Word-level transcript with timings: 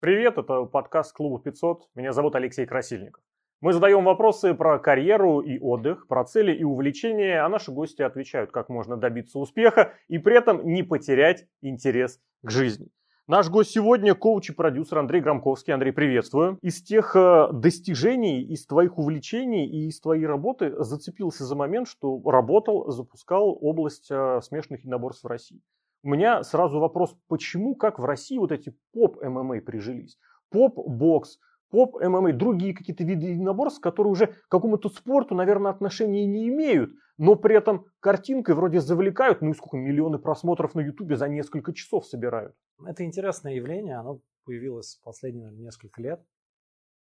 Привет, 0.00 0.36
это 0.36 0.64
подкаст 0.64 1.14
Клуба 1.14 1.38
500. 1.40 1.88
Меня 1.94 2.12
зовут 2.12 2.34
Алексей 2.34 2.66
Красильников. 2.66 3.22
Мы 3.60 3.72
задаем 3.72 4.02
вопросы 4.04 4.52
про 4.54 4.80
карьеру 4.80 5.38
и 5.38 5.60
отдых, 5.60 6.08
про 6.08 6.24
цели 6.24 6.52
и 6.52 6.64
увлечения, 6.64 7.44
а 7.44 7.48
наши 7.48 7.70
гости 7.70 8.02
отвечают, 8.02 8.50
как 8.50 8.68
можно 8.68 8.96
добиться 8.96 9.38
успеха 9.38 9.92
и 10.08 10.18
при 10.18 10.36
этом 10.36 10.66
не 10.66 10.82
потерять 10.82 11.46
интерес 11.60 12.20
к 12.42 12.50
жизни. 12.50 12.88
Наш 13.28 13.48
гость 13.48 13.70
сегодня 13.70 14.16
коуч 14.16 14.50
и 14.50 14.52
продюсер 14.52 14.98
Андрей 14.98 15.20
Громковский. 15.20 15.72
Андрей, 15.72 15.92
приветствую. 15.92 16.58
Из 16.60 16.82
тех 16.82 17.14
э, 17.14 17.50
достижений, 17.52 18.42
из 18.42 18.66
твоих 18.66 18.98
увлечений 18.98 19.64
и 19.64 19.86
из 19.86 20.00
твоей 20.00 20.26
работы 20.26 20.74
зацепился 20.82 21.44
за 21.44 21.54
момент, 21.54 21.86
что 21.86 22.20
работал, 22.24 22.90
запускал 22.90 23.56
область 23.60 24.10
э, 24.10 24.40
смешанных 24.42 24.80
единоборств 24.80 25.22
в 25.22 25.28
России. 25.28 25.60
У 26.02 26.08
меня 26.08 26.42
сразу 26.42 26.80
вопрос, 26.80 27.16
почему, 27.28 27.76
как 27.76 28.00
в 28.00 28.04
России 28.04 28.38
вот 28.38 28.50
эти 28.50 28.74
поп-ММА 28.92 29.60
прижились? 29.60 30.18
Поп-бокс, 30.50 31.38
поп-ММА, 31.72 32.32
другие 32.32 32.74
какие-то 32.74 33.02
виды 33.02 33.26
единоборств, 33.26 33.80
которые 33.80 34.12
уже 34.12 34.26
к 34.28 34.48
какому-то 34.48 34.88
спорту, 34.88 35.34
наверное, 35.34 35.72
отношения 35.72 36.24
не 36.24 36.48
имеют, 36.48 36.92
но 37.18 37.34
при 37.34 37.56
этом 37.56 37.86
картинкой 37.98 38.54
вроде 38.54 38.80
завлекают, 38.80 39.42
ну 39.42 39.50
и 39.50 39.54
сколько, 39.54 39.76
миллионы 39.76 40.18
просмотров 40.18 40.76
на 40.76 40.80
Ютубе 40.80 41.16
за 41.16 41.28
несколько 41.28 41.72
часов 41.72 42.06
собирают. 42.06 42.54
Это 42.86 43.04
интересное 43.04 43.54
явление, 43.54 43.96
оно 43.96 44.20
появилось 44.44 45.00
последние 45.02 45.46
наверное, 45.46 45.64
несколько 45.64 46.00
лет, 46.00 46.24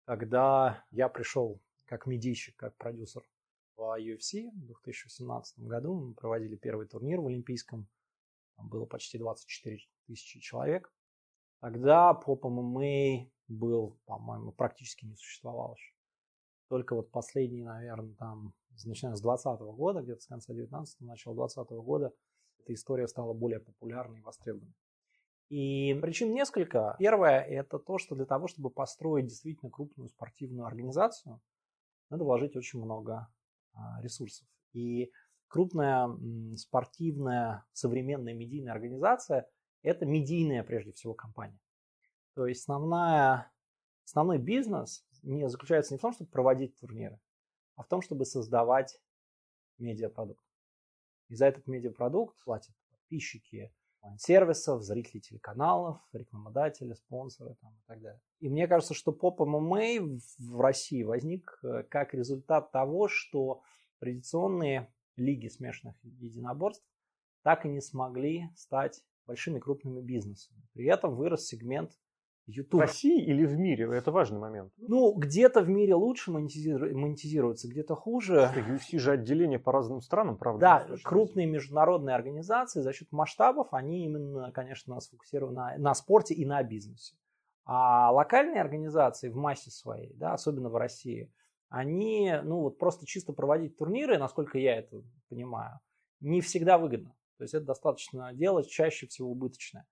когда 0.06 0.84
я 0.92 1.08
пришел 1.08 1.62
как 1.86 2.06
медийщик, 2.06 2.58
как 2.58 2.76
продюсер 2.76 3.22
в 3.78 3.82
UFC 4.02 4.50
в 4.52 4.66
2018 4.66 5.60
году. 5.60 5.94
Мы 5.94 6.14
проводили 6.14 6.58
первый 6.58 6.88
турнир 6.88 7.22
в 7.22 7.28
Олимпийском 7.28 7.88
там 8.58 8.70
было 8.70 8.86
почти 8.86 9.18
24 9.18 9.80
тысячи 10.08 10.40
человек. 10.40 10.94
Тогда 11.62 12.14
поп 12.14 12.46
ММА 12.46 13.30
был, 13.48 14.00
по-моему, 14.06 14.52
практически 14.52 15.06
не 15.06 15.16
существовал 15.16 15.76
еще. 15.76 15.94
Только 16.68 16.96
вот 16.96 17.12
последние, 17.12 17.66
наверное, 17.66 18.16
там, 18.16 18.54
начиная 18.86 19.16
с 19.16 19.22
2020 19.22 19.62
года, 19.78 20.02
где-то 20.02 20.22
с 20.22 20.28
конца 20.28 20.54
19 20.54 21.02
начала 21.02 21.36
2020 21.36 21.72
года, 21.86 22.14
эта 22.60 22.74
история 22.74 23.08
стала 23.08 23.34
более 23.34 23.60
популярной 23.60 24.20
и 24.20 24.24
востребованной. 24.24 24.74
И 25.50 25.94
причин 26.02 26.34
несколько. 26.34 26.96
Первое– 26.98 27.40
это 27.42 27.78
то, 27.78 28.00
что 28.00 28.16
для 28.16 28.26
того, 28.26 28.48
чтобы 28.48 28.72
построить 28.72 29.28
действительно 29.28 29.70
крупную 29.70 30.10
спортивную 30.10 30.66
организацию, 30.66 31.40
надо 32.10 32.24
вложить 32.24 32.56
очень 32.56 32.82
много 32.82 33.28
а, 33.74 34.02
ресурсов. 34.02 34.48
И 34.74 35.12
крупная 35.48 36.10
спортивная 36.58 37.64
современная 37.74 38.34
медийная 38.34 38.74
организация– 38.74 39.48
это 39.84 40.06
медийная 40.06 40.64
прежде 40.64 40.94
всего 40.94 41.14
компания. 41.14 41.60
То 42.36 42.48
есть 42.48 42.62
основная, 42.62 43.52
основной 44.06 44.38
бизнес 44.38 45.06
не 45.24 45.50
заключается 45.50 45.94
не 45.94 45.98
в 45.98 46.02
том, 46.02 46.14
чтобы 46.14 46.30
проводить 46.30 46.78
турниры, 46.78 47.20
а 47.76 47.84
в 47.84 47.88
том, 47.88 48.02
чтобы 48.02 48.26
создавать 48.26 49.00
медиапродукт. 49.78 50.46
И 51.30 51.36
за 51.36 51.48
этот 51.48 51.66
медиапродукт 51.68 52.38
платят 52.44 52.76
подписчики 52.92 53.74
сервисов, 54.18 54.84
зрители 54.84 55.20
телеканалов, 55.20 56.00
рекламодатели, 56.14 56.94
спонсоры 56.94 57.56
там, 57.62 57.74
и 57.74 57.82
так 57.88 58.02
далее. 58.02 58.22
И 58.40 58.50
мне 58.50 58.68
кажется, 58.68 58.94
что 58.94 59.12
поп 59.12 59.40
ММА 59.40 60.20
в 60.38 60.62
России 60.62 61.04
возник 61.04 61.58
э, 61.64 61.84
как 61.90 62.14
результат 62.14 62.72
того, 62.72 63.08
что 63.08 63.64
традиционные 64.00 64.94
лиги 65.16 65.48
смешанных 65.48 65.96
единоборств 66.04 66.86
так 67.42 67.66
и 67.66 67.70
не 67.70 67.82
смогли 67.82 68.50
стать 68.56 69.02
большими 69.26 69.60
крупными 69.60 70.02
бизнесами. 70.02 70.62
При 70.74 70.86
этом 70.86 71.16
вырос 71.16 71.48
сегмент 71.48 71.98
YouTube. 72.48 72.80
В 72.80 72.82
России 72.82 73.24
или 73.24 73.46
в 73.46 73.58
мире? 73.58 73.90
Это 73.96 74.12
важный 74.12 74.40
момент. 74.40 74.72
Ну, 74.78 75.14
где-то 75.14 75.62
в 75.62 75.70
мире 75.70 75.96
лучше 75.96 76.32
монетизируется, 76.32 77.68
где-то 77.68 77.96
хуже. 77.96 78.52
UFC 78.56 79.00
же 79.00 79.12
отделение 79.12 79.60
по 79.60 79.72
разным 79.72 80.02
странам, 80.02 80.38
правда? 80.38 80.60
Да, 80.60 80.98
крупные 81.04 81.48
международные 81.48 82.16
организации 82.16 82.82
за 82.82 82.94
счет 82.94 83.12
масштабов, 83.12 83.74
они 83.74 84.06
именно, 84.06 84.52
конечно, 84.52 85.00
сфокусированы 85.00 85.56
на, 85.56 85.78
на 85.78 85.94
спорте 85.94 86.34
и 86.34 86.46
на 86.46 86.62
бизнесе. 86.64 87.16
А 87.66 88.12
локальные 88.12 88.62
организации 88.62 89.30
в 89.30 89.36
массе 89.36 89.72
своей, 89.72 90.14
да, 90.16 90.34
особенно 90.34 90.70
в 90.70 90.76
России– 90.76 91.32
они, 91.70 92.32
ну 92.44 92.62
вот 92.62 92.78
просто 92.78 93.06
чисто 93.06 93.34
проводить 93.34 93.78
турниры, 93.78 94.18
насколько 94.18 94.58
я 94.58 94.78
это 94.78 95.04
понимаю, 95.30 95.80
не 96.20 96.42
всегда 96.42 96.78
выгодно. 96.78 97.16
То 97.38 97.44
есть 97.44 97.54
это 97.54 97.66
достаточно 97.66 98.34
делать 98.34 98.70
чаще 98.70 99.08
всего 99.08 99.32
убыточное. 99.32 99.86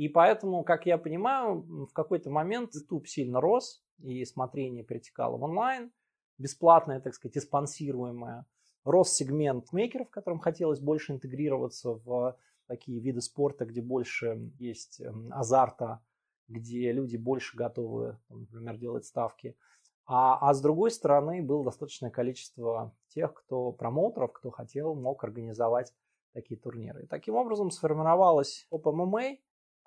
И 0.00 0.08
поэтому, 0.08 0.64
как 0.64 0.86
я 0.86 0.96
понимаю, 0.96 1.60
в 1.86 1.92
какой-то 1.92 2.30
момент 2.30 2.74
YouTube 2.74 3.06
сильно 3.06 3.38
рос, 3.38 3.84
и 3.98 4.24
смотрение 4.24 4.82
перетекало 4.82 5.36
в 5.36 5.42
онлайн, 5.42 5.92
бесплатное, 6.38 7.00
так 7.00 7.12
сказать, 7.12 7.36
и 7.36 7.40
спонсируемое. 7.40 8.46
Рос 8.84 9.12
сегмент 9.12 9.74
мейкеров, 9.74 10.08
которым 10.08 10.38
хотелось 10.38 10.80
больше 10.80 11.12
интегрироваться 11.12 12.00
в 12.02 12.34
такие 12.66 12.98
виды 12.98 13.20
спорта, 13.20 13.66
где 13.66 13.82
больше 13.82 14.50
есть 14.58 15.02
эм, 15.02 15.30
азарта, 15.34 16.00
где 16.48 16.92
люди 16.92 17.18
больше 17.18 17.54
готовы, 17.54 18.16
например, 18.30 18.78
делать 18.78 19.04
ставки. 19.04 19.54
А, 20.06 20.38
а 20.40 20.54
с 20.54 20.62
другой 20.62 20.92
стороны, 20.92 21.42
было 21.42 21.62
достаточное 21.62 22.08
количество 22.08 22.96
тех, 23.08 23.34
кто 23.34 23.70
промоутеров, 23.72 24.32
кто 24.32 24.50
хотел, 24.50 24.94
мог 24.94 25.22
организовать 25.24 25.92
такие 26.32 26.58
турниры. 26.58 27.02
И 27.02 27.06
таким 27.06 27.34
образом 27.34 27.70
сформировалось 27.70 28.66
ОПММА. 28.70 29.36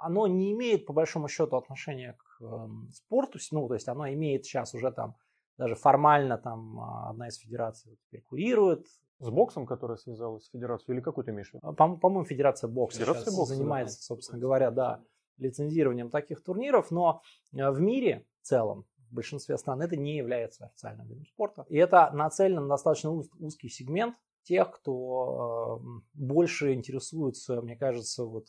Оно 0.03 0.27
не 0.27 0.51
имеет, 0.51 0.85
по 0.85 0.93
большому 0.93 1.27
счету, 1.27 1.55
отношения 1.57 2.13
к 2.13 2.41
э, 2.43 2.67
спорту. 2.91 3.39
Ну, 3.51 3.67
то 3.67 3.73
есть 3.73 3.87
оно 3.87 4.07
имеет 4.09 4.45
сейчас 4.45 4.73
уже 4.73 4.91
там, 4.91 5.15
даже 5.57 5.75
формально 5.75 6.37
там 6.37 6.79
а, 6.79 7.09
одна 7.09 7.27
из 7.27 7.37
федераций 7.37 7.97
теперь 8.05 8.21
курирует. 8.21 8.85
С 9.19 9.29
боксом, 9.29 9.65
которая 9.65 9.97
связалась 9.97 10.45
с 10.45 10.49
федерацией, 10.49 10.95
или 10.95 11.03
какой 11.03 11.23
ты 11.23 11.31
имеешь 11.31 11.51
в 11.51 11.53
виду? 11.53 11.73
По- 11.73 11.87
моему 11.87 12.25
федерация 12.25 12.67
бокса 12.67 12.99
федерация 12.99 13.23
сейчас 13.23 13.35
бокса, 13.37 13.55
занимается, 13.55 13.97
да. 13.97 14.01
собственно 14.01 14.39
говоря, 14.39 14.71
да, 14.71 15.01
лицензированием 15.37 16.09
таких 16.09 16.43
турниров. 16.43 16.91
Но 16.91 17.21
э, 17.53 17.69
в 17.69 17.79
мире 17.79 18.25
в 18.41 18.47
целом 18.47 18.85
в 19.09 19.15
большинстве 19.15 19.57
стран 19.57 19.81
это 19.81 19.95
не 19.95 20.17
является 20.17 20.65
официальным 20.65 21.07
видом 21.07 21.25
спорта. 21.27 21.65
И 21.69 21.77
это 21.77 22.09
нацелено 22.11 22.61
на 22.61 22.67
достаточно 22.69 23.11
узкий 23.11 23.69
сегмент 23.69 24.15
тех, 24.43 24.71
кто 24.71 25.79
э, 25.81 26.01
больше 26.13 26.73
интересуется, 26.73 27.61
мне 27.61 27.75
кажется, 27.75 28.25
вот 28.25 28.47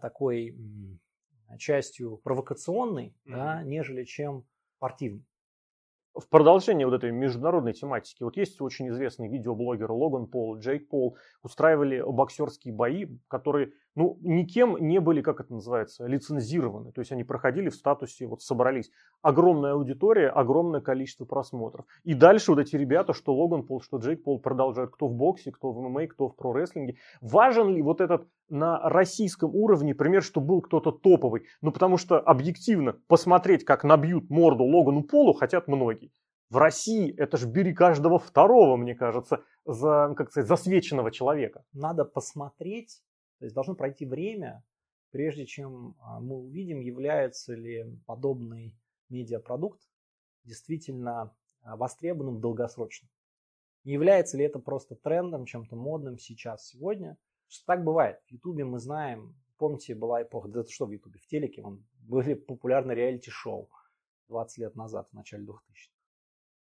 такой 0.00 0.56
частью 1.58 2.18
провокационной, 2.18 3.08
mm-hmm. 3.08 3.32
да, 3.32 3.62
нежели 3.62 4.04
чем 4.04 4.44
спортивной. 4.76 5.24
В 6.14 6.28
продолжение 6.28 6.86
вот 6.86 6.94
этой 6.94 7.12
международной 7.12 7.74
тематики, 7.74 8.24
вот 8.24 8.36
есть 8.36 8.60
очень 8.60 8.88
известный 8.88 9.28
видеоблогер 9.28 9.90
Логан 9.92 10.26
Пол, 10.26 10.58
Джейк 10.58 10.88
Пол, 10.88 11.16
устраивали 11.42 12.02
боксерские 12.04 12.74
бои, 12.74 13.06
которые, 13.28 13.72
ну, 13.98 14.16
никем 14.20 14.76
не 14.78 15.00
были, 15.00 15.22
как 15.22 15.40
это 15.40 15.52
называется, 15.52 16.06
лицензированы. 16.06 16.92
То 16.92 17.00
есть 17.00 17.10
они 17.10 17.24
проходили 17.24 17.68
в 17.68 17.74
статусе, 17.74 18.28
вот 18.28 18.42
собрались. 18.42 18.92
Огромная 19.22 19.72
аудитория, 19.72 20.28
огромное 20.28 20.80
количество 20.80 21.24
просмотров. 21.24 21.84
И 22.04 22.14
дальше 22.14 22.52
вот 22.52 22.60
эти 22.60 22.76
ребята, 22.76 23.12
что 23.12 23.34
Логан 23.34 23.64
Пол, 23.64 23.80
что 23.80 23.96
Джейк 23.96 24.22
Пол 24.22 24.38
продолжают, 24.38 24.92
кто 24.92 25.08
в 25.08 25.14
боксе, 25.14 25.50
кто 25.50 25.72
в 25.72 25.80
ММА, 25.80 26.06
кто 26.06 26.28
в 26.28 26.36
про-рестлинге. 26.36 26.98
Важен 27.20 27.74
ли 27.74 27.82
вот 27.82 28.00
этот 28.00 28.28
на 28.48 28.78
российском 28.88 29.52
уровне 29.52 29.96
пример, 29.96 30.22
что 30.22 30.40
был 30.40 30.60
кто-то 30.60 30.92
топовый? 30.92 31.46
Ну, 31.60 31.72
потому 31.72 31.96
что 31.96 32.20
объективно 32.20 32.94
посмотреть, 33.08 33.64
как 33.64 33.82
набьют 33.82 34.30
морду 34.30 34.62
Логану 34.62 35.02
Полу, 35.02 35.32
хотят 35.32 35.66
многие. 35.66 36.12
В 36.50 36.56
России 36.56 37.12
это 37.16 37.36
ж 37.36 37.46
бери 37.46 37.74
каждого 37.74 38.20
второго, 38.20 38.76
мне 38.76 38.94
кажется, 38.94 39.42
за, 39.66 40.14
как 40.16 40.30
сказать, 40.30 40.48
засвеченного 40.48 41.10
человека. 41.10 41.64
Надо 41.72 42.04
посмотреть, 42.04 43.02
то 43.38 43.44
есть 43.44 43.54
должно 43.54 43.74
пройти 43.74 44.04
время, 44.06 44.64
прежде 45.10 45.46
чем 45.46 45.96
а, 46.00 46.20
мы 46.20 46.36
увидим, 46.36 46.80
является 46.80 47.54
ли 47.54 47.84
подобный 48.06 48.74
медиапродукт 49.08 49.80
действительно 50.44 51.34
а, 51.62 51.76
востребованным 51.76 52.40
долгосрочно. 52.40 53.08
Не 53.84 53.94
является 53.94 54.36
ли 54.36 54.44
это 54.44 54.58
просто 54.58 54.96
трендом, 54.96 55.46
чем-то 55.46 55.76
модным 55.76 56.18
сейчас, 56.18 56.66
сегодня. 56.66 57.16
Что 57.48 57.66
так 57.66 57.84
бывает. 57.84 58.20
В 58.26 58.32
Ютубе 58.32 58.64
мы 58.64 58.78
знаем, 58.78 59.34
помните, 59.56 59.94
была 59.94 60.22
эпоха, 60.22 60.48
да 60.48 60.60
это 60.60 60.70
что 60.70 60.86
в 60.86 60.90
Ютубе, 60.90 61.18
в 61.18 61.26
телеке, 61.26 61.64
были 62.00 62.34
популярны 62.34 62.92
реалити-шоу 62.92 63.70
20 64.28 64.58
лет 64.58 64.74
назад, 64.76 65.08
в 65.10 65.14
начале 65.14 65.44
2000-х 65.44 65.98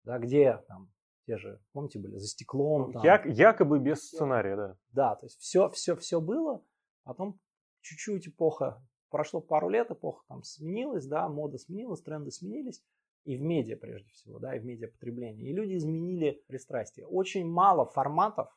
да, 0.04 0.18
где 0.18 0.58
там 0.68 0.92
те 1.26 1.38
же, 1.38 1.60
помните, 1.74 2.00
были 2.00 2.18
за 2.18 2.28
стеклом. 2.28 2.94
Там. 2.94 3.04
Я, 3.04 3.22
якобы 3.26 3.80
без 3.80 4.08
сценария, 4.08 4.56
да. 4.56 4.78
Да, 4.92 5.16
то 5.16 5.26
есть 5.26 5.40
все, 5.40 5.70
все, 5.70 5.96
все 5.96 6.20
было, 6.20 6.64
потом 7.04 7.40
чуть-чуть 7.82 8.28
эпоха 8.28 8.84
прошло 9.10 9.42
пару 9.42 9.70
лет, 9.70 9.92
эпоха 9.92 10.24
там 10.28 10.44
сменилась, 10.44 11.06
да, 11.06 11.28
мода 11.30 11.58
сменилась, 11.58 12.02
тренды 12.02 12.32
сменились, 12.32 12.84
и 13.26 13.38
в 13.38 13.42
медиа 13.42 13.78
прежде 13.78 14.10
всего, 14.12 14.40
да, 14.40 14.56
и 14.56 14.60
в 14.60 14.66
медиапотреблении. 14.66 15.50
И 15.50 15.54
люди 15.54 15.78
изменили 15.78 16.44
пристрастие. 16.48 17.06
Очень 17.06 17.46
мало 17.46 17.86
форматов, 17.86 18.50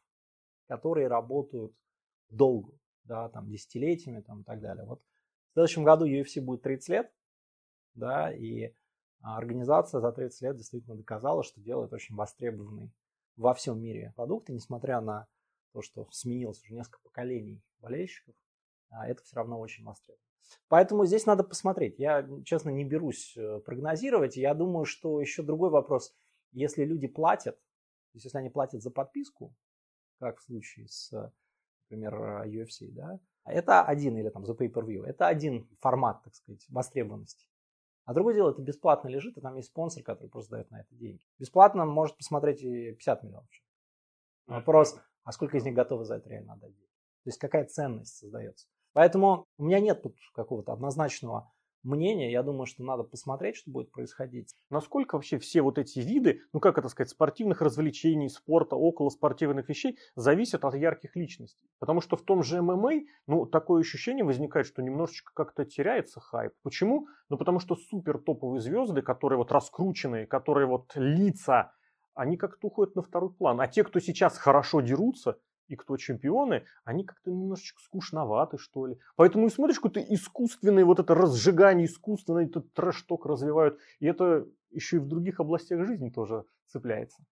которые 0.68 1.08
работают 1.08 1.74
долго, 2.30 2.72
да, 3.04 3.28
там, 3.28 3.50
десятилетиями, 3.50 4.22
там, 4.22 4.40
и 4.40 4.44
так 4.44 4.60
далее. 4.60 4.86
Вот 4.86 5.00
в 5.00 5.52
следующем 5.54 5.84
году 5.84 6.06
UFC 6.06 6.40
будет 6.40 6.62
30 6.62 6.88
лет, 6.88 7.12
да, 7.94 8.32
и 8.32 8.74
организация 9.24 10.00
за 10.00 10.12
30 10.12 10.42
лет 10.42 10.56
действительно 10.56 10.96
доказала, 10.96 11.42
что 11.42 11.60
делает 11.60 11.92
очень 11.92 12.14
востребованный 12.14 12.92
во 13.36 13.54
всем 13.54 13.80
мире 13.80 14.12
продукт, 14.16 14.50
и 14.50 14.52
несмотря 14.52 15.00
на 15.00 15.26
то, 15.72 15.82
что 15.82 16.06
сменилось 16.12 16.62
уже 16.62 16.74
несколько 16.74 17.00
поколений 17.02 17.62
болельщиков, 17.80 18.34
а 18.90 19.08
это 19.08 19.22
все 19.24 19.36
равно 19.36 19.58
очень 19.58 19.84
востребовано. 19.84 20.22
Поэтому 20.68 21.06
здесь 21.06 21.26
надо 21.26 21.42
посмотреть. 21.42 21.98
Я, 21.98 22.28
честно, 22.44 22.68
не 22.68 22.84
берусь 22.84 23.34
э, 23.36 23.60
прогнозировать. 23.60 24.36
Я 24.36 24.54
думаю, 24.54 24.84
что 24.84 25.20
еще 25.20 25.42
другой 25.42 25.70
вопрос. 25.70 26.14
Если 26.52 26.84
люди 26.84 27.06
платят, 27.06 27.56
то 27.56 28.16
есть 28.16 28.26
если 28.26 28.38
они 28.38 28.50
платят 28.50 28.82
за 28.82 28.90
подписку, 28.90 29.54
как 30.20 30.38
в 30.38 30.44
случае 30.44 30.86
с, 30.88 31.10
например, 31.88 32.14
UFC, 32.46 32.90
да, 32.92 33.18
это 33.44 33.82
один, 33.82 34.16
или 34.16 34.28
там 34.28 34.44
за 34.44 34.52
pay-per-view, 34.52 35.04
это 35.04 35.26
один 35.26 35.66
формат, 35.80 36.22
так 36.22 36.34
сказать, 36.34 36.64
востребованности. 36.68 37.46
А 38.04 38.12
другое 38.12 38.34
дело, 38.34 38.50
это 38.50 38.60
бесплатно 38.60 39.08
лежит, 39.08 39.38
и 39.38 39.40
там 39.40 39.56
есть 39.56 39.68
спонсор, 39.68 40.02
который 40.02 40.28
просто 40.28 40.52
дает 40.52 40.70
на 40.70 40.80
это 40.80 40.94
деньги. 40.94 41.24
Бесплатно 41.38 41.86
может 41.86 42.16
посмотреть 42.16 42.62
и 42.62 42.92
50 42.92 43.22
миллионов 43.22 43.48
человек. 43.48 43.70
Вопрос, 44.46 45.00
а 45.22 45.32
сколько 45.32 45.56
из 45.56 45.64
них 45.64 45.74
готовы 45.74 46.04
за 46.04 46.16
это 46.16 46.28
реально 46.28 46.54
отдать? 46.54 46.74
То 46.76 47.28
есть 47.28 47.38
какая 47.38 47.64
ценность 47.64 48.16
создается? 48.16 48.66
Поэтому 48.92 49.46
у 49.56 49.64
меня 49.64 49.80
нет 49.80 50.02
тут 50.02 50.16
какого-то 50.34 50.72
однозначного 50.72 51.50
мнения. 51.84 52.32
Я 52.32 52.42
думаю, 52.42 52.66
что 52.66 52.82
надо 52.82 53.02
посмотреть, 53.02 53.56
что 53.56 53.70
будет 53.70 53.90
происходить. 53.90 54.54
Насколько 54.70 55.14
вообще 55.14 55.38
все 55.38 55.62
вот 55.62 55.78
эти 55.78 56.00
виды, 56.00 56.40
ну 56.52 56.60
как 56.60 56.78
это 56.78 56.88
сказать, 56.88 57.10
спортивных 57.10 57.60
развлечений, 57.60 58.28
спорта, 58.28 58.76
около 58.76 59.10
спортивных 59.10 59.68
вещей 59.68 59.98
зависят 60.16 60.64
от 60.64 60.74
ярких 60.74 61.16
личностей. 61.16 61.68
Потому 61.78 62.00
что 62.00 62.16
в 62.16 62.22
том 62.22 62.42
же 62.42 62.60
ММА, 62.62 63.02
ну 63.26 63.46
такое 63.46 63.80
ощущение 63.80 64.24
возникает, 64.24 64.66
что 64.66 64.82
немножечко 64.82 65.32
как-то 65.34 65.64
теряется 65.64 66.20
хайп. 66.20 66.52
Почему? 66.62 67.06
Ну 67.28 67.36
потому 67.36 67.60
что 67.60 67.76
супер 67.76 68.18
топовые 68.18 68.60
звезды, 68.60 69.02
которые 69.02 69.38
вот 69.38 69.52
раскрученные, 69.52 70.26
которые 70.26 70.66
вот 70.66 70.92
лица, 70.94 71.72
они 72.14 72.36
как-то 72.36 72.68
уходят 72.68 72.94
на 72.94 73.02
второй 73.02 73.32
план. 73.32 73.60
А 73.60 73.66
те, 73.66 73.84
кто 73.84 73.98
сейчас 74.00 74.38
хорошо 74.38 74.80
дерутся, 74.80 75.36
и 75.68 75.76
кто 75.76 75.96
чемпионы, 75.96 76.64
они 76.84 77.04
как-то 77.04 77.30
немножечко 77.30 77.80
скучноваты, 77.82 78.58
что 78.58 78.86
ли. 78.86 78.98
Поэтому 79.16 79.46
и 79.46 79.50
смотришь, 79.50 79.80
какое-то 79.80 80.00
искусственное 80.14 80.84
вот 80.84 81.00
это 81.00 81.14
разжигание, 81.14 81.86
искусственный 81.86 82.46
этот 82.46 82.72
трэш-ток 82.74 83.26
развивают. 83.26 83.78
И 84.00 84.06
это 84.06 84.46
еще 84.70 84.96
и 84.96 85.00
в 85.00 85.06
других 85.06 85.40
областях 85.40 85.84
жизни 85.86 86.10
тоже 86.10 86.44
цепляется. 86.66 87.24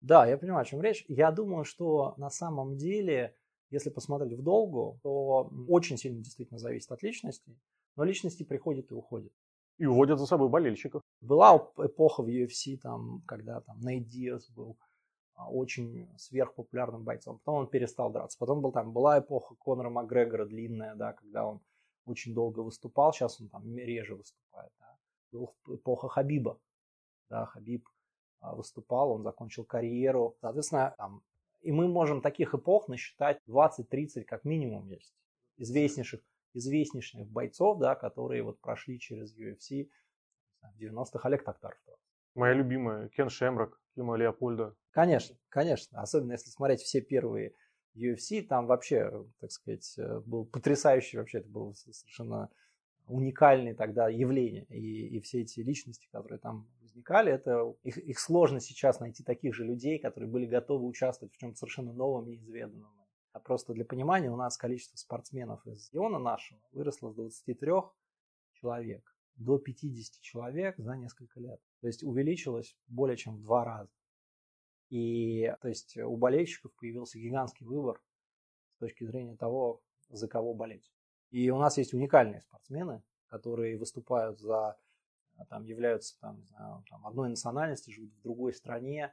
Да, 0.00 0.26
я 0.26 0.38
понимаю, 0.38 0.62
о 0.62 0.64
чем 0.64 0.80
речь. 0.80 1.04
Я 1.08 1.30
думаю, 1.32 1.64
что 1.64 2.14
на 2.18 2.30
самом 2.30 2.76
деле, 2.76 3.34
если 3.70 3.90
посмотреть 3.90 4.38
в 4.38 4.42
долгу, 4.42 5.00
то 5.02 5.50
очень 5.68 5.96
сильно 5.96 6.22
действительно 6.22 6.58
зависит 6.58 6.90
от 6.92 7.02
личности, 7.02 7.58
но 7.96 8.04
личности 8.04 8.44
приходят 8.44 8.90
и 8.90 8.94
уходят. 8.94 9.32
И 9.78 9.86
уводят 9.86 10.18
за 10.18 10.26
собой 10.26 10.48
болельщиков. 10.48 11.02
Была 11.20 11.56
эпоха 11.78 12.22
в 12.22 12.28
UFC, 12.28 12.76
там, 12.80 13.22
когда 13.26 13.60
там 13.60 13.78
Нейт 13.80 14.08
Диас 14.08 14.48
был, 14.50 14.76
очень 15.46 16.08
сверхпопулярным 16.16 17.04
бойцом. 17.04 17.38
Потом 17.38 17.60
он 17.60 17.66
перестал 17.68 18.10
драться. 18.10 18.38
Потом 18.38 18.60
был, 18.60 18.72
там, 18.72 18.92
была 18.92 19.20
эпоха 19.20 19.54
Конора 19.54 19.90
Макгрегора 19.90 20.46
длинная, 20.46 20.94
да, 20.94 21.12
когда 21.12 21.46
он 21.46 21.60
очень 22.06 22.34
долго 22.34 22.60
выступал. 22.60 23.12
Сейчас 23.12 23.40
он 23.40 23.48
там 23.48 23.76
реже 23.76 24.16
выступает. 24.16 24.72
Да. 24.78 24.98
Была 25.32 25.52
эпоха 25.68 26.08
Хабиба. 26.08 26.58
Да, 27.30 27.46
Хабиб 27.46 27.86
а, 28.40 28.54
выступал, 28.54 29.12
он 29.12 29.22
закончил 29.22 29.64
карьеру. 29.64 30.36
Соответственно, 30.40 30.94
там, 30.96 31.22
и 31.60 31.72
мы 31.72 31.88
можем 31.88 32.22
таких 32.22 32.54
эпох 32.54 32.88
насчитать 32.88 33.40
20-30 33.46 34.24
как 34.24 34.44
минимум 34.44 34.88
есть. 34.88 35.14
Известнейших, 35.56 36.20
известнейших 36.54 37.28
бойцов, 37.28 37.78
да, 37.78 37.94
которые 37.94 38.42
вот 38.42 38.60
прошли 38.60 38.98
через 38.98 39.36
UFC 39.36 39.90
в 40.62 40.80
90-х. 40.80 41.20
Олег 41.22 41.44
Токтаров. 41.44 41.78
Моя 42.34 42.54
любимая, 42.54 43.08
Кен 43.08 43.30
Шемрак, 43.30 43.80
Кима 43.94 44.16
Леопольда. 44.16 44.74
Конечно, 44.90 45.36
конечно. 45.48 46.00
Особенно 46.00 46.32
если 46.32 46.50
смотреть 46.50 46.80
все 46.80 47.00
первые 47.00 47.54
UFC, 47.96 48.42
там 48.42 48.66
вообще, 48.66 49.26
так 49.40 49.50
сказать, 49.50 49.94
э, 49.98 50.20
был 50.20 50.44
потрясающий 50.46 51.18
вообще, 51.18 51.38
это 51.38 51.48
было 51.48 51.72
совершенно 51.72 52.50
уникальное 53.06 53.74
тогда 53.74 54.08
явление. 54.08 54.64
И, 54.66 55.16
и 55.16 55.20
все 55.20 55.42
эти 55.42 55.60
личности, 55.60 56.08
которые 56.12 56.38
там 56.38 56.68
возникали, 56.80 57.32
это 57.32 57.74
их, 57.82 57.98
их 57.98 58.18
сложно 58.18 58.60
сейчас 58.60 59.00
найти 59.00 59.24
таких 59.24 59.54
же 59.54 59.64
людей, 59.64 59.98
которые 59.98 60.30
были 60.30 60.46
готовы 60.46 60.86
участвовать 60.86 61.34
в 61.34 61.38
чем-то 61.38 61.56
совершенно 61.56 61.92
новом, 61.92 62.28
неизведанном. 62.28 62.92
А 63.32 63.40
просто 63.40 63.72
для 63.72 63.84
понимания, 63.84 64.30
у 64.30 64.36
нас 64.36 64.56
количество 64.56 64.96
спортсменов 64.96 65.66
из 65.66 65.88
региона 65.90 66.18
нашего 66.18 66.60
выросло 66.72 67.10
с 67.10 67.14
23 67.14 67.72
человек 68.52 69.14
до 69.36 69.58
50 69.58 70.20
человек 70.20 70.74
за 70.78 70.96
несколько 70.96 71.40
лет. 71.40 71.60
То 71.80 71.86
есть 71.86 72.02
увеличилось 72.02 72.76
более 72.86 73.16
чем 73.16 73.36
в 73.36 73.42
два 73.42 73.64
раза. 73.64 73.92
И 74.90 75.54
то 75.60 75.68
есть 75.68 75.96
у 75.96 76.16
болельщиков 76.16 76.72
появился 76.74 77.18
гигантский 77.18 77.66
выбор 77.66 78.02
с 78.76 78.78
точки 78.78 79.04
зрения 79.04 79.36
того, 79.36 79.82
за 80.08 80.28
кого 80.28 80.54
болеть. 80.54 80.90
И 81.30 81.50
у 81.50 81.58
нас 81.58 81.76
есть 81.76 81.92
уникальные 81.92 82.40
спортсмены, 82.40 83.02
которые 83.26 83.76
выступают 83.76 84.40
за, 84.40 84.78
там, 85.50 85.64
являются 85.64 86.18
там, 86.20 86.40
не 86.40 86.46
знаю, 86.46 86.82
там, 86.88 87.06
одной 87.06 87.28
национальности, 87.28 87.90
живут 87.90 88.12
в 88.14 88.22
другой 88.22 88.54
стране, 88.54 89.12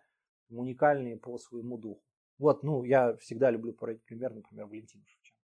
уникальные 0.50 1.18
по 1.18 1.38
своему 1.38 1.78
духу. 1.78 2.02
Вот, 2.38 2.64
ну, 2.64 2.84
я 2.84 3.16
всегда 3.18 3.52
люблю 3.52 3.74
проводить 3.74 4.04
пример, 4.04 4.34
например, 4.34 4.66
Валентина 4.66 5.04
Шевченко. 5.06 5.42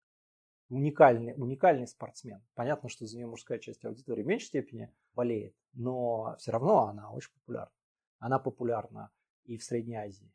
Уникальный, 0.68 1.34
уникальный 1.34 1.88
спортсмен. 1.88 2.42
Понятно, 2.54 2.88
что 2.88 3.06
за 3.06 3.16
нее 3.16 3.26
мужская 3.26 3.58
часть 3.58 3.84
аудитории 3.84 4.22
в 4.22 4.26
меньшей 4.26 4.46
степени 4.46 4.92
болеет, 5.14 5.54
но 5.72 6.36
все 6.38 6.52
равно 6.52 6.88
она 6.88 7.10
очень 7.10 7.32
популярна. 7.32 7.72
Она 8.18 8.38
популярна 8.38 9.10
и 9.44 9.56
в 9.56 9.64
Средней 9.64 9.96
Азии, 9.96 10.32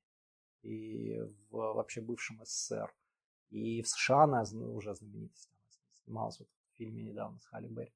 и 0.62 1.20
в 1.50 1.74
вообще 1.74 2.02
бывшем 2.02 2.40
СССР, 2.44 2.94
и 3.50 3.82
в 3.82 3.88
США 3.88 4.24
она 4.24 4.44
уже 4.54 4.94
знаменитость. 4.96 5.50
Она 5.52 5.72
снималась 6.04 6.40
вот 6.40 6.50
в 6.50 6.78
фильме 6.78 7.04
недавно 7.04 7.40
с 7.40 7.46
Халли 7.46 7.68
Берри. 7.68 7.94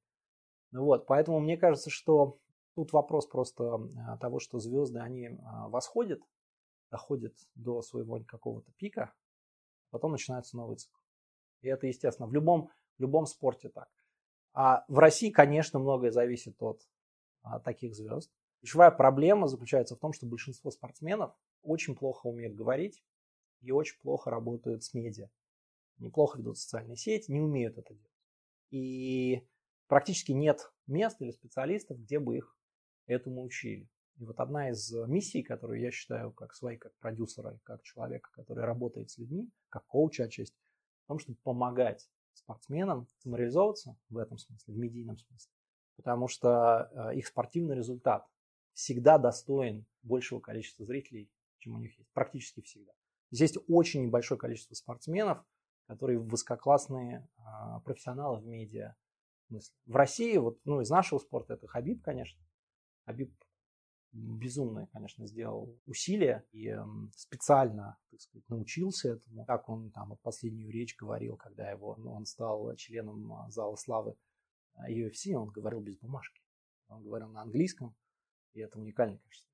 Ну 0.70 0.84
вот, 0.84 1.06
поэтому 1.06 1.40
мне 1.40 1.56
кажется, 1.56 1.90
что 1.90 2.38
тут 2.74 2.92
вопрос 2.92 3.26
просто 3.26 3.80
а, 4.06 4.16
того, 4.18 4.38
что 4.38 4.58
звезды, 4.58 5.00
они 5.00 5.26
а, 5.26 5.68
восходят, 5.68 6.22
доходят 6.90 7.34
до 7.54 7.82
своего 7.82 8.22
какого-то 8.24 8.70
пика, 8.72 9.12
потом 9.90 10.12
начинается 10.12 10.56
новый 10.56 10.76
цикл. 10.76 10.98
И 11.62 11.68
это, 11.68 11.86
естественно, 11.86 12.28
в 12.28 12.32
любом, 12.32 12.70
в 12.96 13.02
любом 13.02 13.26
спорте 13.26 13.68
так. 13.68 13.88
А 14.52 14.84
в 14.88 14.98
России, 14.98 15.30
конечно, 15.30 15.78
многое 15.78 16.10
зависит 16.10 16.62
от 16.62 16.80
таких 17.64 17.94
звезд. 17.94 18.30
Ключевая 18.60 18.90
проблема 18.90 19.48
заключается 19.48 19.96
в 19.96 19.98
том, 19.98 20.12
что 20.12 20.26
большинство 20.26 20.70
спортсменов 20.70 21.34
очень 21.62 21.94
плохо 21.94 22.26
умеют 22.26 22.54
говорить 22.54 23.02
и 23.60 23.70
очень 23.70 23.98
плохо 24.00 24.30
работают 24.30 24.84
с 24.84 24.92
медиа. 24.94 25.28
Неплохо 25.98 26.38
ведут 26.38 26.58
социальные 26.58 26.96
сети, 26.96 27.30
не 27.30 27.40
умеют 27.40 27.78
это 27.78 27.94
делать. 27.94 28.12
И 28.70 29.46
практически 29.86 30.32
нет 30.32 30.72
мест 30.86 31.20
или 31.20 31.30
специалистов, 31.30 31.98
где 31.98 32.18
бы 32.18 32.36
их 32.36 32.56
этому 33.06 33.42
учили. 33.42 33.88
И 34.16 34.24
вот 34.24 34.38
одна 34.38 34.70
из 34.70 34.92
миссий, 35.06 35.42
которую 35.42 35.80
я 35.80 35.90
считаю 35.90 36.32
как 36.32 36.54
своей, 36.54 36.78
как 36.78 36.94
продюсера, 36.98 37.58
как 37.64 37.82
человека, 37.82 38.30
который 38.32 38.64
работает 38.64 39.10
с 39.10 39.18
людьми, 39.18 39.50
как 39.68 39.86
коуча 39.86 40.24
отчасти, 40.24 40.56
в 41.04 41.06
том, 41.08 41.18
чтобы 41.18 41.38
помогать 41.42 42.08
спортсменам 42.34 43.06
самореализовываться 43.18 43.96
в 44.10 44.18
этом 44.18 44.38
смысле, 44.38 44.74
в 44.74 44.76
медийном 44.76 45.16
смысле. 45.16 45.52
Потому 46.00 46.28
что 46.28 46.90
э, 46.92 47.16
их 47.16 47.26
спортивный 47.26 47.76
результат 47.76 48.26
всегда 48.72 49.18
достоин 49.18 49.84
большего 50.02 50.40
количества 50.40 50.86
зрителей, 50.86 51.30
чем 51.58 51.74
у 51.74 51.78
них 51.78 51.98
есть. 51.98 52.10
Практически 52.14 52.62
всегда. 52.62 52.92
Здесь 53.30 53.50
есть 53.52 53.64
очень 53.68 54.06
небольшое 54.06 54.38
количество 54.38 54.74
спортсменов, 54.74 55.44
которые 55.86 56.18
высококлассные 56.18 57.28
а, 57.36 57.80
профессионалы 57.80 58.38
в 58.38 58.46
медиа. 58.46 58.94
В 59.50 59.94
России, 59.94 60.38
вот, 60.38 60.58
ну, 60.64 60.80
из 60.80 60.88
нашего 60.88 61.18
спорта 61.18 61.54
это 61.54 61.66
Хабиб, 61.66 62.02
конечно. 62.02 62.40
Хабиб 63.04 63.30
безумно, 64.12 64.86
конечно, 64.86 65.26
сделал 65.26 65.78
усилия 65.84 66.46
и 66.52 66.74
специально, 67.14 67.98
так 68.10 68.20
сказать, 68.22 68.48
научился 68.48 69.10
этому. 69.10 69.44
Как 69.44 69.68
он 69.68 69.90
там 69.90 70.08
вот 70.08 70.20
последнюю 70.22 70.72
речь 70.72 70.96
говорил, 70.96 71.36
когда 71.36 71.70
его, 71.70 71.94
ну, 71.96 72.14
он 72.14 72.24
стал 72.24 72.74
членом 72.76 73.30
а, 73.34 73.50
зала 73.50 73.76
славы 73.76 74.16
UFC, 74.88 75.34
он 75.34 75.50
говорил 75.50 75.80
без 75.80 75.96
бумажки. 75.98 76.40
Он 76.88 77.02
говорил 77.02 77.28
на 77.28 77.42
английском, 77.42 77.94
и 78.52 78.60
это 78.60 78.78
уникальный, 78.78 79.18
конечно, 79.18 79.46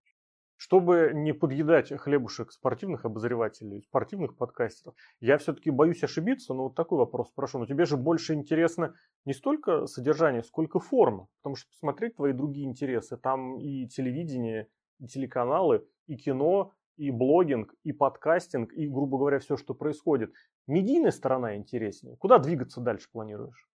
Чтобы 0.57 1.11
не 1.15 1.35
подъедать 1.35 1.93
хлебушек 1.99 2.51
спортивных 2.53 3.05
обозревателей, 3.05 3.83
спортивных 3.83 4.37
подкастеров, 4.37 4.95
я 5.21 5.37
все-таки 5.39 5.71
боюсь 5.71 6.03
ошибиться, 6.03 6.55
но 6.55 6.65
вот 6.65 6.75
такой 6.75 6.99
вопрос 6.99 7.29
спрошу. 7.29 7.59
Но 7.59 7.67
тебе 7.67 7.85
же 7.85 7.97
больше 7.97 8.35
интересно 8.35 8.95
не 9.25 9.35
столько 9.35 9.87
содержание, 9.87 10.43
сколько 10.43 10.81
форма. 10.81 11.29
Потому 11.43 11.57
что 11.57 11.69
посмотреть 11.71 12.17
твои 12.17 12.33
другие 12.33 12.67
интересы, 12.67 13.17
там 13.19 13.59
и 13.59 13.87
телевидение, 13.87 14.69
и 14.99 15.07
телеканалы, 15.07 15.87
и 16.07 16.17
кино, 16.17 16.73
и 16.97 17.11
блогинг, 17.11 17.75
и 17.83 17.93
подкастинг, 17.93 18.73
и, 18.73 18.89
грубо 18.89 19.19
говоря, 19.19 19.39
все, 19.39 19.57
что 19.57 19.75
происходит. 19.75 20.33
Медийная 20.67 21.11
сторона 21.11 21.57
интереснее. 21.57 22.17
Куда 22.17 22.39
двигаться 22.39 22.81
дальше 22.81 23.11
планируешь? 23.13 23.69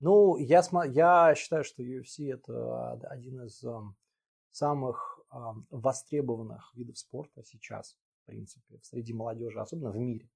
Ну, 0.00 0.36
я, 0.38 0.62
я 0.86 1.34
считаю, 1.34 1.62
что 1.62 1.82
UFC 1.82 2.32
это 2.32 2.92
один 3.08 3.42
из 3.44 3.62
самых 4.50 5.20
востребованных 5.70 6.72
видов 6.74 6.98
спорта 6.98 7.42
сейчас, 7.44 7.96
в 8.22 8.26
принципе, 8.26 8.80
среди 8.82 9.12
молодежи, 9.12 9.60
особенно 9.60 9.92
в 9.92 9.96
мире. 9.96 10.28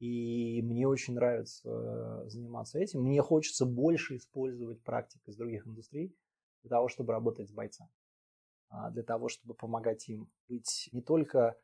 И 0.00 0.60
мне 0.62 0.86
очень 0.86 1.14
нравится 1.14 1.70
э, 1.70 2.28
заниматься 2.28 2.78
этим. 2.78 3.02
Мне 3.02 3.22
хочется 3.22 3.64
больше 3.64 4.16
использовать 4.16 4.82
практик 4.82 5.22
из 5.26 5.36
других 5.36 5.66
индустрий 5.66 6.14
для 6.62 6.70
того, 6.70 6.88
чтобы 6.88 7.12
работать 7.12 7.48
с 7.48 7.52
бойцами. 7.52 7.90
А, 8.68 8.90
для 8.90 9.04
того, 9.04 9.28
чтобы 9.28 9.54
помогать 9.54 10.08
им 10.08 10.28
быть 10.48 10.88
не 10.92 11.00
только 11.00 11.56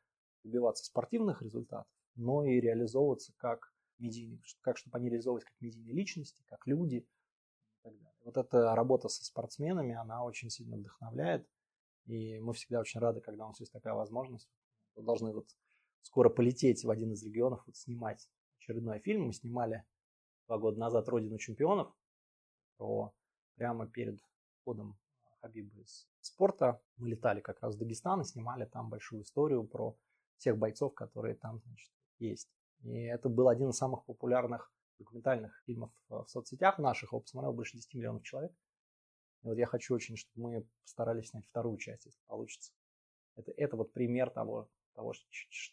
добиваться 0.44 0.84
спортивных 0.84 1.42
результатов, 1.42 1.92
но 2.14 2.44
и 2.44 2.60
реализовываться 2.60 3.32
как 3.36 3.74
медийные, 4.00 4.40
как 4.60 4.78
чтобы 4.78 4.98
они 4.98 5.08
реализовывались 5.08 5.44
как 5.44 5.54
медийные 5.60 5.94
личности, 5.94 6.42
как 6.48 6.66
люди 6.66 6.96
и 6.96 7.82
так 7.82 7.92
далее. 7.92 8.18
Вот 8.24 8.36
эта 8.36 8.74
работа 8.74 9.08
со 9.08 9.24
спортсменами, 9.24 9.94
она 9.94 10.24
очень 10.24 10.50
сильно 10.50 10.76
вдохновляет. 10.76 11.48
И 12.06 12.40
мы 12.40 12.52
всегда 12.54 12.80
очень 12.80 13.00
рады, 13.00 13.20
когда 13.20 13.44
у 13.44 13.48
нас 13.48 13.60
есть 13.60 13.72
такая 13.72 13.94
возможность. 13.94 14.50
Мы 14.96 15.04
должны 15.04 15.32
вот 15.32 15.46
скоро 16.02 16.28
полететь 16.28 16.84
в 16.84 16.90
один 16.90 17.12
из 17.12 17.22
регионов, 17.22 17.62
вот 17.66 17.76
снимать 17.76 18.28
очередной 18.58 18.98
фильм. 18.98 19.26
Мы 19.26 19.32
снимали 19.32 19.84
два 20.46 20.58
года 20.58 20.80
назад 20.80 21.08
«Родину 21.08 21.38
чемпионов», 21.38 21.94
про 22.80 23.12
прямо 23.56 23.86
перед 23.86 24.18
входом 24.60 24.98
Хабиба 25.40 25.80
из 25.80 26.08
спорта. 26.22 26.82
Мы 26.96 27.10
летали 27.10 27.40
как 27.40 27.60
раз 27.60 27.74
в 27.74 27.78
Дагестан 27.78 28.22
и 28.22 28.24
снимали 28.24 28.64
там 28.64 28.88
большую 28.88 29.22
историю 29.22 29.64
про 29.64 29.96
всех 30.38 30.56
бойцов, 30.56 30.94
которые 30.94 31.34
там 31.34 31.60
значит, 31.60 31.92
есть. 32.18 32.50
И 32.82 33.02
это 33.04 33.28
был 33.28 33.48
один 33.48 33.70
из 33.70 33.76
самых 33.76 34.04
популярных 34.04 34.72
документальных 34.98 35.62
фильмов 35.66 35.90
в 36.08 36.26
соцсетях 36.28 36.78
наших. 36.78 37.12
Его 37.12 37.20
посмотрел 37.20 37.52
больше 37.52 37.76
10 37.76 37.94
миллионов 37.94 38.22
человек. 38.22 38.52
И 39.42 39.46
вот 39.46 39.56
я 39.56 39.66
хочу 39.66 39.94
очень, 39.94 40.16
чтобы 40.16 40.48
мы 40.48 40.66
постарались 40.82 41.28
снять 41.28 41.46
вторую 41.46 41.78
часть, 41.78 42.06
если 42.06 42.20
получится. 42.26 42.72
Это, 43.36 43.52
это 43.56 43.76
вот 43.76 43.92
пример 43.92 44.30
того, 44.30 44.68
того, 44.94 45.14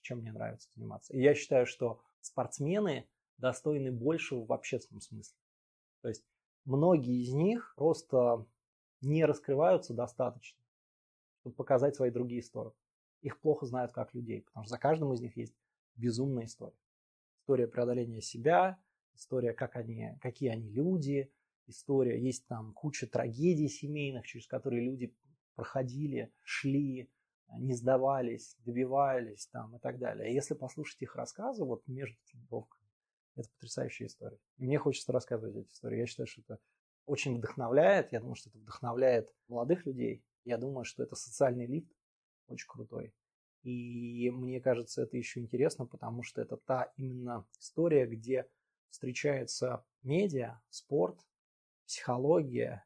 чем 0.01 0.19
мне 0.19 0.31
нравится 0.31 0.69
заниматься. 0.75 1.13
И 1.13 1.21
я 1.21 1.33
считаю, 1.33 1.65
что 1.65 2.01
спортсмены 2.21 3.07
достойны 3.37 3.91
большего 3.91 4.45
в 4.45 4.53
общественном 4.53 5.01
смысле. 5.01 5.37
То 6.01 6.09
есть 6.09 6.23
многие 6.65 7.21
из 7.21 7.33
них 7.33 7.73
просто 7.75 8.45
не 9.01 9.25
раскрываются 9.25 9.93
достаточно, 9.93 10.59
чтобы 11.41 11.55
показать 11.55 11.95
свои 11.95 12.09
другие 12.09 12.41
стороны. 12.41 12.75
Их 13.21 13.39
плохо 13.39 13.65
знают 13.65 13.91
как 13.91 14.13
людей, 14.13 14.41
потому 14.43 14.63
что 14.63 14.71
за 14.71 14.79
каждым 14.79 15.13
из 15.13 15.21
них 15.21 15.35
есть 15.35 15.55
безумная 15.95 16.45
история. 16.45 16.77
История 17.47 17.67
преодоления 17.69 18.21
себя, 18.21 18.77
история, 19.15 19.53
как 19.53 19.77
они, 19.77 20.17
какие 20.19 20.49
они 20.49 20.69
люди, 20.69 21.31
история, 21.65 22.21
есть 22.21 22.45
там 22.45 22.73
куча 22.73 23.07
трагедий 23.07 23.69
семейных, 23.69 24.27
через 24.27 24.47
которые 24.47 24.83
люди 24.83 25.15
проходили, 25.55 26.33
шли, 26.43 27.09
не 27.57 27.73
сдавались, 27.73 28.57
добивались 28.65 29.47
там 29.47 29.77
и 29.77 29.79
так 29.79 29.97
далее. 29.97 30.29
И 30.29 30.33
если 30.33 30.55
послушать 30.55 31.01
их 31.01 31.15
рассказы 31.15 31.63
вот 31.63 31.87
между 31.87 32.17
тренировками, 32.25 32.85
это 33.37 33.47
потрясающая 33.51 34.07
история. 34.07 34.39
И 34.57 34.65
мне 34.65 34.77
хочется 34.77 35.13
рассказывать 35.13 35.55
эти 35.55 35.71
истории. 35.71 35.99
Я 35.99 36.05
считаю, 36.05 36.27
что 36.27 36.41
это 36.41 36.59
очень 37.05 37.37
вдохновляет. 37.37 38.11
Я 38.11 38.19
думаю, 38.19 38.35
что 38.35 38.49
это 38.49 38.57
вдохновляет 38.57 39.33
молодых 39.47 39.85
людей. 39.85 40.21
Я 40.43 40.57
думаю, 40.57 40.83
что 40.83 41.01
это 41.01 41.15
социальный 41.15 41.65
лифт 41.65 41.93
очень 42.47 42.67
крутой. 42.67 43.13
И 43.67 44.31
мне 44.31 44.61
кажется, 44.61 45.01
это 45.01 45.17
еще 45.17 45.41
интересно, 45.41 45.85
потому 45.85 46.23
что 46.23 46.41
это 46.41 46.55
та 46.55 46.93
именно 46.95 47.45
история, 47.59 48.05
где 48.05 48.47
встречается 48.89 49.83
медиа, 50.03 50.61
спорт, 50.69 51.19
психология 51.85 52.85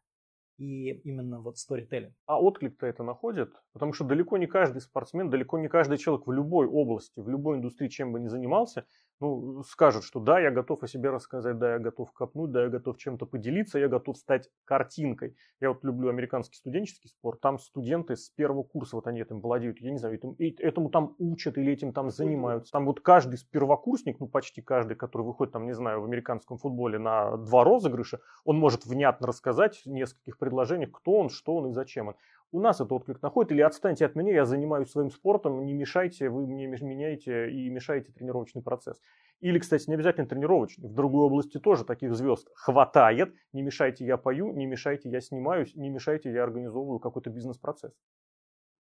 и 0.57 0.89
именно 1.03 1.39
вот 1.39 1.59
сторителлинг. 1.59 2.15
А 2.25 2.41
отклик-то 2.41 2.87
это 2.87 3.03
находит? 3.03 3.53
Потому 3.73 3.93
что 3.93 4.05
далеко 4.05 4.39
не 4.39 4.47
каждый 4.47 4.81
спортсмен, 4.81 5.29
далеко 5.29 5.59
не 5.59 5.69
каждый 5.69 5.99
человек 5.99 6.25
в 6.25 6.31
любой 6.31 6.65
области, 6.65 7.19
в 7.19 7.29
любой 7.29 7.57
индустрии, 7.57 7.87
чем 7.87 8.11
бы 8.11 8.19
ни 8.19 8.27
занимался, 8.27 8.87
ну, 9.21 9.63
скажет, 9.63 10.03
что 10.03 10.19
да, 10.19 10.39
я 10.39 10.49
готов 10.49 10.81
о 10.81 10.87
себе 10.87 11.11
рассказать, 11.11 11.59
да, 11.59 11.73
я 11.73 11.79
готов 11.79 12.11
копнуть, 12.11 12.51
да, 12.51 12.63
я 12.63 12.69
готов 12.69 12.97
чем-то 12.97 13.27
поделиться, 13.27 13.77
я 13.77 13.87
готов 13.87 14.17
стать 14.17 14.49
картинкой. 14.65 15.37
Я 15.59 15.69
вот 15.69 15.83
люблю 15.83 16.09
американский 16.09 16.55
студенческий 16.55 17.09
спорт, 17.09 17.39
там 17.39 17.59
студенты 17.59 18.15
с 18.15 18.29
первого 18.29 18.63
курса, 18.63 18.95
вот 18.95 19.05
они 19.05 19.21
этим 19.21 19.39
владеют, 19.39 19.79
я 19.79 19.91
не 19.91 19.99
знаю, 19.99 20.15
этому, 20.15 20.35
этому 20.39 20.89
там 20.89 21.15
учат 21.19 21.59
или 21.59 21.71
этим 21.71 21.93
там 21.93 22.09
занимаются. 22.09 22.71
Там 22.71 22.85
вот 22.85 22.99
каждый 23.01 23.37
первокурсник, 23.51 24.19
ну 24.19 24.27
почти 24.27 24.63
каждый, 24.63 24.95
который 24.95 25.21
выходит 25.21 25.53
там, 25.53 25.67
не 25.67 25.73
знаю, 25.73 26.01
в 26.01 26.05
американском 26.05 26.57
футболе 26.57 26.97
на 26.97 27.37
два 27.37 27.63
розыгрыша, 27.63 28.21
он 28.43 28.57
может 28.57 28.87
внятно 28.87 29.27
рассказать 29.27 29.83
в 29.85 29.89
нескольких 29.89 30.39
предложениях, 30.39 30.91
кто 30.91 31.13
он, 31.13 31.29
что 31.29 31.57
он 31.57 31.69
и 31.69 31.73
зачем 31.73 32.07
он 32.07 32.15
у 32.51 32.59
нас 32.59 32.81
это 32.81 32.93
отклик 32.93 33.21
находит, 33.21 33.51
или 33.51 33.61
отстаньте 33.61 34.05
от 34.05 34.15
меня, 34.15 34.33
я 34.33 34.45
занимаюсь 34.45 34.89
своим 34.89 35.09
спортом, 35.09 35.65
не 35.65 35.73
мешайте, 35.73 36.29
вы 36.29 36.45
мне 36.47 36.67
меняете 36.67 37.49
и 37.51 37.69
мешаете 37.69 38.11
тренировочный 38.11 38.61
процесс. 38.61 39.01
Или, 39.39 39.57
кстати, 39.57 39.89
не 39.89 39.95
обязательно 39.95 40.27
тренировочный, 40.27 40.87
в 40.87 40.93
другой 40.93 41.25
области 41.25 41.59
тоже 41.59 41.83
таких 41.83 42.13
звезд 42.15 42.49
хватает, 42.53 43.33
не 43.53 43.63
мешайте, 43.63 44.05
я 44.05 44.17
пою, 44.17 44.53
не 44.53 44.65
мешайте, 44.65 45.09
я 45.09 45.19
снимаюсь, 45.19 45.75
не 45.75 45.89
мешайте, 45.89 46.31
я 46.31 46.43
организовываю 46.43 46.99
какой-то 46.99 47.29
бизнес-процесс. 47.31 47.93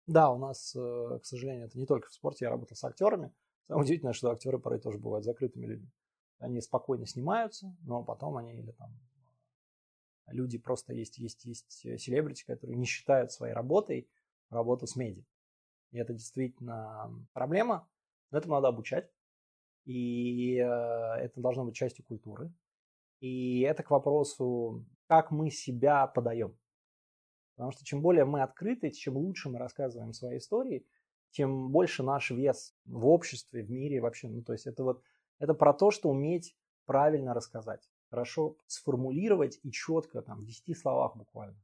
Да, 0.06 0.30
у 0.30 0.38
нас, 0.38 0.74
э, 0.74 1.18
к 1.20 1.26
сожалению, 1.26 1.66
это 1.66 1.78
не 1.78 1.84
только 1.84 2.08
в 2.08 2.12
спорте, 2.12 2.44
я 2.44 2.50
работал 2.50 2.76
с 2.76 2.84
актерами. 2.84 3.32
Самое 3.66 3.84
удивительное, 3.84 4.12
что 4.12 4.30
актеры 4.30 4.58
порой 4.58 4.80
тоже 4.80 4.98
бывают 4.98 5.24
закрытыми 5.24 5.66
людьми. 5.66 5.90
Они 6.38 6.60
спокойно 6.60 7.06
снимаются, 7.06 7.76
но 7.82 8.04
потом 8.04 8.36
они 8.36 8.58
или 8.60 8.70
там 8.72 8.90
люди 10.28 10.58
просто 10.58 10.92
есть, 10.92 11.18
есть, 11.18 11.44
есть 11.44 11.84
э, 11.84 11.98
селебрити, 11.98 12.44
которые 12.44 12.76
не 12.76 12.86
считают 12.86 13.32
своей 13.32 13.54
работой 13.54 14.08
работу 14.50 14.86
с 14.86 14.96
медиа. 14.96 15.24
И 15.92 15.98
это 15.98 16.12
действительно 16.12 17.10
проблема, 17.32 17.88
но 18.30 18.38
этому 18.38 18.54
надо 18.54 18.68
обучать. 18.68 19.10
И 19.84 20.56
э, 20.56 20.64
это 20.64 21.40
должно 21.40 21.64
быть 21.64 21.74
частью 21.74 22.04
культуры. 22.04 22.52
И 23.20 23.60
это 23.60 23.82
к 23.82 23.90
вопросу, 23.90 24.84
как 25.06 25.30
мы 25.30 25.50
себя 25.50 26.06
подаем. 26.06 26.58
Потому 27.54 27.72
что 27.72 27.84
чем 27.84 28.02
более 28.02 28.24
мы 28.24 28.42
открыты, 28.42 28.90
чем 28.90 29.16
лучше 29.16 29.48
мы 29.48 29.58
рассказываем 29.58 30.12
свои 30.12 30.38
истории, 30.38 30.86
тем 31.30 31.70
больше 31.70 32.02
наш 32.02 32.30
вес 32.30 32.74
в 32.84 33.06
обществе, 33.06 33.62
в 33.62 33.70
мире 33.70 34.00
вообще. 34.00 34.28
Ну, 34.28 34.42
то 34.42 34.52
есть 34.52 34.66
это 34.66 34.84
вот 34.84 35.02
это 35.38 35.54
про 35.54 35.72
то, 35.72 35.90
что 35.90 36.10
уметь 36.10 36.56
правильно 36.84 37.32
рассказать 37.32 37.88
хорошо 38.16 38.56
сформулировать 38.66 39.60
и 39.62 39.70
четко, 39.70 40.22
там, 40.22 40.40
в 40.40 40.46
10 40.46 40.74
словах 40.74 41.16
буквально, 41.16 41.58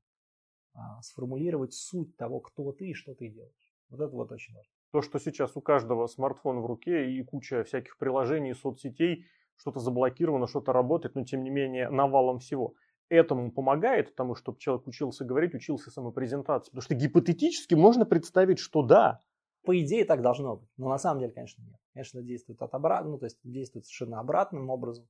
а, 0.75 1.01
сформулировать 1.01 1.73
суть 1.73 2.15
того, 2.19 2.41
кто 2.41 2.73
ты 2.73 2.91
и 2.91 2.95
что 2.95 3.15
ты 3.15 3.29
делаешь. 3.29 3.75
Вот 3.89 4.01
это 4.01 4.15
вот 4.15 4.31
очень 4.33 4.55
важно. 4.55 4.71
То, 4.91 5.01
что 5.01 5.19
сейчас 5.19 5.57
у 5.57 5.63
каждого 5.63 6.07
смартфон 6.07 6.61
в 6.61 6.67
руке 6.67 7.11
и 7.11 7.23
куча 7.23 7.65
всяких 7.65 7.97
приложений, 7.97 8.55
соцсетей, 8.55 9.25
что-то 9.57 9.81
заблокировано, 9.81 10.47
что-то 10.47 10.75
работает, 10.75 11.15
но 11.15 11.25
тем 11.25 11.43
не 11.43 11.49
менее 11.49 11.89
навалом 11.89 12.39
всего. 12.39 12.75
Этому 13.09 13.51
помогает 13.51 14.15
тому, 14.15 14.35
чтобы 14.35 14.59
человек 14.59 14.87
учился 14.87 15.25
говорить, 15.25 15.55
учился 15.55 15.91
самопрезентации. 15.91 16.71
Потому 16.71 16.83
что 16.83 16.95
гипотетически 16.95 17.75
можно 17.75 18.05
представить, 18.05 18.59
что 18.59 18.83
да. 18.83 19.23
По 19.65 19.79
идее 19.81 20.05
так 20.05 20.21
должно 20.21 20.57
быть, 20.57 20.69
но 20.77 20.89
на 20.89 20.99
самом 20.99 21.21
деле, 21.21 21.33
конечно, 21.33 21.63
нет. 21.63 21.79
Конечно, 21.95 22.21
действует 22.21 22.61
от 22.61 22.75
обратно, 22.75 23.13
ну, 23.13 23.19
то 23.19 23.27
есть 23.27 23.39
действует 23.43 23.87
совершенно 23.87 24.19
обратным 24.19 24.69
образом 24.69 25.07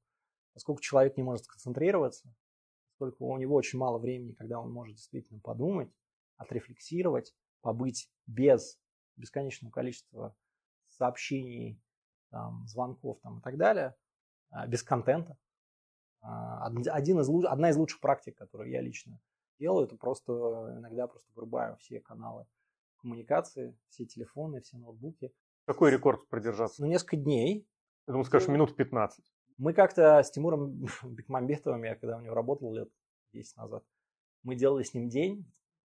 поскольку 0.53 0.81
человек 0.81 1.17
не 1.17 1.23
может 1.23 1.45
сконцентрироваться, 1.45 2.35
поскольку 2.91 3.27
у 3.27 3.37
него 3.39 3.55
очень 3.55 3.79
мало 3.79 3.99
времени, 3.99 4.33
когда 4.33 4.61
он 4.61 4.73
может 4.73 4.97
действительно 4.97 5.41
подумать, 5.41 5.93
отрефлексировать, 6.37 7.35
побыть 7.61 8.11
без 8.27 8.79
бесконечного 9.17 9.73
количества 9.73 10.37
сообщений, 10.89 11.81
там, 12.31 12.67
звонков 12.67 13.21
там, 13.23 13.39
и 13.39 13.43
так 13.43 13.57
далее, 13.57 13.95
а, 14.51 14.67
без 14.67 14.83
контента. 14.83 15.37
А, 16.21 16.67
один 16.67 17.21
из, 17.21 17.29
одна 17.47 17.71
из 17.71 17.77
лучших 17.77 18.01
практик, 18.01 18.37
которую 18.37 18.71
я 18.71 18.81
лично 18.81 19.21
делаю, 19.59 19.87
это 19.87 19.97
просто 19.97 20.33
иногда 20.79 21.07
просто 21.07 21.31
вырубаю 21.35 21.77
все 21.77 22.01
каналы 22.01 22.47
коммуникации, 22.99 23.77
все 23.89 24.07
телефоны, 24.07 24.61
все 24.61 24.79
ноутбуки. 24.79 25.33
Какой 25.67 25.91
рекорд 25.91 26.29
продержаться? 26.29 26.83
Ну, 26.83 26.89
несколько 26.89 27.17
дней. 27.17 27.69
Я 28.07 28.13
думаю, 28.13 28.25
скажешь, 28.25 28.49
минут 28.49 28.77
15. 28.77 29.32
Мы 29.59 29.73
как-то 29.73 30.23
с 30.23 30.31
Тимуром 30.31 30.87
Бекмамбетовым, 31.03 31.85
я 31.85 31.95
когда 31.95 32.17
у 32.17 32.21
него 32.21 32.35
работал 32.35 32.73
лет 32.73 32.91
10 33.33 33.57
назад, 33.57 33.85
мы 34.43 34.57
делали 34.57 34.83
с 34.83 34.95
ним 34.95 35.09
день, 35.09 35.47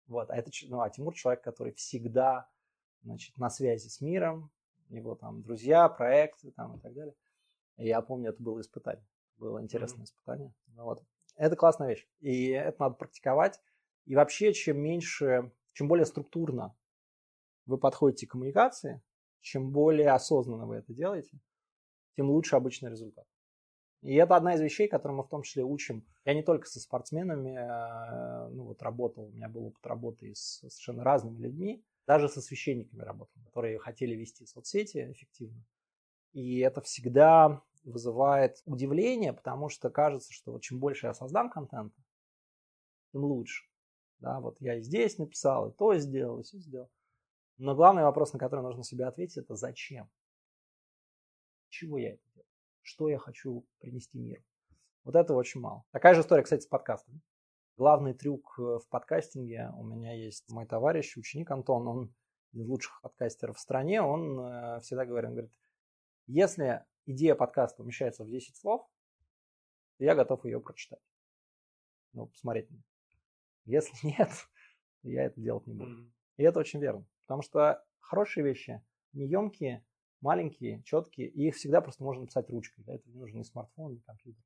вот, 0.08 0.30
а, 0.30 0.36
это, 0.36 0.52
ну, 0.68 0.82
а 0.82 0.90
Тимур 0.90 1.16
человек, 1.16 1.44
который 1.44 1.74
всегда 1.74 2.48
значит, 3.02 3.38
на 3.38 3.50
связи 3.50 3.88
с 3.88 4.02
миром, 4.02 4.52
его 4.90 5.16
там 5.16 5.42
друзья, 5.42 5.90
проекты 5.90 6.52
там 6.52 6.78
и 6.78 6.80
так 6.80 6.94
далее. 6.94 7.16
И 7.78 7.88
я 7.88 8.02
помню, 8.02 8.30
это 8.30 8.42
было 8.42 8.62
испытание. 8.62 9.06
Было 9.38 9.62
интересное 9.62 10.02
mm-hmm. 10.02 10.06
испытание. 10.06 10.54
Вот. 10.76 11.04
Это 11.36 11.56
классная 11.56 11.90
вещь. 11.90 12.08
И 12.20 12.50
это 12.50 12.84
надо 12.84 12.96
практиковать. 12.96 13.60
И 14.06 14.16
вообще, 14.16 14.54
чем 14.54 14.80
меньше, 14.80 15.52
чем 15.74 15.88
более 15.88 16.06
структурно 16.06 16.76
вы 17.66 17.78
подходите 17.78 18.28
к 18.28 18.32
коммуникации, 18.32 19.02
чем 19.42 19.72
более 19.72 20.12
осознанно 20.12 20.66
вы 20.66 20.76
это 20.76 20.94
делаете, 20.94 21.40
тем 22.16 22.30
лучше 22.30 22.56
обычный 22.56 22.92
результат. 22.92 23.28
И 24.06 24.14
это 24.14 24.36
одна 24.36 24.54
из 24.54 24.62
вещей, 24.62 24.88
которые 24.88 25.18
мы 25.18 25.24
в 25.24 25.30
том 25.30 25.42
числе 25.42 25.64
учим. 25.64 26.06
Я 26.26 26.36
не 26.36 26.44
только 26.44 26.68
со 26.68 26.80
спортсменами, 26.80 27.58
э, 27.58 28.50
ну 28.50 28.66
вот 28.66 28.84
работал, 28.84 29.26
у 29.26 29.32
меня 29.32 29.50
был 29.50 29.66
опыт 29.66 29.84
работы 29.88 30.36
с 30.36 30.60
совершенно 30.60 31.04
разными 31.04 31.40
людьми, 31.42 31.84
даже 32.06 32.30
со 32.30 32.40
священниками 32.40 33.02
работал, 33.02 33.34
которые 33.46 33.80
хотели 33.80 34.14
вести 34.14 34.46
соцсети 34.46 35.12
эффективно. 35.12 35.66
И 36.34 36.60
это 36.60 36.82
всегда 36.82 37.64
вызывает 37.84 38.62
удивление, 38.66 39.34
потому 39.34 39.70
что 39.70 39.90
кажется, 39.90 40.32
что 40.32 40.52
вот 40.52 40.62
чем 40.62 40.80
больше 40.80 41.08
я 41.08 41.16
создам 41.16 41.50
контента, 41.50 42.00
тем 43.12 43.24
лучше. 43.24 43.66
Да, 44.20 44.40
вот 44.40 44.62
я 44.62 44.76
и 44.76 44.82
здесь 44.84 45.18
написал, 45.18 45.70
и 45.70 45.74
то 45.74 45.98
сделал, 45.98 46.42
и 46.42 46.44
все 46.44 46.60
сделал. 46.60 46.92
Но 47.58 47.74
главный 47.74 48.04
вопрос, 48.04 48.34
на 48.34 48.40
который 48.40 48.62
нужно 48.62 48.84
себе 48.84 49.06
ответить, 49.06 49.38
это 49.38 49.56
зачем? 49.56 50.12
Чего 51.70 51.98
я 51.98 52.14
это? 52.14 52.22
Что 52.86 53.10
я 53.10 53.18
хочу 53.18 53.66
принести 53.80 54.20
миру? 54.20 54.44
Вот 55.06 55.16
этого 55.16 55.40
очень 55.40 55.60
мало. 55.60 55.84
Такая 55.92 56.14
же 56.14 56.22
история, 56.22 56.44
кстати, 56.44 56.62
с 56.62 56.68
подкастом. 56.68 57.20
Главный 57.78 58.14
трюк 58.14 58.54
э, 58.60 58.62
в 58.62 58.88
подкастинге, 58.90 59.72
у 59.76 59.84
меня 59.84 60.14
есть 60.14 60.48
мой 60.52 60.68
товарищ, 60.68 61.18
ученик 61.18 61.50
Антон, 61.50 61.88
он 61.88 62.16
из 62.54 62.68
лучших 62.68 63.02
подкастеров 63.02 63.58
в 63.58 63.60
стране, 63.60 64.04
он 64.04 64.40
э, 64.40 64.82
всегда 64.82 65.04
говорит, 65.04 65.30
он 65.30 65.34
говорит, 65.34 65.54
если 66.28 66.86
идея 67.08 67.34
подкаста 67.34 67.82
умещается 67.82 68.24
в 68.24 68.30
10 68.30 68.56
слов, 68.56 68.88
то 69.98 70.04
я 70.04 70.14
готов 70.14 70.46
ее 70.46 70.62
прочитать. 70.62 71.02
Ну, 72.14 72.28
посмотреть. 72.28 72.70
Если 73.66 73.98
нет, 74.08 74.30
то 75.02 75.10
я 75.10 75.24
это 75.24 75.42
делать 75.42 75.66
не 75.66 75.74
буду. 75.74 76.04
Mm-hmm. 76.04 76.12
И 76.38 76.44
это 76.44 76.60
очень 76.60 76.80
верно. 76.80 77.04
Потому 77.26 77.42
что 77.42 77.84
хорошие 78.00 78.44
вещи, 78.44 78.86
не 79.14 79.26
емкие, 79.26 79.84
маленькие, 80.26 80.82
четкие, 80.84 81.30
и 81.30 81.48
их 81.48 81.56
всегда 81.56 81.80
просто 81.80 82.04
можно 82.04 82.22
написать 82.22 82.50
ручкой. 82.50 82.84
Для 82.84 82.96
этого 82.96 83.14
не 83.14 83.20
нужен 83.20 83.38
ни 83.38 83.44
смартфон, 83.44 83.94
ни 83.94 84.00
компьютер. 84.00 84.44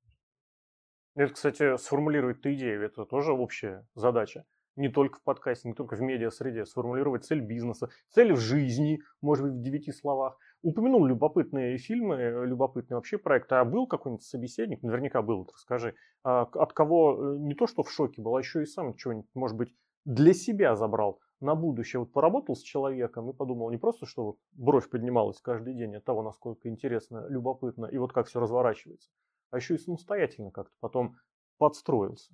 Это, 1.15 1.33
кстати, 1.33 1.77
сформулировать 1.77 2.41
ту 2.41 2.53
идею, 2.53 2.83
это 2.83 3.05
тоже 3.05 3.33
общая 3.33 3.87
задача. 3.95 4.45
Не 4.75 4.89
только 4.89 5.19
в 5.19 5.23
подкасте, 5.23 5.67
не 5.67 5.73
только 5.73 5.95
в 5.95 6.01
медиа-среде. 6.01 6.65
Сформулировать 6.65 7.25
цель 7.25 7.41
бизнеса, 7.41 7.89
цель 8.09 8.31
в 8.33 8.39
жизни, 8.39 8.99
может 9.21 9.45
быть, 9.45 9.55
в 9.55 9.61
девяти 9.61 9.91
словах. 9.91 10.37
Упомянул 10.61 11.05
любопытные 11.05 11.77
фильмы, 11.77 12.45
любопытные 12.45 12.95
вообще 12.95 13.17
проекты. 13.17 13.55
А 13.55 13.65
был 13.65 13.87
какой-нибудь 13.87 14.23
собеседник? 14.23 14.81
Наверняка 14.83 15.21
был, 15.21 15.49
расскажи. 15.51 15.95
А, 16.23 16.43
от 16.43 16.73
кого 16.73 17.33
э, 17.33 17.37
не 17.39 17.55
то, 17.55 17.67
что 17.67 17.83
в 17.83 17.91
шоке 17.91 18.21
был, 18.21 18.35
а 18.35 18.39
еще 18.39 18.61
и 18.61 18.65
сам 18.65 18.97
что-нибудь, 18.97 19.29
может 19.33 19.57
быть, 19.57 19.75
для 20.05 20.33
себя 20.33 20.75
забрал 20.75 21.19
на 21.39 21.55
будущее. 21.55 21.99
Вот 21.99 22.11
поработал 22.11 22.55
с 22.55 22.61
человеком 22.61 23.29
и 23.29 23.33
подумал 23.33 23.71
не 23.71 23.77
просто, 23.77 24.05
что 24.05 24.25
вот 24.25 24.37
бровь 24.53 24.89
поднималась 24.89 25.39
каждый 25.41 25.73
день 25.73 25.95
от 25.95 26.03
того, 26.03 26.23
насколько 26.23 26.69
интересно, 26.69 27.25
любопытно 27.29 27.85
и 27.85 27.97
вот 27.97 28.13
как 28.13 28.27
все 28.27 28.39
разворачивается, 28.39 29.09
а 29.51 29.57
еще 29.57 29.75
и 29.75 29.77
самостоятельно 29.77 30.51
как-то 30.51 30.75
потом 30.79 31.17
подстроился. 31.57 32.33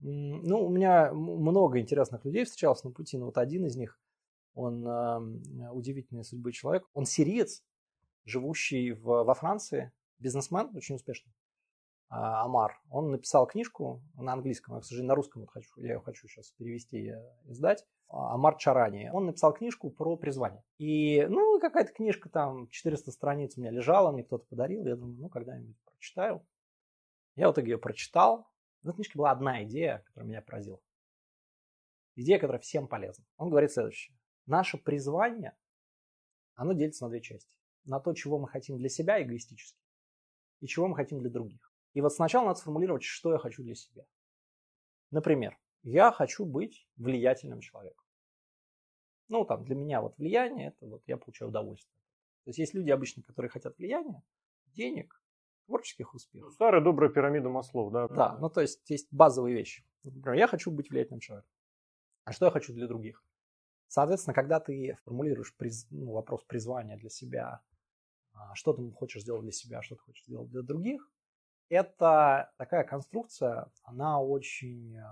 Ну, 0.00 0.66
у 0.66 0.68
меня 0.68 1.12
много 1.12 1.78
интересных 1.78 2.24
людей 2.24 2.44
встречалось 2.44 2.82
на 2.82 2.90
пути, 2.90 3.16
но 3.18 3.26
вот 3.26 3.38
один 3.38 3.66
из 3.66 3.76
них, 3.76 4.00
он 4.54 4.86
э, 4.86 5.70
удивительной 5.70 6.24
судьбы 6.24 6.52
человек. 6.52 6.84
Он 6.92 7.06
сириец, 7.06 7.62
живущий 8.24 8.92
в, 8.92 9.22
во 9.22 9.34
Франции, 9.34 9.92
бизнесмен, 10.18 10.70
очень 10.74 10.96
успешный. 10.96 11.32
А, 12.14 12.44
Амар, 12.44 12.78
он 12.90 13.10
написал 13.10 13.46
книжку 13.46 14.02
на 14.16 14.34
английском, 14.34 14.74
я, 14.74 14.82
к 14.82 14.84
сожалению, 14.84 15.08
на 15.08 15.14
русском 15.14 15.40
вот 15.40 15.50
хочу, 15.50 15.80
я 15.80 15.94
ее 15.94 16.00
хочу 16.00 16.28
сейчас 16.28 16.50
перевести 16.50 17.06
и 17.06 17.14
издать. 17.50 17.86
А, 18.08 18.34
Амар 18.34 18.58
Чарани. 18.58 19.08
Он 19.14 19.24
написал 19.24 19.54
книжку 19.54 19.88
про 19.88 20.14
призвание. 20.18 20.62
И, 20.76 21.24
ну, 21.30 21.58
какая-то 21.58 21.90
книжка 21.90 22.28
там, 22.28 22.68
400 22.68 23.10
страниц 23.12 23.56
у 23.56 23.62
меня 23.62 23.70
лежала, 23.70 24.12
мне 24.12 24.24
кто-то 24.24 24.44
подарил. 24.44 24.84
Я 24.84 24.96
думаю, 24.96 25.22
ну, 25.22 25.30
когда-нибудь 25.30 25.74
прочитаю. 25.86 26.46
Я 27.34 27.48
в 27.48 27.54
итоге 27.54 27.72
ее 27.72 27.78
прочитал. 27.78 28.46
В 28.82 28.88
этой 28.88 28.96
книжке 28.96 29.16
была 29.16 29.30
одна 29.30 29.64
идея, 29.64 30.04
которая 30.08 30.28
меня 30.28 30.42
поразила. 30.42 30.82
Идея, 32.16 32.38
которая 32.38 32.60
всем 32.60 32.88
полезна. 32.88 33.24
Он 33.38 33.48
говорит 33.48 33.72
следующее. 33.72 34.14
Наше 34.44 34.76
призвание, 34.76 35.56
оно 36.56 36.74
делится 36.74 37.04
на 37.04 37.10
две 37.10 37.22
части. 37.22 37.56
На 37.86 38.00
то, 38.00 38.12
чего 38.12 38.38
мы 38.38 38.48
хотим 38.48 38.76
для 38.76 38.90
себя 38.90 39.22
эгоистически, 39.22 39.80
и 40.60 40.66
чего 40.66 40.88
мы 40.88 40.94
хотим 40.94 41.20
для 41.20 41.30
других. 41.30 41.71
И 41.94 42.00
вот 42.00 42.12
сначала 42.12 42.46
надо 42.46 42.58
сформулировать, 42.58 43.02
что 43.02 43.32
я 43.32 43.38
хочу 43.38 43.62
для 43.62 43.74
себя. 43.74 44.04
Например, 45.10 45.58
я 45.82 46.10
хочу 46.12 46.44
быть 46.44 46.88
влиятельным 46.96 47.60
человеком. 47.60 48.04
Ну, 49.28 49.44
там, 49.44 49.64
для 49.64 49.74
меня 49.74 50.00
вот 50.00 50.16
влияние, 50.18 50.68
это 50.68 50.86
вот 50.86 51.02
я 51.06 51.16
получаю 51.16 51.50
удовольствие. 51.50 51.96
То 52.44 52.48
есть 52.50 52.58
есть 52.58 52.74
люди 52.74 52.90
обычно, 52.90 53.22
которые 53.22 53.50
хотят 53.50 53.78
влияния, 53.78 54.22
денег, 54.66 55.22
творческих 55.66 56.14
успехов. 56.14 56.52
Старая 56.54 56.82
добрая 56.82 57.10
пирамида 57.10 57.48
маслов, 57.48 57.92
да? 57.92 58.08
Да, 58.08 58.36
ну 58.38 58.50
то 58.50 58.60
есть 58.60 58.88
есть 58.90 59.08
базовые 59.12 59.54
вещи. 59.54 59.84
Например, 60.02 60.34
я 60.34 60.46
хочу 60.46 60.70
быть 60.70 60.90
влиятельным 60.90 61.20
человеком. 61.20 61.50
А 62.24 62.32
что 62.32 62.46
я 62.46 62.50
хочу 62.50 62.72
для 62.72 62.86
других? 62.86 63.24
Соответственно, 63.88 64.34
когда 64.34 64.58
ты 64.58 64.96
формулируешь 65.04 65.54
приз, 65.56 65.86
ну, 65.90 66.12
вопрос 66.12 66.44
призвания 66.44 66.96
для 66.96 67.10
себя, 67.10 67.60
а, 68.32 68.54
что 68.54 68.72
ты 68.72 68.90
хочешь 68.92 69.22
сделать 69.22 69.42
для 69.42 69.52
себя, 69.52 69.82
что 69.82 69.96
ты 69.96 70.02
хочешь 70.02 70.24
сделать 70.24 70.48
для 70.48 70.62
других, 70.62 71.10
это 71.72 72.50
такая 72.58 72.84
конструкция, 72.84 73.66
она 73.82 74.20
очень, 74.20 74.94
э, 74.94 75.02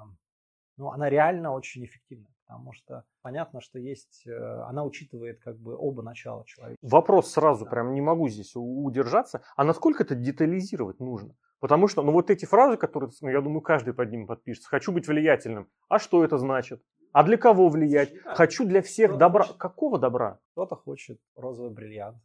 ну, 0.77 0.91
она 0.91 1.09
реально 1.09 1.53
очень 1.53 1.85
эффективна, 1.87 2.29
потому 2.47 2.73
что 2.73 3.05
понятно, 3.23 3.63
что 3.63 3.79
есть, 3.79 4.27
э, 4.27 4.63
она 4.69 4.85
учитывает 4.85 5.41
как 5.41 5.59
бы 5.59 5.75
оба 5.75 6.03
начала 6.03 6.45
человека. 6.45 6.79
Вопрос 6.83 7.33
сразу, 7.33 7.65
да. 7.65 7.71
прям 7.71 7.95
не 7.95 8.03
могу 8.03 8.29
здесь 8.29 8.53
удержаться, 8.55 9.43
а 9.57 9.65
насколько 9.65 10.03
это 10.03 10.15
детализировать 10.15 11.01
нужно? 11.01 11.35
Потому 11.61 11.89
что, 11.89 12.03
ну, 12.03 12.13
вот 12.13 12.31
эти 12.31 12.45
фразы, 12.45 12.77
которые, 12.77 13.11
ну, 13.23 13.29
я 13.31 13.41
думаю, 13.41 13.63
каждый 13.63 13.95
под 13.95 14.11
ним 14.11 14.27
подпишется. 14.27 14.69
Хочу 14.69 14.93
быть 14.93 15.07
влиятельным. 15.07 15.69
А 15.89 15.99
что 15.99 16.25
это 16.25 16.39
значит? 16.39 16.83
А 17.13 17.23
для 17.23 17.37
кого 17.37 17.69
влиять? 17.69 18.15
Хочу 18.25 18.65
для 18.65 18.81
всех 18.81 19.19
добра. 19.19 19.43
Хочет... 19.43 19.59
Какого 19.59 19.99
добра? 19.99 20.39
Кто-то 20.53 20.77
хочет 20.77 21.21
розовый 21.37 21.71
бриллиант. 21.71 22.17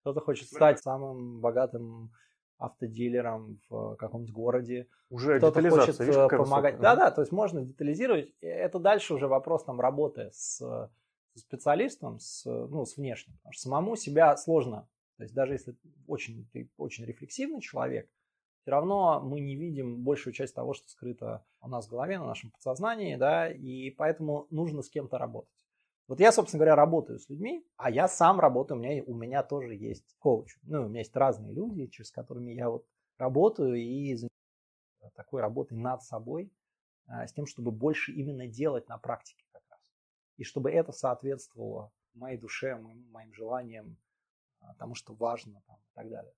Кто-то 0.00 0.20
хочет 0.20 0.48
стать 0.48 0.78
самым 0.78 1.40
богатым 1.40 2.12
автодилером 2.58 3.60
в 3.68 3.96
каком-нибудь 3.96 4.34
городе. 4.34 4.88
Уже 5.10 5.38
Кто-то 5.38 5.68
хочет 5.70 5.98
видишь, 6.00 6.14
э, 6.14 6.28
помогать. 6.28 6.80
Да-да, 6.80 7.10
то 7.10 7.22
есть 7.22 7.32
можно 7.32 7.64
детализировать. 7.64 8.32
Это 8.40 8.78
дальше 8.78 9.14
уже 9.14 9.28
вопрос 9.28 9.64
там 9.64 9.80
работы 9.80 10.30
с, 10.32 10.58
с 10.58 11.40
специалистом, 11.40 12.18
с, 12.18 12.44
ну, 12.44 12.84
с 12.84 12.96
внешним. 12.96 13.36
Потому 13.38 13.52
что 13.52 13.62
самому 13.62 13.96
себя 13.96 14.36
сложно. 14.36 14.88
То 15.16 15.22
есть 15.22 15.34
даже 15.34 15.54
если 15.54 15.76
очень, 16.06 16.48
ты 16.52 16.70
очень 16.76 17.04
рефлексивный 17.04 17.60
человек, 17.60 18.08
все 18.60 18.72
равно 18.72 19.20
мы 19.20 19.40
не 19.40 19.56
видим 19.56 20.02
большую 20.02 20.34
часть 20.34 20.54
того, 20.54 20.74
что 20.74 20.88
скрыто 20.88 21.44
у 21.60 21.68
нас 21.68 21.86
в 21.86 21.90
голове, 21.90 22.18
на 22.18 22.26
нашем 22.26 22.50
подсознании, 22.50 23.16
да, 23.16 23.48
и 23.50 23.90
поэтому 23.90 24.46
нужно 24.50 24.82
с 24.82 24.90
кем-то 24.90 25.16
работать. 25.16 25.67
Вот 26.08 26.20
я, 26.20 26.32
собственно 26.32 26.60
говоря, 26.60 26.74
работаю 26.74 27.18
с 27.18 27.28
людьми, 27.28 27.66
а 27.76 27.90
я 27.90 28.08
сам 28.08 28.40
работаю, 28.40 28.78
у 28.78 28.82
меня, 28.82 29.04
у 29.04 29.14
меня 29.14 29.42
тоже 29.42 29.74
есть 29.74 30.16
коуч. 30.18 30.56
Ну, 30.62 30.86
у 30.86 30.88
меня 30.88 31.00
есть 31.00 31.14
разные 31.14 31.52
люди, 31.52 31.86
через 31.86 32.10
которыми 32.10 32.52
я 32.52 32.70
вот 32.70 32.86
работаю 33.18 33.74
и 33.74 34.14
занимаюсь 34.14 35.12
такой 35.14 35.42
работой 35.42 35.76
над 35.76 36.02
собой, 36.02 36.50
а, 37.06 37.26
с 37.26 37.32
тем, 37.34 37.46
чтобы 37.46 37.72
больше 37.72 38.12
именно 38.12 38.46
делать 38.46 38.88
на 38.88 38.96
практике 38.96 39.44
как 39.52 39.62
раз. 39.68 39.80
И 40.38 40.44
чтобы 40.44 40.70
это 40.70 40.92
соответствовало 40.92 41.92
моей 42.14 42.38
душе, 42.38 42.74
моим, 42.76 43.06
моим 43.10 43.34
желаниям, 43.34 43.98
а, 44.60 44.74
тому, 44.76 44.94
что 44.94 45.14
важно 45.14 45.62
там, 45.66 45.76
и 45.76 45.94
так 45.94 46.08
далее. 46.08 46.32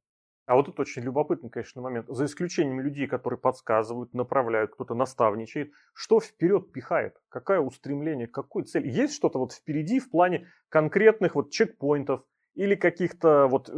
А 0.50 0.56
вот 0.56 0.68
это 0.68 0.82
очень 0.82 1.02
любопытный, 1.02 1.48
конечно, 1.48 1.80
момент. 1.80 2.06
За 2.08 2.24
исключением 2.24 2.80
людей, 2.80 3.06
которые 3.06 3.38
подсказывают, 3.38 4.12
направляют, 4.14 4.72
кто-то 4.72 4.94
наставничает, 4.94 5.70
что 5.94 6.18
вперед 6.18 6.72
пихает? 6.72 7.14
Какое 7.28 7.60
устремление, 7.60 8.26
какой 8.26 8.64
цель? 8.64 8.88
Есть 8.88 9.14
что-то 9.14 9.38
вот 9.38 9.52
впереди 9.52 10.00
в 10.00 10.10
плане 10.10 10.48
конкретных 10.68 11.36
вот 11.36 11.52
чекпоинтов 11.52 12.24
или 12.56 12.74
каких-то 12.74 13.46
вот 13.46 13.68
э, 13.68 13.72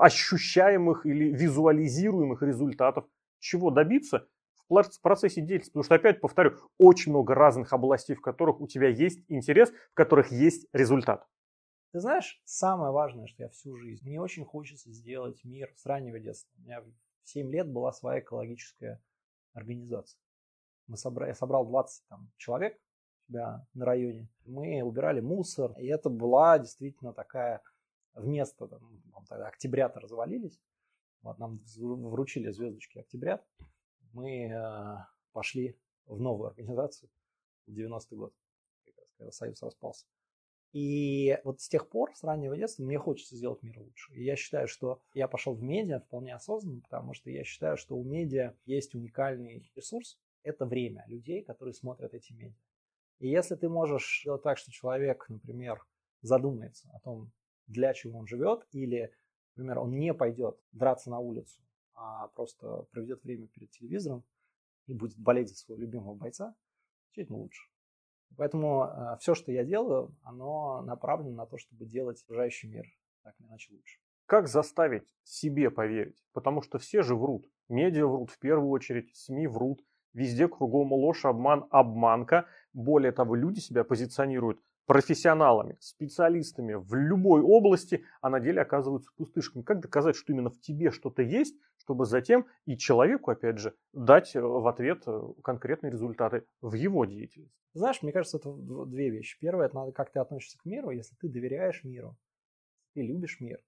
ощущаемых 0.00 1.04
или 1.04 1.26
визуализируемых 1.26 2.40
результатов? 2.40 3.04
Чего 3.38 3.70
добиться 3.70 4.26
в 4.70 5.02
процессе 5.02 5.42
деятельности? 5.42 5.72
Потому 5.72 5.84
что, 5.84 5.94
опять 5.96 6.22
повторю, 6.22 6.52
очень 6.78 7.12
много 7.12 7.34
разных 7.34 7.74
областей, 7.74 8.14
в 8.14 8.22
которых 8.22 8.62
у 8.62 8.66
тебя 8.66 8.88
есть 8.88 9.22
интерес, 9.28 9.72
в 9.90 9.94
которых 9.94 10.32
есть 10.32 10.68
результат. 10.72 11.26
Ты 11.94 12.00
знаешь, 12.00 12.42
самое 12.44 12.90
важное, 12.90 13.28
что 13.28 13.44
я 13.44 13.48
всю 13.50 13.76
жизнь, 13.76 14.04
мне 14.04 14.20
очень 14.20 14.44
хочется 14.44 14.90
сделать 14.90 15.44
мир 15.44 15.72
с 15.76 15.86
раннего 15.86 16.18
детства. 16.18 16.52
У 16.58 16.62
меня 16.62 16.80
в 16.80 16.92
7 17.22 17.48
лет 17.52 17.70
была 17.70 17.92
своя 17.92 18.18
экологическая 18.18 19.00
организация. 19.52 20.20
Мы 20.88 20.96
собрали, 20.96 21.28
я 21.28 21.34
собрал 21.36 21.64
20 21.64 22.04
там, 22.08 22.32
человек, 22.36 22.76
у 23.22 23.28
тебя 23.28 23.64
на 23.74 23.84
районе. 23.84 24.28
Мы 24.44 24.82
убирали 24.82 25.20
мусор, 25.20 25.78
и 25.78 25.86
это 25.86 26.10
была 26.10 26.58
действительно 26.58 27.12
такая 27.12 27.62
вместо, 28.14 28.66
там, 28.66 29.00
тогда 29.28 29.46
октябрята 29.46 30.00
развалились, 30.00 30.60
вот 31.22 31.38
нам 31.38 31.60
вручили 31.64 32.50
звездочки 32.50 32.98
октябрят, 32.98 33.46
мы 34.14 34.48
э, 34.48 34.96
пошли 35.30 35.78
в 36.06 36.18
новую 36.18 36.48
организацию 36.48 37.08
в 37.68 37.70
90-й 37.70 38.16
год, 38.16 38.34
когда 39.16 39.30
Союз 39.30 39.62
распался. 39.62 40.06
И 40.74 41.38
вот 41.44 41.60
с 41.60 41.68
тех 41.68 41.88
пор, 41.88 42.10
с 42.16 42.24
раннего 42.24 42.56
детства, 42.56 42.82
мне 42.82 42.98
хочется 42.98 43.36
сделать 43.36 43.62
мир 43.62 43.78
лучше. 43.78 44.12
И 44.12 44.24
я 44.24 44.34
считаю, 44.34 44.66
что 44.66 45.00
я 45.12 45.28
пошел 45.28 45.54
в 45.54 45.62
медиа 45.62 46.00
вполне 46.00 46.34
осознанно, 46.34 46.80
потому 46.80 47.14
что 47.14 47.30
я 47.30 47.44
считаю, 47.44 47.76
что 47.76 47.96
у 47.96 48.02
медиа 48.02 48.56
есть 48.66 48.92
уникальный 48.96 49.70
ресурс. 49.76 50.18
Это 50.42 50.66
время 50.66 51.04
людей, 51.06 51.44
которые 51.44 51.74
смотрят 51.74 52.12
эти 52.12 52.32
медиа. 52.32 52.58
И 53.20 53.28
если 53.28 53.54
ты 53.54 53.68
можешь 53.68 54.22
сделать 54.22 54.42
так, 54.42 54.58
что 54.58 54.72
человек, 54.72 55.24
например, 55.28 55.80
задумается 56.22 56.90
о 56.92 56.98
том, 56.98 57.30
для 57.68 57.94
чего 57.94 58.18
он 58.18 58.26
живет, 58.26 58.66
или, 58.72 59.14
например, 59.54 59.78
он 59.78 59.96
не 59.96 60.12
пойдет 60.12 60.58
драться 60.72 61.08
на 61.08 61.20
улицу, 61.20 61.62
а 61.94 62.26
просто 62.34 62.82
проведет 62.90 63.22
время 63.22 63.46
перед 63.46 63.70
телевизором 63.70 64.24
и 64.88 64.94
будет 64.94 65.16
болеть 65.16 65.50
за 65.50 65.54
своего 65.54 65.82
любимого 65.82 66.16
бойца, 66.16 66.52
значительно 67.12 67.38
лучше. 67.38 67.62
Поэтому 68.36 68.84
э, 68.84 69.16
все, 69.20 69.34
что 69.34 69.52
я 69.52 69.64
делаю, 69.64 70.14
оно 70.22 70.82
направлено 70.82 71.36
на 71.36 71.46
то, 71.46 71.56
чтобы 71.56 71.86
делать 71.86 72.22
окружающий 72.22 72.68
мир 72.68 72.84
так 73.22 73.34
или 73.40 73.48
иначе 73.48 73.72
лучше. 73.72 73.98
Как 74.26 74.48
заставить 74.48 75.04
себе 75.22 75.70
поверить? 75.70 76.22
Потому 76.32 76.62
что 76.62 76.78
все 76.78 77.02
же 77.02 77.14
врут. 77.14 77.46
Медиа 77.68 78.06
врут 78.06 78.30
в 78.30 78.38
первую 78.38 78.70
очередь, 78.70 79.14
СМИ 79.14 79.46
врут. 79.46 79.84
Везде 80.12 80.48
кругом 80.48 80.92
ложь, 80.92 81.24
обман, 81.24 81.66
обманка. 81.70 82.46
Более 82.72 83.12
того, 83.12 83.34
люди 83.34 83.60
себя 83.60 83.84
позиционируют 83.84 84.60
профессионалами, 84.86 85.76
специалистами 85.80 86.74
в 86.74 86.94
любой 86.94 87.40
области, 87.42 88.04
а 88.20 88.30
на 88.30 88.40
деле 88.40 88.60
оказываются 88.60 89.10
пустышками. 89.16 89.62
Как 89.62 89.80
доказать, 89.80 90.16
что 90.16 90.32
именно 90.32 90.50
в 90.50 90.60
тебе 90.60 90.90
что-то 90.90 91.22
есть, 91.22 91.56
чтобы 91.76 92.04
затем 92.04 92.46
и 92.66 92.76
человеку, 92.76 93.30
опять 93.30 93.58
же, 93.58 93.74
дать 93.92 94.36
э, 94.36 94.40
в 94.40 94.66
ответ 94.66 95.02
э, 95.06 95.22
конкретные 95.42 95.90
результаты 95.90 96.44
в 96.60 96.74
его 96.74 97.04
деятельности? 97.04 97.56
Знаешь, 97.72 98.02
мне 98.02 98.12
кажется, 98.12 98.36
это 98.36 98.52
две 98.52 99.10
вещи. 99.10 99.38
Первое, 99.40 99.66
это 99.66 99.74
надо, 99.74 99.92
как 99.92 100.12
ты 100.12 100.20
относишься 100.20 100.58
к 100.58 100.64
миру. 100.64 100.90
Если 100.90 101.16
ты 101.16 101.28
доверяешь 101.28 101.82
миру, 101.82 102.16
ты 102.94 103.02
любишь 103.02 103.40
мир, 103.40 103.60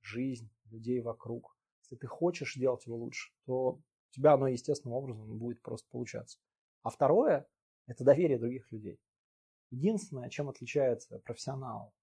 жизнь, 0.00 0.50
людей 0.70 1.00
вокруг, 1.00 1.56
если 1.82 1.96
ты 1.96 2.06
хочешь 2.06 2.54
делать 2.54 2.86
его 2.86 2.96
лучше, 2.96 3.30
то 3.46 3.72
у 3.74 3.82
тебя 4.10 4.32
оно 4.32 4.48
естественным 4.48 4.96
образом 4.96 5.38
будет 5.38 5.62
просто 5.62 5.88
получаться. 5.90 6.38
А 6.82 6.90
второе– 6.90 7.46
это 7.86 8.02
доверие 8.02 8.38
других 8.38 8.70
людей. 8.72 8.98
Единственное, 9.72 10.28
чем 10.28 10.50
отличается 10.50 11.18
профессионал 11.20 11.94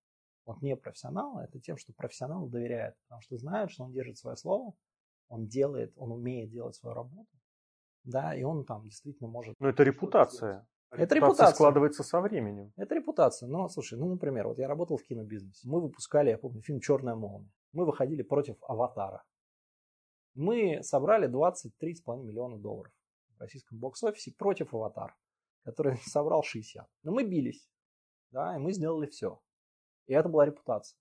от 0.46 0.62
непрофессионала, 0.64 1.42
это 1.42 1.60
тем, 1.60 1.78
что 1.78 1.94
профессионал 1.94 2.48
доверяет, 2.48 2.96
потому 3.04 3.22
что 3.22 3.38
знает, 3.38 3.70
что 3.70 3.84
он 3.84 3.94
держит 3.94 4.18
свое 4.18 4.36
слово, 4.36 4.74
он 5.28 5.48
делает, 5.48 5.94
он 5.96 6.12
умеет 6.12 6.50
делать 6.50 6.76
свою 6.76 6.96
работу, 6.96 7.30
да, 8.04 8.36
и 8.36 8.42
он 8.42 8.66
там 8.66 8.84
действительно 8.86 9.30
может... 9.30 9.56
Но 9.60 9.70
это 9.70 9.84
репутация. 9.84 10.68
Это 10.90 11.14
репутация. 11.14 11.54
складывается 11.54 12.02
со 12.02 12.20
временем. 12.20 12.74
Это 12.76 12.96
репутация. 12.96 13.48
Но, 13.48 13.70
слушай, 13.70 14.00
ну, 14.00 14.10
например, 14.10 14.48
вот 14.48 14.58
я 14.58 14.68
работал 14.68 14.98
в 14.98 15.04
кинобизнесе. 15.04 15.70
Мы 15.70 15.80
выпускали, 15.80 16.32
я 16.32 16.40
помню, 16.40 16.64
фильм 16.64 16.80
«Черная 16.80 17.14
молния». 17.14 17.52
Мы 17.72 17.86
выходили 17.86 18.24
против 18.24 18.56
«Аватара». 18.68 19.24
Мы 20.34 20.82
собрали 20.82 21.30
23,5 21.30 22.24
миллиона 22.24 22.58
долларов 22.58 22.92
в 23.38 23.42
российском 23.42 23.78
бокс-офисе 23.78 24.34
против 24.36 24.74
«Аватара» 24.74 25.16
который 25.72 25.98
собрал 26.06 26.44
60. 26.44 26.88
Но 27.04 27.12
мы 27.12 27.24
бились, 27.24 27.70
да, 28.32 28.56
и 28.56 28.60
мы 28.60 28.74
сделали 28.74 29.08
все. 29.08 29.42
И 30.08 30.14
это 30.14 30.30
была 30.30 30.46
репутация. 30.46 30.98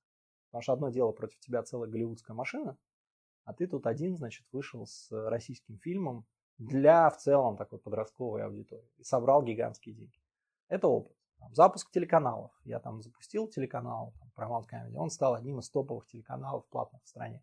Потому 0.48 0.62
что 0.62 0.72
одно 0.72 0.90
дело 0.90 1.12
против 1.12 1.38
тебя 1.40 1.62
целая 1.62 1.90
голливудская 1.90 2.34
машина, 2.34 2.78
а 3.44 3.54
ты 3.54 3.66
тут 3.66 3.86
один, 3.86 4.16
значит, 4.16 4.46
вышел 4.52 4.86
с 4.86 5.10
российским 5.10 5.78
фильмом 5.78 6.26
для 6.58 7.08
в 7.08 7.16
целом 7.16 7.56
такой 7.56 7.78
подростковой 7.78 8.42
аудитории 8.42 8.90
и 8.98 9.04
собрал 9.04 9.42
гигантские 9.42 9.94
деньги. 9.94 10.18
Это 10.68 10.88
опыт. 10.88 11.16
Там, 11.38 11.54
запуск 11.54 11.90
телеканалов. 11.90 12.50
Я 12.64 12.80
там 12.80 13.00
запустил 13.00 13.48
телеканал 13.48 14.12
там, 14.18 14.30
Paramount 14.36 14.66
Comedy. 14.70 14.96
Он 14.96 15.08
стал 15.10 15.34
одним 15.34 15.60
из 15.60 15.70
топовых 15.70 16.06
телеканалов 16.06 16.66
платных 16.68 17.02
в 17.04 17.08
стране. 17.08 17.42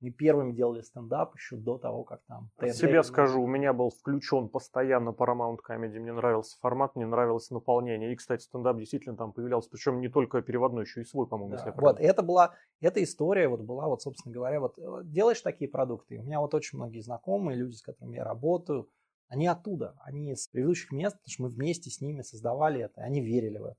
Мы 0.00 0.10
первыми 0.10 0.52
делали 0.52 0.82
стендап 0.82 1.34
еще 1.34 1.56
до 1.56 1.78
того, 1.78 2.04
как 2.04 2.20
там... 2.26 2.50
ТНТ... 2.58 2.74
Себе 2.74 3.02
скажу, 3.02 3.42
у 3.42 3.46
меня 3.46 3.72
был 3.72 3.90
включен 3.90 4.48
постоянно 4.48 5.10
Paramount 5.10 5.58
Comedy. 5.68 5.98
Мне 5.98 6.12
нравился 6.12 6.58
формат, 6.60 6.96
мне 6.96 7.06
нравилось 7.06 7.50
наполнение. 7.50 8.12
И, 8.12 8.16
кстати, 8.16 8.42
стендап 8.42 8.76
действительно 8.76 9.16
там 9.16 9.32
появлялся. 9.32 9.70
Причем 9.70 10.00
не 10.00 10.08
только 10.08 10.42
переводной, 10.42 10.84
еще 10.84 11.00
и 11.00 11.04
свой, 11.04 11.26
по-моему, 11.26 11.52
да. 11.52 11.56
если 11.56 11.70
я 11.70 11.74
Вот, 11.80 11.98
это 11.98 12.22
была... 12.22 12.54
Эта 12.80 13.02
история 13.02 13.48
вот 13.48 13.62
была, 13.62 13.88
вот, 13.88 14.02
собственно 14.02 14.34
говоря, 14.34 14.60
вот 14.60 14.78
э, 14.78 15.00
делаешь 15.04 15.40
такие 15.40 15.70
продукты. 15.70 16.18
У 16.18 16.22
меня 16.22 16.40
вот 16.40 16.54
очень 16.54 16.78
многие 16.78 17.00
знакомые, 17.00 17.56
люди, 17.56 17.74
с 17.74 17.82
которыми 17.82 18.16
я 18.16 18.24
работаю, 18.24 18.88
они 19.28 19.46
оттуда, 19.46 19.96
они 20.00 20.32
из 20.32 20.46
предыдущих 20.48 20.92
мест, 20.92 21.16
потому 21.16 21.32
что 21.32 21.42
мы 21.42 21.48
вместе 21.48 21.90
с 21.90 22.00
ними 22.00 22.22
создавали 22.22 22.82
это, 22.82 23.00
и 23.00 23.04
они 23.04 23.20
верили 23.20 23.58
в 23.58 23.64
это. 23.64 23.76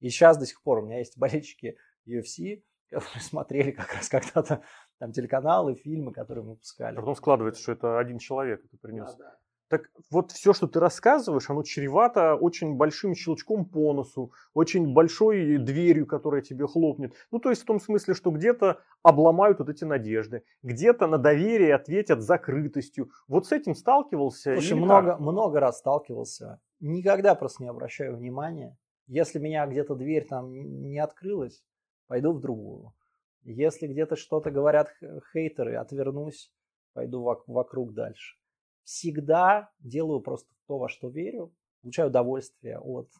И 0.00 0.08
сейчас 0.08 0.38
до 0.38 0.46
сих 0.46 0.62
пор 0.62 0.78
у 0.78 0.86
меня 0.86 0.98
есть 0.98 1.18
болельщики 1.18 1.76
UFC, 2.06 2.62
которые 2.88 3.20
смотрели 3.22 3.70
как 3.70 3.92
раз 3.94 4.08
когда-то 4.08 4.62
там 4.98 5.12
телеканалы, 5.12 5.74
фильмы, 5.74 6.12
которые 6.12 6.44
мы 6.44 6.50
выпускали. 6.50 6.96
А 6.96 7.00
потом 7.00 7.16
складывается, 7.16 7.62
что 7.62 7.72
это 7.72 7.98
один 7.98 8.18
человек 8.18 8.64
это 8.64 8.76
принес. 8.78 9.14
Да, 9.14 9.24
да. 9.24 9.38
Так 9.68 9.90
вот 10.10 10.32
все, 10.32 10.54
что 10.54 10.66
ты 10.66 10.80
рассказываешь, 10.80 11.50
оно 11.50 11.62
чревато 11.62 12.34
очень 12.34 12.76
большим 12.76 13.14
щелчком 13.14 13.66
по 13.66 13.92
носу, 13.92 14.32
очень 14.54 14.94
большой 14.94 15.58
дверью, 15.58 16.06
которая 16.06 16.40
тебе 16.40 16.66
хлопнет. 16.66 17.14
Ну, 17.30 17.38
то 17.38 17.50
есть 17.50 17.62
в 17.62 17.66
том 17.66 17.78
смысле, 17.78 18.14
что 18.14 18.30
где-то 18.30 18.80
обломают 19.02 19.58
вот 19.58 19.68
эти 19.68 19.84
надежды, 19.84 20.42
где-то 20.62 21.06
на 21.06 21.18
доверие 21.18 21.74
ответят 21.74 22.22
закрытостью. 22.22 23.10
Вот 23.28 23.46
с 23.46 23.52
этим 23.52 23.74
сталкивался? 23.74 24.54
Слушай, 24.54 24.78
много, 24.78 25.18
много 25.18 25.60
раз 25.60 25.78
сталкивался. 25.78 26.60
Никогда 26.80 27.34
просто 27.34 27.62
не 27.62 27.68
обращаю 27.68 28.16
внимания. 28.16 28.74
Если 29.06 29.38
меня 29.38 29.66
где-то 29.66 29.94
дверь 29.94 30.26
там 30.26 30.50
не 30.50 30.98
открылась, 30.98 31.62
пойду 32.06 32.32
в 32.32 32.40
другую. 32.40 32.94
Если 33.42 33.86
где-то 33.86 34.16
что-то 34.16 34.50
говорят 34.50 34.88
хейтеры, 35.32 35.76
отвернусь, 35.76 36.52
пойду 36.92 37.22
вокруг 37.46 37.94
дальше. 37.94 38.36
Всегда 38.84 39.70
делаю 39.80 40.20
просто 40.20 40.52
то, 40.66 40.78
во 40.78 40.88
что 40.88 41.08
верю, 41.08 41.54
получаю 41.82 42.08
удовольствие 42.08 42.78
от 42.78 43.10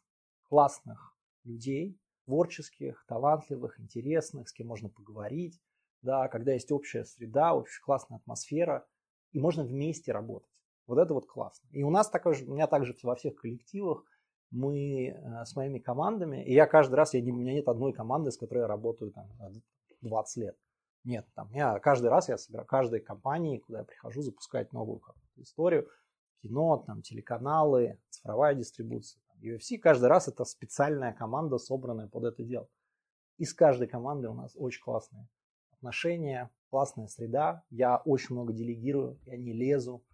классных 0.48 1.14
людей, 1.44 1.98
творческих, 2.24 3.04
талантливых, 3.06 3.80
интересных, 3.80 4.48
с 4.48 4.52
кем 4.52 4.66
можно 4.66 4.88
поговорить, 4.88 5.60
да, 6.02 6.28
когда 6.28 6.52
есть 6.52 6.70
общая 6.72 7.04
среда, 7.04 7.54
очень 7.54 7.82
классная 7.82 8.18
атмосфера, 8.18 8.86
и 9.32 9.40
можно 9.40 9.64
вместе 9.64 10.12
работать. 10.12 10.50
Вот 10.86 10.98
это 10.98 11.14
вот 11.14 11.26
классно. 11.26 11.68
И 11.70 11.82
у 11.82 11.90
нас 11.90 12.08
такое 12.08 12.34
же, 12.34 12.44
у 12.46 12.54
меня 12.54 12.66
также 12.66 12.96
во 13.02 13.14
всех 13.14 13.36
коллективах 13.36 14.04
мы 14.50 15.08
э, 15.08 15.44
с 15.44 15.54
моими 15.54 15.78
командами, 15.78 16.44
и 16.44 16.54
я 16.54 16.66
каждый 16.66 16.94
раз, 16.94 17.14
я 17.14 17.20
у 17.20 17.36
меня 17.36 17.52
нет 17.52 17.68
одной 17.68 17.92
команды, 17.92 18.30
с 18.30 18.38
которой 18.38 18.60
я 18.60 18.66
работаю 18.66 19.12
там, 19.12 19.28
20 20.02 20.36
лет. 20.36 20.56
Нет, 21.04 21.26
там, 21.34 21.50
я 21.52 21.78
каждый 21.78 22.10
раз 22.10 22.28
я 22.28 22.36
собираю, 22.36 22.66
каждой 22.66 23.00
компании, 23.00 23.58
куда 23.58 23.78
я 23.78 23.84
прихожу, 23.84 24.22
запускать 24.22 24.72
новую 24.72 25.00
историю, 25.36 25.88
кино, 26.42 26.84
там, 26.86 27.02
телеканалы, 27.02 27.98
цифровая 28.10 28.54
дистрибуция. 28.54 29.22
Там, 29.28 29.38
UFC 29.40 29.78
каждый 29.78 30.06
раз 30.06 30.28
это 30.28 30.44
специальная 30.44 31.12
команда, 31.12 31.58
собранная 31.58 32.08
под 32.08 32.24
это 32.24 32.42
дело. 32.42 32.68
И 33.38 33.44
с 33.44 33.54
каждой 33.54 33.86
командой 33.86 34.26
у 34.26 34.34
нас 34.34 34.52
очень 34.56 34.82
классные 34.82 35.28
отношения, 35.70 36.50
классная 36.70 37.06
среда. 37.06 37.64
Я 37.70 37.98
очень 37.98 38.34
много 38.34 38.52
делегирую, 38.52 39.18
я 39.24 39.36
не 39.36 39.52
лезу, 39.52 40.04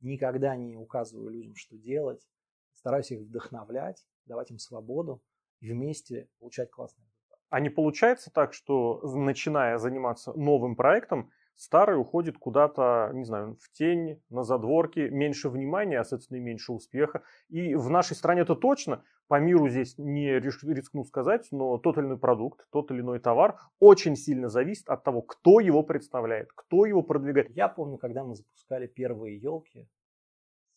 никогда 0.00 0.56
не 0.56 0.76
указываю 0.76 1.30
людям, 1.30 1.54
что 1.56 1.76
делать. 1.76 2.26
Стараюсь 2.72 3.10
их 3.10 3.20
вдохновлять, 3.20 4.06
давать 4.24 4.50
им 4.50 4.58
свободу 4.58 5.22
и 5.60 5.70
вместе 5.70 6.28
получать 6.38 6.70
классные 6.70 7.09
а 7.50 7.60
не 7.60 7.68
получается 7.68 8.30
так, 8.32 8.54
что 8.54 9.00
начиная 9.02 9.76
заниматься 9.78 10.32
новым 10.32 10.76
проектом, 10.76 11.30
старый 11.56 12.00
уходит 12.00 12.38
куда-то, 12.38 13.10
не 13.12 13.24
знаю, 13.24 13.58
в 13.60 13.70
тень, 13.72 14.22
на 14.30 14.44
задворки, 14.44 15.00
меньше 15.00 15.50
внимания, 15.50 16.00
а, 16.00 16.04
соответственно, 16.04 16.38
и 16.38 16.40
меньше 16.40 16.72
успеха. 16.72 17.22
И 17.48 17.74
в 17.74 17.90
нашей 17.90 18.16
стране 18.16 18.42
это 18.42 18.54
точно, 18.54 19.04
по 19.28 19.38
миру 19.38 19.68
здесь 19.68 19.98
не 19.98 20.38
рискну 20.40 21.04
сказать, 21.04 21.48
но 21.50 21.76
тот 21.76 21.98
или 21.98 22.06
иной 22.06 22.18
продукт, 22.18 22.66
тот 22.70 22.90
или 22.90 23.00
иной 23.00 23.18
товар 23.18 23.60
очень 23.78 24.16
сильно 24.16 24.48
зависит 24.48 24.88
от 24.88 25.04
того, 25.04 25.20
кто 25.20 25.60
его 25.60 25.82
представляет, 25.82 26.50
кто 26.54 26.86
его 26.86 27.02
продвигает. 27.02 27.50
Я 27.50 27.68
помню, 27.68 27.98
когда 27.98 28.24
мы 28.24 28.36
запускали 28.36 28.86
первые 28.86 29.36
елки 29.36 29.86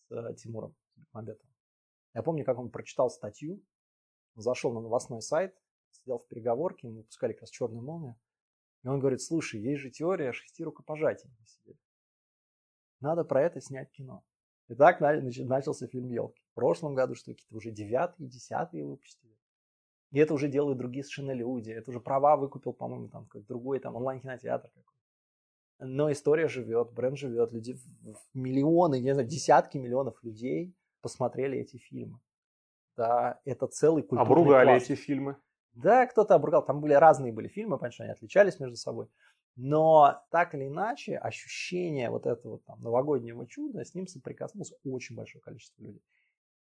с 0.09 0.11
э, 0.11 0.33
Тимуром 0.35 0.75
Мабетовым. 1.13 1.53
Я 2.13 2.23
помню, 2.23 2.43
как 2.43 2.59
он 2.59 2.69
прочитал 2.69 3.09
статью, 3.09 3.61
зашел 4.35 4.73
на 4.73 4.81
новостной 4.81 5.21
сайт, 5.21 5.55
сидел 5.93 6.19
в 6.19 6.27
переговорке, 6.27 6.87
мы 6.87 6.97
выпускали 6.97 7.33
как 7.33 7.41
раз 7.41 7.49
черную 7.49 7.83
молнию. 7.83 8.15
И 8.83 8.87
он 8.87 8.99
говорит, 8.99 9.21
слушай, 9.21 9.61
есть 9.61 9.81
же 9.81 9.89
теория 9.89 10.33
шести 10.33 10.63
рукопожатий. 10.63 11.29
Надо 12.99 13.23
про 13.23 13.41
это 13.41 13.61
снять 13.61 13.91
кино. 13.91 14.23
И 14.69 14.75
так 14.75 14.99
начался 15.01 15.87
фильм 15.87 16.09
«Елки». 16.09 16.41
В 16.51 16.55
прошлом 16.55 16.95
году, 16.95 17.15
что 17.15 17.31
какие-то 17.31 17.55
уже 17.55 17.71
девятые, 17.71 18.29
десятые 18.29 18.85
выпустили. 18.85 19.37
И 20.11 20.19
это 20.19 20.33
уже 20.33 20.47
делают 20.47 20.77
другие 20.77 21.03
совершенно 21.03 21.31
люди. 21.31 21.71
Это 21.71 21.89
уже 21.89 21.99
права 21.99 22.37
выкупил, 22.37 22.71
по-моему, 22.71 23.09
там 23.09 23.25
как 23.25 23.45
другой 23.45 23.79
там 23.79 23.95
онлайн-кинотеатр 23.95 24.69
какой 24.69 24.93
Но 25.79 26.11
история 26.11 26.47
живет, 26.47 26.93
бренд 26.93 27.17
живет, 27.17 27.51
люди, 27.51 27.77
миллионы, 28.33 29.01
не 29.01 29.13
знаю, 29.13 29.27
десятки 29.27 29.77
миллионов 29.77 30.23
людей 30.23 30.75
посмотрели 31.01 31.57
эти 31.57 31.77
фильмы. 31.77 32.19
Да, 32.95 33.41
это 33.43 33.67
целый 33.67 34.03
культурный 34.03 34.31
Обругали 34.31 34.67
пласт. 34.67 34.85
эти 34.89 34.95
фильмы. 34.99 35.35
Да, 35.73 36.05
кто-то 36.05 36.35
обругал. 36.35 36.63
Там 36.63 36.81
были 36.81 36.93
разные 36.93 37.33
были 37.33 37.47
фильмы, 37.47 37.79
что 37.91 38.03
они 38.03 38.11
отличались 38.11 38.59
между 38.59 38.75
собой. 38.75 39.07
Но 39.55 40.23
так 40.31 40.55
или 40.55 40.67
иначе, 40.67 41.17
ощущение 41.17 42.09
вот 42.09 42.25
этого 42.25 42.59
там, 42.59 42.81
новогоднего 42.81 43.45
чуда, 43.47 43.85
с 43.85 43.93
ним 43.93 44.07
соприкоснулось 44.07 44.73
очень 44.83 45.15
большое 45.15 45.41
количество 45.43 45.81
людей. 45.81 46.03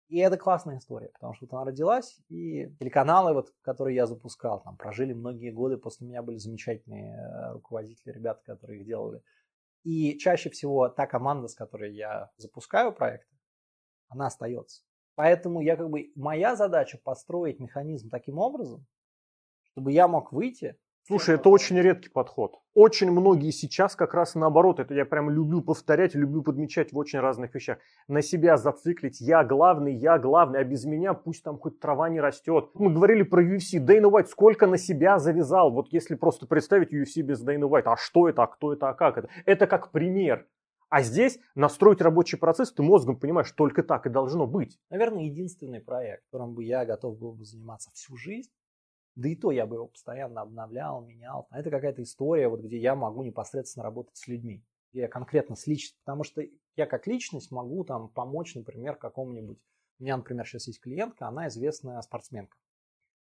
И 0.08 0.18
это 0.18 0.36
классная 0.36 0.78
история, 0.78 1.08
потому 1.08 1.34
что 1.34 1.46
вот 1.46 1.54
она 1.54 1.64
родилась, 1.64 2.20
и 2.28 2.70
телеканалы, 2.78 3.32
вот, 3.34 3.52
которые 3.62 3.96
я 3.96 4.06
запускал, 4.06 4.62
там 4.62 4.76
прожили 4.76 5.12
многие 5.12 5.50
годы, 5.50 5.78
после 5.78 6.06
меня 6.06 6.22
были 6.22 6.36
замечательные 6.36 7.16
э, 7.16 7.52
руководители, 7.54 8.12
ребята, 8.12 8.40
которые 8.44 8.80
их 8.80 8.86
делали. 8.86 9.20
И 9.82 10.16
чаще 10.18 10.48
всего 10.50 10.88
та 10.88 11.06
команда, 11.06 11.48
с 11.48 11.54
которой 11.54 11.92
я 11.92 12.30
запускаю 12.36 12.92
проекты, 12.92 13.34
она 14.08 14.26
остается. 14.26 14.82
Поэтому 15.16 15.60
я 15.60 15.76
как 15.76 15.90
бы, 15.90 16.12
моя 16.14 16.54
задача 16.54 16.98
построить 17.02 17.58
механизм 17.58 18.10
таким 18.10 18.38
образом, 18.38 18.86
чтобы 19.72 19.90
я 19.90 20.06
мог 20.06 20.32
выйти 20.32 20.76
Слушай, 21.08 21.36
это 21.36 21.50
очень 21.50 21.78
редкий 21.78 22.08
подход. 22.08 22.56
Очень 22.74 23.12
многие 23.12 23.52
сейчас 23.52 23.94
как 23.94 24.12
раз 24.12 24.34
наоборот, 24.34 24.80
это 24.80 24.92
я 24.92 25.04
прям 25.04 25.30
люблю 25.30 25.62
повторять, 25.62 26.16
люблю 26.16 26.42
подмечать 26.42 26.92
в 26.92 26.98
очень 26.98 27.20
разных 27.20 27.54
вещах. 27.54 27.78
На 28.08 28.22
себя 28.22 28.56
зациклить, 28.56 29.20
я 29.20 29.44
главный, 29.44 29.94
я 29.94 30.18
главный, 30.18 30.58
а 30.58 30.64
без 30.64 30.84
меня 30.84 31.14
пусть 31.14 31.44
там 31.44 31.58
хоть 31.58 31.78
трава 31.78 32.08
не 32.08 32.20
растет. 32.20 32.70
Мы 32.74 32.92
говорили 32.92 33.22
про 33.22 33.40
UFC, 33.40 33.78
Дэйна 33.78 34.08
Уайт 34.08 34.28
сколько 34.28 34.66
на 34.66 34.78
себя 34.78 35.20
завязал. 35.20 35.70
Вот 35.70 35.92
если 35.92 36.16
просто 36.16 36.48
представить 36.48 36.92
UFC 36.92 37.22
без 37.22 37.40
Дэйна 37.40 37.68
Уайта, 37.68 37.92
а 37.92 37.96
что 37.96 38.28
это, 38.28 38.42
а 38.42 38.48
кто 38.48 38.72
это, 38.72 38.88
а 38.88 38.94
как 38.94 39.18
это? 39.18 39.28
Это 39.44 39.68
как 39.68 39.92
пример. 39.92 40.48
А 40.88 41.02
здесь 41.02 41.38
настроить 41.54 42.00
рабочий 42.00 42.36
процесс 42.36 42.72
ты 42.72 42.82
мозгом 42.82 43.18
понимаешь, 43.18 43.50
только 43.52 43.82
так 43.82 44.06
и 44.06 44.10
должно 44.10 44.46
быть. 44.46 44.78
Наверное, 44.88 45.24
единственный 45.24 45.80
проект, 45.80 46.24
которым 46.26 46.54
бы 46.54 46.64
я 46.64 46.84
готов 46.84 47.18
был 47.18 47.32
бы 47.32 47.44
заниматься 47.44 47.90
всю 47.92 48.16
жизнь, 48.16 48.50
да 49.16 49.28
и 49.28 49.34
то 49.34 49.50
я 49.50 49.66
бы 49.66 49.76
его 49.76 49.88
постоянно 49.88 50.42
обновлял, 50.42 51.00
менял. 51.00 51.48
А 51.50 51.58
это 51.58 51.70
какая-то 51.70 52.02
история, 52.02 52.48
вот, 52.48 52.60
где 52.60 52.78
я 52.78 52.94
могу 52.94 53.22
непосредственно 53.24 53.82
работать 53.82 54.16
с 54.16 54.28
людьми. 54.28 54.64
Где 54.92 55.02
я 55.02 55.08
конкретно 55.08 55.56
с 55.56 55.66
личностью. 55.66 55.98
Потому 56.04 56.22
что 56.22 56.42
я 56.76 56.86
как 56.86 57.06
личность 57.06 57.50
могу 57.50 57.82
там 57.84 58.08
помочь, 58.08 58.54
например, 58.54 58.96
какому-нибудь... 58.96 59.58
У 59.98 60.02
меня, 60.02 60.18
например, 60.18 60.46
сейчас 60.46 60.66
есть 60.66 60.80
клиентка, 60.80 61.26
она 61.26 61.48
известная 61.48 62.00
спортсменка 62.02 62.58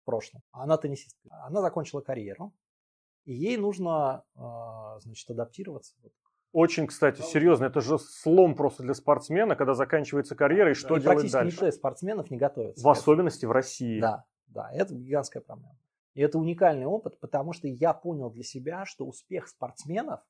в 0.02 0.06
прошлом. 0.06 0.42
Она 0.52 0.78
теннисистка. 0.78 1.30
Она 1.46 1.62
закончила 1.62 2.02
карьеру, 2.02 2.52
и 3.26 3.34
ей 3.34 3.58
нужно, 3.58 4.24
а, 4.36 5.00
значит, 5.00 5.30
адаптироваться 5.30 5.96
очень, 6.58 6.88
кстати, 6.88 7.22
серьезно. 7.22 7.66
Это 7.66 7.82
же 7.82 8.00
слом 8.00 8.56
просто 8.56 8.82
для 8.82 8.96
спортсмена, 8.96 9.56
когда 9.56 9.76
заканчивается 9.76 10.36
карьера, 10.36 10.72
и 10.72 10.74
что 10.74 10.98
и 10.98 11.02
делать 11.02 11.06
практически 11.06 11.34
дальше. 11.34 11.54
никто 11.54 11.68
из 11.68 11.76
спортсменов 11.76 12.32
не 12.32 12.38
готовится. 12.38 12.84
В 12.84 12.90
особенности 12.90 13.46
в 13.46 13.52
России. 13.52 14.00
Да, 14.00 14.26
да, 14.48 14.72
это 14.74 14.96
гигантская 14.96 15.44
проблема. 15.44 15.78
И 16.16 16.22
это 16.22 16.40
уникальный 16.40 16.88
опыт, 16.88 17.20
потому 17.20 17.54
что 17.54 17.68
я 17.68 17.94
понял 17.94 18.32
для 18.32 18.42
себя, 18.42 18.86
что 18.86 19.06
успех 19.06 19.48
спортсменов 19.48 20.22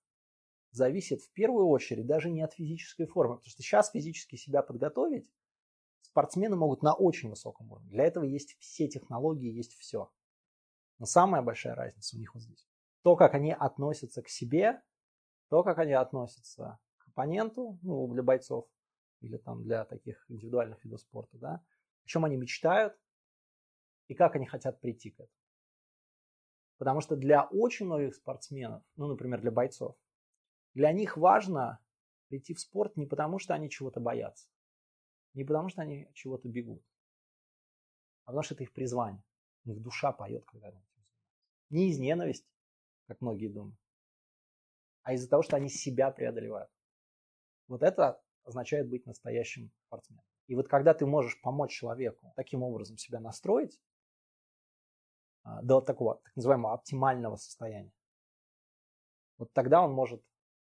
зависит 0.71 1.21
в 1.21 1.31
первую 1.31 1.67
очередь 1.67 2.05
даже 2.05 2.29
не 2.29 2.41
от 2.41 2.51
физической 2.51 3.05
формы. 3.05 3.35
Потому 3.35 3.49
что 3.49 3.63
сейчас 3.63 3.91
физически 3.91 4.35
себя 4.35 4.61
подготовить 4.63 5.31
спортсмены 6.01 6.57
могут 6.57 6.83
на 6.83 6.93
очень 6.93 7.29
высоком 7.29 7.71
уровне. 7.71 7.89
Для 7.89 8.03
этого 8.03 8.25
есть 8.25 8.57
все 8.59 8.89
технологии, 8.89 9.49
есть 9.49 9.75
все. 9.75 10.11
Но 10.99 11.05
самая 11.05 11.41
большая 11.41 11.75
разница 11.75 12.17
у 12.17 12.19
них 12.19 12.33
вот 12.33 12.43
здесь. 12.43 12.67
То, 13.03 13.15
как 13.15 13.33
они 13.33 13.53
относятся 13.53 14.21
к 14.21 14.27
себе, 14.27 14.81
то, 15.49 15.63
как 15.63 15.77
они 15.79 15.93
относятся 15.93 16.79
к 16.97 17.07
оппоненту, 17.07 17.79
ну, 17.81 18.07
для 18.13 18.23
бойцов 18.23 18.67
или 19.21 19.38
там 19.38 19.63
для 19.63 19.86
таких 19.86 20.23
индивидуальных 20.29 20.83
видов 20.83 21.01
спорта, 21.01 21.38
да, 21.38 21.65
о 22.03 22.07
чем 22.07 22.25
они 22.25 22.38
мечтают 22.38 22.97
и 24.07 24.13
как 24.13 24.36
они 24.36 24.45
хотят 24.45 24.79
прийти 24.79 25.12
к 25.12 25.15
этому. 25.15 25.29
Потому 26.77 27.01
что 27.01 27.15
для 27.15 27.43
очень 27.45 27.88
многих 27.88 28.15
спортсменов, 28.15 28.83
ну, 28.95 29.07
например, 29.07 29.41
для 29.41 29.51
бойцов, 29.51 29.97
для 30.73 30.91
них 30.91 31.17
важно 31.17 31.79
прийти 32.27 32.53
в 32.53 32.60
спорт 32.60 32.97
не 32.97 33.07
потому, 33.07 33.39
что 33.39 33.53
они 33.53 33.69
чего-то 33.69 33.99
боятся, 33.99 34.49
не 35.33 35.43
потому, 35.43 35.69
что 35.69 35.81
они 35.81 36.10
чего-то 36.13 36.47
бегут, 36.47 36.83
а 38.25 38.31
потому 38.31 38.43
что 38.43 38.53
это 38.53 38.63
их 38.63 38.73
призвание. 38.73 39.23
Их 39.65 39.81
душа 39.81 40.12
поет, 40.12 40.45
когда 40.45 40.67
они 40.67 40.77
этим 40.77 40.93
занимаются. 40.93 41.25
Не 41.69 41.89
из 41.89 41.99
ненависти, 41.99 42.49
как 43.07 43.21
многие 43.21 43.47
думают, 43.47 43.79
а 45.08 45.13
из-за 45.13 45.30
того, 45.30 45.41
что 45.41 45.56
они 45.56 45.70
себя 45.70 46.12
преодолевают. 46.12 46.70
Вот 47.70 47.82
это 47.82 48.22
означает 48.43 48.89
быть 48.89 49.06
настоящим 49.06 49.72
спортсменом. 49.86 50.22
И 50.48 50.56
вот 50.56 50.67
когда 50.67 50.93
ты 50.93 51.06
можешь 51.06 51.39
помочь 51.39 51.72
человеку 51.72 52.34
таким 52.36 52.62
образом 52.62 52.98
себя 52.98 53.22
настроить, 53.22 53.80
а, 55.43 55.62
до 55.62 55.80
такого 55.80 56.15
так 56.26 56.36
называемого 56.36 56.74
оптимального 56.74 57.38
состояния. 57.38 57.93
Вот 59.38 59.54
тогда 59.54 59.82
он 59.82 59.93
может 59.93 60.22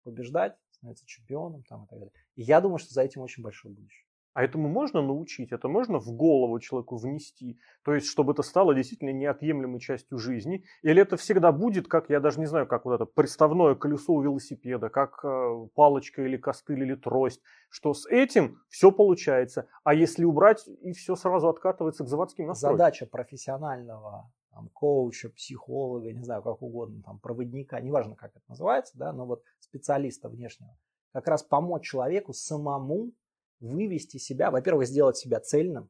побеждать, 0.04 0.58
становиться 0.72 1.06
чемпионом 1.06 1.64
там, 1.64 1.86
и 1.86 1.88
так 1.88 2.00
далее. 2.00 2.14
И 2.36 2.42
я 2.42 2.60
думаю, 2.60 2.80
что 2.80 2.94
за 2.94 3.04
этим 3.04 3.22
очень 3.22 3.44
большое 3.44 3.74
будущее. 3.74 4.07
А 4.38 4.44
этому 4.44 4.70
можно 4.70 5.02
научить, 5.02 5.52
это 5.52 5.68
можно 5.68 6.00
в 6.00 6.12
голову 6.12 6.60
человеку 6.60 6.98
внести, 6.98 7.60
то 7.84 7.96
есть 7.96 8.06
чтобы 8.06 8.34
это 8.34 8.44
стало 8.44 8.76
действительно 8.76 9.10
неотъемлемой 9.10 9.80
частью 9.80 10.20
жизни, 10.20 10.64
или 10.84 11.02
это 11.02 11.18
всегда 11.18 11.52
будет, 11.52 11.88
как 11.88 12.12
я 12.12 12.20
даже 12.20 12.40
не 12.40 12.46
знаю, 12.46 12.68
как 12.68 12.86
вот 12.86 12.94
это 12.94 13.06
приставное 13.06 13.74
колесо 13.74 14.14
у 14.14 14.22
велосипеда, 14.22 14.90
как 14.90 15.26
э, 15.26 15.68
палочка 15.74 16.22
или 16.22 16.38
костыль 16.38 16.84
или 16.84 16.94
трость, 16.94 17.42
что 17.70 17.96
с 17.96 18.06
этим 18.06 18.62
все 18.70 18.92
получается, 18.92 19.66
а 19.84 19.96
если 19.96 20.24
убрать, 20.24 20.68
и 20.68 20.92
все 20.92 21.16
сразу 21.16 21.50
откатывается 21.50 22.04
к 22.04 22.08
заводским 22.08 22.46
настройкам. 22.46 22.78
Задача 22.78 23.08
профессионального 23.08 24.32
там, 24.52 24.70
коуча, 24.70 25.30
психолога, 25.30 26.14
не 26.14 26.24
знаю, 26.24 26.44
как 26.44 26.62
угодно, 26.62 27.02
там, 27.02 27.18
проводника, 27.18 27.82
неважно, 27.82 28.16
как 28.16 28.36
это 28.36 28.46
называется, 28.48 29.00
да, 29.00 29.12
но 29.14 29.26
вот 29.26 29.42
специалиста 29.58 30.30
внешнего, 30.30 30.78
как 31.12 31.28
раз 31.28 31.42
помочь 31.42 31.88
человеку 31.88 32.34
самому 32.34 33.14
вывести 33.60 34.18
себя, 34.18 34.52
во-первых, 34.52 34.88
сделать 34.88 35.18
себя 35.18 35.40
цельным, 35.40 35.90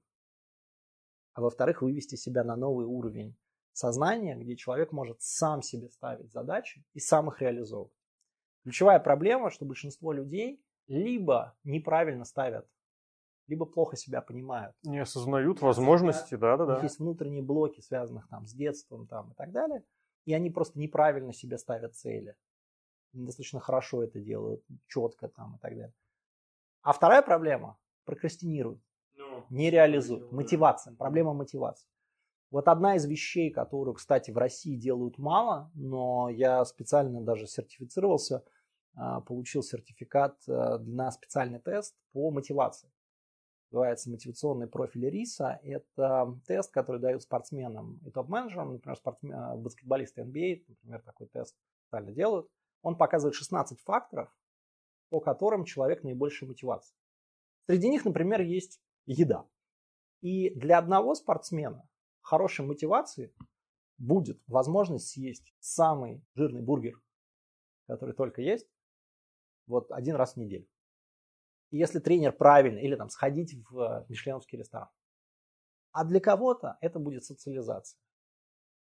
а 1.33 1.41
во-вторых, 1.41 1.81
вывести 1.81 2.15
себя 2.15 2.43
на 2.43 2.55
новый 2.55 2.85
уровень 2.85 3.35
сознания, 3.73 4.35
где 4.35 4.55
человек 4.55 4.91
может 4.91 5.21
сам 5.21 5.61
себе 5.61 5.89
ставить 5.89 6.31
задачи 6.31 6.83
и 6.93 6.99
сам 6.99 7.29
их 7.29 7.41
реализовывать. 7.41 7.93
Ключевая 8.63 8.99
проблема, 8.99 9.51
что 9.51 9.65
большинство 9.65 10.11
людей 10.11 10.61
либо 10.87 11.55
неправильно 11.63 12.25
ставят 12.25 12.67
либо 13.47 13.65
плохо 13.65 13.95
себя 13.95 14.21
понимают. 14.21 14.75
Не 14.83 14.99
осознают 14.99 15.61
возможности, 15.61 16.35
да, 16.35 16.57
да, 16.57 16.65
да. 16.65 16.83
есть 16.83 16.99
внутренние 16.99 17.41
блоки, 17.41 17.81
связанных 17.81 18.27
там 18.27 18.45
с 18.45 18.53
детством 18.53 19.07
там, 19.07 19.31
и 19.31 19.35
так 19.35 19.51
далее. 19.51 19.83
И 20.25 20.33
они 20.33 20.49
просто 20.49 20.77
неправильно 20.79 21.33
себе 21.33 21.57
ставят 21.57 21.95
цели. 21.95 22.35
Недостаточно 23.13 23.59
хорошо 23.59 24.03
это 24.03 24.19
делают, 24.19 24.63
четко 24.87 25.29
там 25.29 25.55
и 25.55 25.59
так 25.59 25.71
далее. 25.75 25.93
А 26.81 26.93
вторая 26.93 27.21
проблема– 27.21 27.77
прокрастинируют, 28.05 28.81
ну, 29.15 29.45
не 29.49 29.69
реализуют. 29.69 30.31
Мотивация, 30.31 30.95
проблема 30.95 31.33
мотивации. 31.33 31.87
Вот 32.49 32.67
одна 32.69 32.95
из 32.95 33.05
вещей, 33.05 33.51
которую, 33.51 33.95
кстати, 33.95 34.31
в 34.31 34.37
России 34.37 34.77
делают 34.77 35.17
мало, 35.17 35.69
но 35.73 36.29
я 36.29 36.63
специально 36.63 37.21
даже 37.21 37.45
сертифицировался, 37.45 38.45
а, 38.95 39.19
получил 39.19 39.63
сертификат 39.63 40.37
э, 40.47 40.77
на 40.79 41.11
специальный 41.11 41.59
тест 41.59 41.95
по 42.13 42.31
мотивации 42.31 42.89
называется 43.71 44.09
мотивационный 44.09 44.67
профиль 44.67 45.09
риса. 45.09 45.59
Это 45.63 46.37
тест, 46.45 46.71
который 46.71 47.01
дают 47.01 47.23
спортсменам 47.23 47.99
и 48.05 48.11
топ-менеджерам, 48.11 48.73
например, 48.73 48.97
спортсмен, 48.97 49.33
э, 49.33 49.55
баскетболисты 49.57 50.21
NBA, 50.21 50.63
например, 50.67 51.01
такой 51.01 51.27
тест 51.27 51.55
специально 51.83 52.11
делают. 52.11 52.49
Он 52.81 52.97
показывает 52.97 53.35
16 53.35 53.81
факторов, 53.81 54.33
по 55.09 55.19
которым 55.19 55.65
человек 55.65 56.03
наибольшая 56.03 56.49
мотивация. 56.49 56.97
Среди 57.67 57.89
них, 57.89 58.05
например, 58.05 58.41
есть 58.41 58.81
еда. 59.05 59.47
И 60.21 60.49
для 60.51 60.77
одного 60.77 61.15
спортсмена 61.15 61.87
хорошей 62.21 62.65
мотивации 62.65 63.33
будет 63.97 64.41
возможность 64.47 65.09
съесть 65.09 65.53
самый 65.59 66.23
жирный 66.35 66.61
бургер, 66.61 67.01
который 67.87 68.15
только 68.15 68.41
есть, 68.41 68.67
вот 69.65 69.91
один 69.91 70.15
раз 70.15 70.33
в 70.33 70.37
неделю 70.37 70.67
если 71.71 71.99
тренер 71.99 72.31
правильно, 72.31 72.79
или 72.79 72.95
там 72.95 73.09
сходить 73.09 73.53
в 73.69 73.79
э, 73.79 74.05
мишленовский 74.09 74.57
ресторан. 74.57 74.89
А 75.91 76.05
для 76.05 76.19
кого-то 76.19 76.77
это 76.81 76.99
будет 76.99 77.25
социализация. 77.25 77.99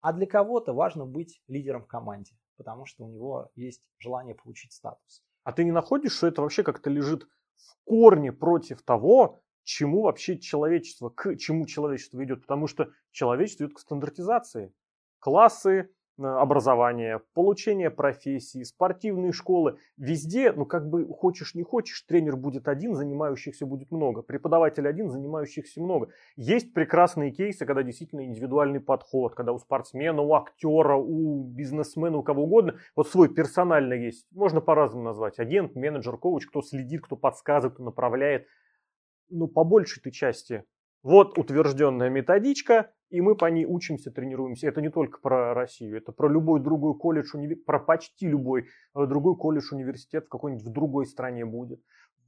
А 0.01 0.13
для 0.13 0.27
кого-то 0.27 0.73
важно 0.73 1.07
быть 1.07 1.43
лидером 1.49 1.83
в 1.83 1.87
команде, 1.87 2.37
потому 2.57 2.87
что 2.87 3.05
у 3.05 3.09
него 3.09 3.51
есть 3.55 3.83
желание 3.99 4.35
получить 4.35 4.73
статус. 4.73 5.25
А 5.49 5.53
ты 5.53 5.65
не 5.65 5.73
находишь, 5.73 6.13
что 6.13 6.27
это 6.27 6.43
вообще 6.43 6.63
как-то 6.63 6.91
лежит 6.91 7.27
в 7.57 7.77
корне 7.87 8.35
против 8.35 8.83
того, 8.83 9.41
чему 9.63 10.03
вообще 10.03 10.39
человечество, 10.39 11.09
к 11.09 11.37
чему 11.37 11.65
человечество 11.65 12.23
идет, 12.23 12.43
потому 12.43 12.67
что 12.67 12.91
человечество 13.13 13.65
идет 13.65 13.75
к 13.75 13.79
стандартизации. 13.79 14.75
Классы, 15.21 15.89
Э, 16.19 16.27
образование, 16.27 17.21
получение 17.33 17.91
профессии, 17.91 18.65
спортивные 18.65 19.31
школы. 19.31 19.79
Везде, 19.97 20.53
ну 20.53 20.67
как 20.67 20.89
бы 20.89 21.07
хочешь 21.07 21.55
не 21.55 21.63
хочешь, 21.63 22.03
тренер 22.03 22.37
будет 22.37 22.67
один, 22.67 22.95
занимающихся 22.95 23.67
будет 23.67 23.93
много. 23.93 24.23
Преподаватель 24.23 24.89
один, 24.89 25.11
занимающихся 25.11 25.81
много. 25.81 26.09
Есть 26.35 26.75
прекрасные 26.75 27.31
кейсы, 27.31 27.65
когда 27.65 27.85
действительно 27.85 28.25
индивидуальный 28.25 28.81
подход, 28.81 29.37
когда 29.37 29.53
у 29.53 29.59
спортсмена, 29.59 30.21
у 30.21 30.35
актера, 30.35 30.97
у 30.97 31.45
бизнесмена, 31.45 32.19
у 32.19 32.25
кого 32.25 32.45
угодно, 32.45 32.79
вот 32.97 33.09
свой 33.09 33.33
персонально 33.33 33.95
есть. 33.95 34.27
Можно 34.33 34.61
по-разному 34.61 35.05
назвать. 35.05 35.39
Агент, 35.39 35.77
менеджер, 35.77 36.17
коуч, 36.17 36.47
кто 36.47 36.63
следит, 36.63 37.03
кто 37.03 37.17
подсказывает, 37.17 37.75
кто 37.75 37.85
направляет. 37.85 38.49
Но 39.31 39.47
по 39.47 39.63
большей 39.63 40.01
этой 40.01 40.11
части 40.11 40.65
вот 41.05 41.39
утвержденная 41.39 42.11
методичка, 42.11 42.91
и 43.11 43.21
мы 43.21 43.35
по 43.35 43.47
ней 43.47 43.65
учимся, 43.65 44.11
тренируемся. 44.11 44.69
Это 44.69 44.81
не 44.81 44.91
только 44.91 45.21
про 45.21 45.55
Россию, 45.55 45.97
это 45.97 46.13
про 46.13 46.29
любой 46.29 46.61
другой 46.61 46.97
колледж, 46.97 47.29
про 47.65 47.79
почти 47.79 48.29
любой 48.29 48.69
э, 48.95 49.07
другой 49.07 49.37
колледж, 49.37 49.73
университет 49.73 50.27
в 50.27 50.29
какой-нибудь 50.29 50.65
в 50.65 50.73
другой 50.73 51.07
стране 51.07 51.45
будет. 51.45 51.83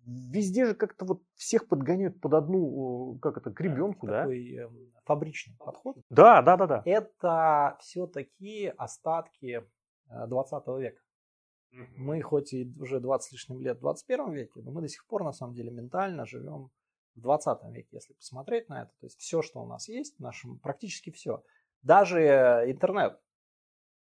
Везде 0.06 0.64
же 0.64 0.74
как-то 0.74 1.04
вот 1.04 1.22
всех 1.34 1.68
подгоняют 1.68 2.20
под 2.20 2.32
одну, 2.32 3.18
как 3.20 3.36
это, 3.36 3.50
гребенку, 3.50 4.06
да? 4.06 4.22
Такой 4.22 4.54
э, 4.54 4.68
фабричный 5.04 5.56
подход. 5.58 5.98
Да, 6.08 6.40
да, 6.40 6.56
да, 6.56 6.66
да. 6.66 6.82
Это 6.86 7.76
все-таки 7.80 8.72
остатки 8.78 9.64
20 10.08 10.62
э, 10.66 10.80
века. 10.80 11.00
Мы 11.96 12.20
хоть 12.22 12.52
и 12.52 12.72
уже 12.80 12.98
20 12.98 13.28
с 13.28 13.32
лишним 13.32 13.60
лет 13.60 13.76
в 13.76 13.80
21 13.80 14.32
веке, 14.32 14.60
но 14.62 14.72
мы 14.72 14.80
до 14.80 14.88
сих 14.88 15.06
пор 15.06 15.22
на 15.22 15.32
самом 15.32 15.54
деле 15.54 15.70
ментально 15.70 16.26
живем 16.26 16.70
в 17.14 17.20
20 17.20 17.58
веке, 17.72 17.88
если 17.92 18.14
посмотреть 18.14 18.68
на 18.68 18.82
это. 18.82 18.92
То 19.00 19.06
есть 19.06 19.18
все, 19.18 19.42
что 19.42 19.62
у 19.62 19.66
нас 19.66 19.88
есть, 19.88 20.18
нашем, 20.18 20.58
практически 20.58 21.10
все. 21.10 21.42
Даже 21.82 22.20
интернет 22.66 23.18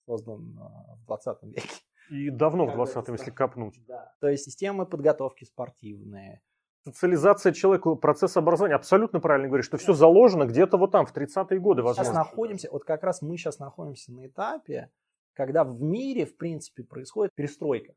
создан 0.06 0.58
э, 0.58 0.96
в 1.02 1.06
20 1.06 1.42
веке. 1.42 1.68
И 2.10 2.30
давно 2.30 2.66
в 2.66 2.80
20-м, 2.80 3.14
если 3.14 3.30
копнуть. 3.30 3.84
Да. 3.86 4.14
То 4.20 4.28
есть 4.28 4.44
системы 4.44 4.86
подготовки 4.86 5.44
спортивные. 5.44 6.40
Социализация 6.84 7.52
человека, 7.52 7.94
процесс 7.96 8.36
образования. 8.36 8.76
Абсолютно 8.76 9.20
правильно 9.20 9.48
говоришь, 9.48 9.66
что 9.66 9.76
все 9.76 9.92
заложено 9.92 10.44
где-то 10.44 10.78
вот 10.78 10.90
там, 10.92 11.04
в 11.04 11.14
30-е 11.14 11.60
годы, 11.60 11.82
возможно. 11.82 12.04
Сейчас 12.04 12.14
находимся, 12.14 12.70
вот 12.70 12.84
как 12.84 13.02
раз 13.02 13.20
мы 13.20 13.36
сейчас 13.36 13.58
находимся 13.58 14.12
на 14.12 14.26
этапе, 14.26 14.90
когда 15.34 15.64
в 15.64 15.82
мире, 15.82 16.24
в 16.24 16.36
принципе, 16.36 16.82
происходит 16.82 17.34
перестройка. 17.34 17.92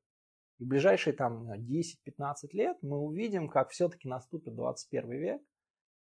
И 0.62 0.64
в 0.64 0.68
ближайшие 0.68 1.14
там 1.14 1.52
10-15 1.52 2.34
лет 2.52 2.78
мы 2.84 3.00
увидим, 3.00 3.50
как 3.50 3.72
все-таки 3.72 4.08
наступит 4.08 4.54
21 4.54 5.10
век. 5.10 5.42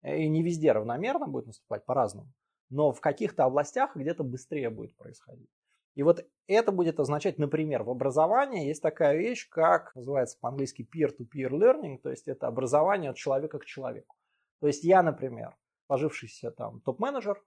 И 0.02 0.28
не 0.28 0.42
везде 0.42 0.72
равномерно 0.72 1.26
будет 1.26 1.46
наступать 1.46 1.86
по-разному. 1.86 2.30
Но 2.68 2.92
в 2.92 3.00
каких-то 3.00 3.44
областях 3.44 3.96
где-то 3.96 4.24
быстрее 4.24 4.68
будет 4.68 4.94
происходить. 4.94 5.48
И 5.94 6.02
вот 6.02 6.26
это 6.48 6.70
будет 6.70 7.00
означать, 7.00 7.38
например, 7.38 7.82
в 7.82 7.90
образовании 7.90 8.66
есть 8.66 8.82
такая 8.82 9.16
вещь, 9.16 9.48
как 9.48 9.94
называется 9.94 10.36
по-английски 10.38 10.86
peer-to-peer 10.94 11.48
learning, 11.48 11.98
то 12.02 12.10
есть 12.10 12.28
это 12.28 12.46
образование 12.46 13.12
от 13.12 13.16
человека 13.16 13.58
к 13.58 13.64
человеку. 13.64 14.16
То 14.60 14.66
есть 14.66 14.84
я, 14.84 15.02
например, 15.02 15.56
пожившийся 15.86 16.50
там 16.50 16.80
топ-менеджер, 16.82 17.42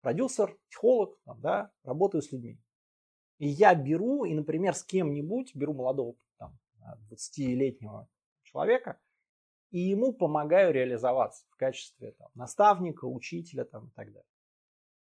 продюсер, 0.00 0.56
психолог, 0.70 1.18
там, 1.26 1.40
да, 1.42 1.70
работаю 1.82 2.22
с 2.22 2.32
людьми. 2.32 2.58
И 3.38 3.48
я 3.48 3.74
беру, 3.74 4.24
и, 4.24 4.34
например, 4.34 4.74
с 4.74 4.84
кем-нибудь, 4.84 5.54
беру 5.54 5.74
молодого 5.74 6.14
там, 6.38 6.58
20-летнего 7.10 8.08
человека, 8.42 9.00
и 9.70 9.80
ему 9.80 10.12
помогаю 10.12 10.72
реализоваться 10.72 11.44
в 11.50 11.56
качестве 11.56 12.12
там, 12.12 12.28
наставника, 12.34 13.06
учителя 13.06 13.64
там, 13.64 13.88
и 13.88 13.90
так 13.90 14.06
далее. 14.06 14.28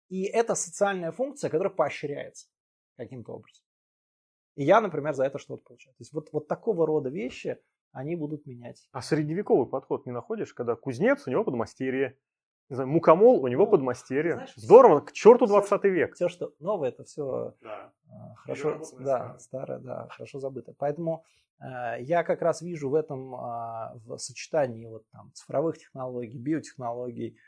И 0.08 0.24
это 0.24 0.54
социальная 0.54 1.12
функция, 1.12 1.50
которая 1.50 1.72
поощряется 1.72 2.48
каким-то 2.96 3.32
образом. 3.32 3.64
И 4.56 4.64
я, 4.64 4.80
например, 4.80 5.14
за 5.14 5.24
это 5.24 5.38
что-то 5.38 5.62
получаю. 5.62 5.94
То 5.94 6.00
есть 6.00 6.12
вот, 6.12 6.32
вот 6.32 6.48
такого 6.48 6.86
рода 6.86 7.10
вещи, 7.10 7.58
они 7.92 8.16
будут 8.16 8.46
менять. 8.46 8.88
А 8.92 9.02
средневековый 9.02 9.68
подход 9.68 10.06
не 10.06 10.12
находишь, 10.12 10.52
когда 10.54 10.74
кузнец, 10.76 11.26
у 11.26 11.30
него 11.30 11.44
подмастерье, 11.44 12.18
не 12.68 12.74
знаю, 12.74 12.90
мукомол, 12.90 13.42
у 13.42 13.48
него 13.48 13.64
ну, 13.64 13.70
подмастерье. 13.70 14.34
Знаешь, 14.34 14.54
Здорово, 14.56 15.00
к 15.00 15.12
черту 15.12 15.46
20 15.46 15.84
век. 15.84 16.14
Все, 16.14 16.28
что 16.28 16.52
новое, 16.58 16.88
это 16.88 17.04
все 17.04 17.54
да. 17.62 17.92
А, 18.10 18.34
хорошо, 18.36 18.80
да, 18.98 19.38
старое, 19.38 19.78
да, 19.78 20.08
хорошо 20.10 20.40
забыто. 20.40 20.74
Поэтому 20.76 21.24
э, 21.60 22.00
я 22.00 22.24
как 22.24 22.42
раз 22.42 22.62
вижу 22.62 22.90
в 22.90 22.94
этом 22.94 23.34
э, 23.34 23.38
в 24.04 24.18
сочетании 24.18 24.86
вот 24.86 25.04
там 25.10 25.30
цифровых 25.32 25.78
технологий, 25.78 26.38
биотехнологий 26.38 27.38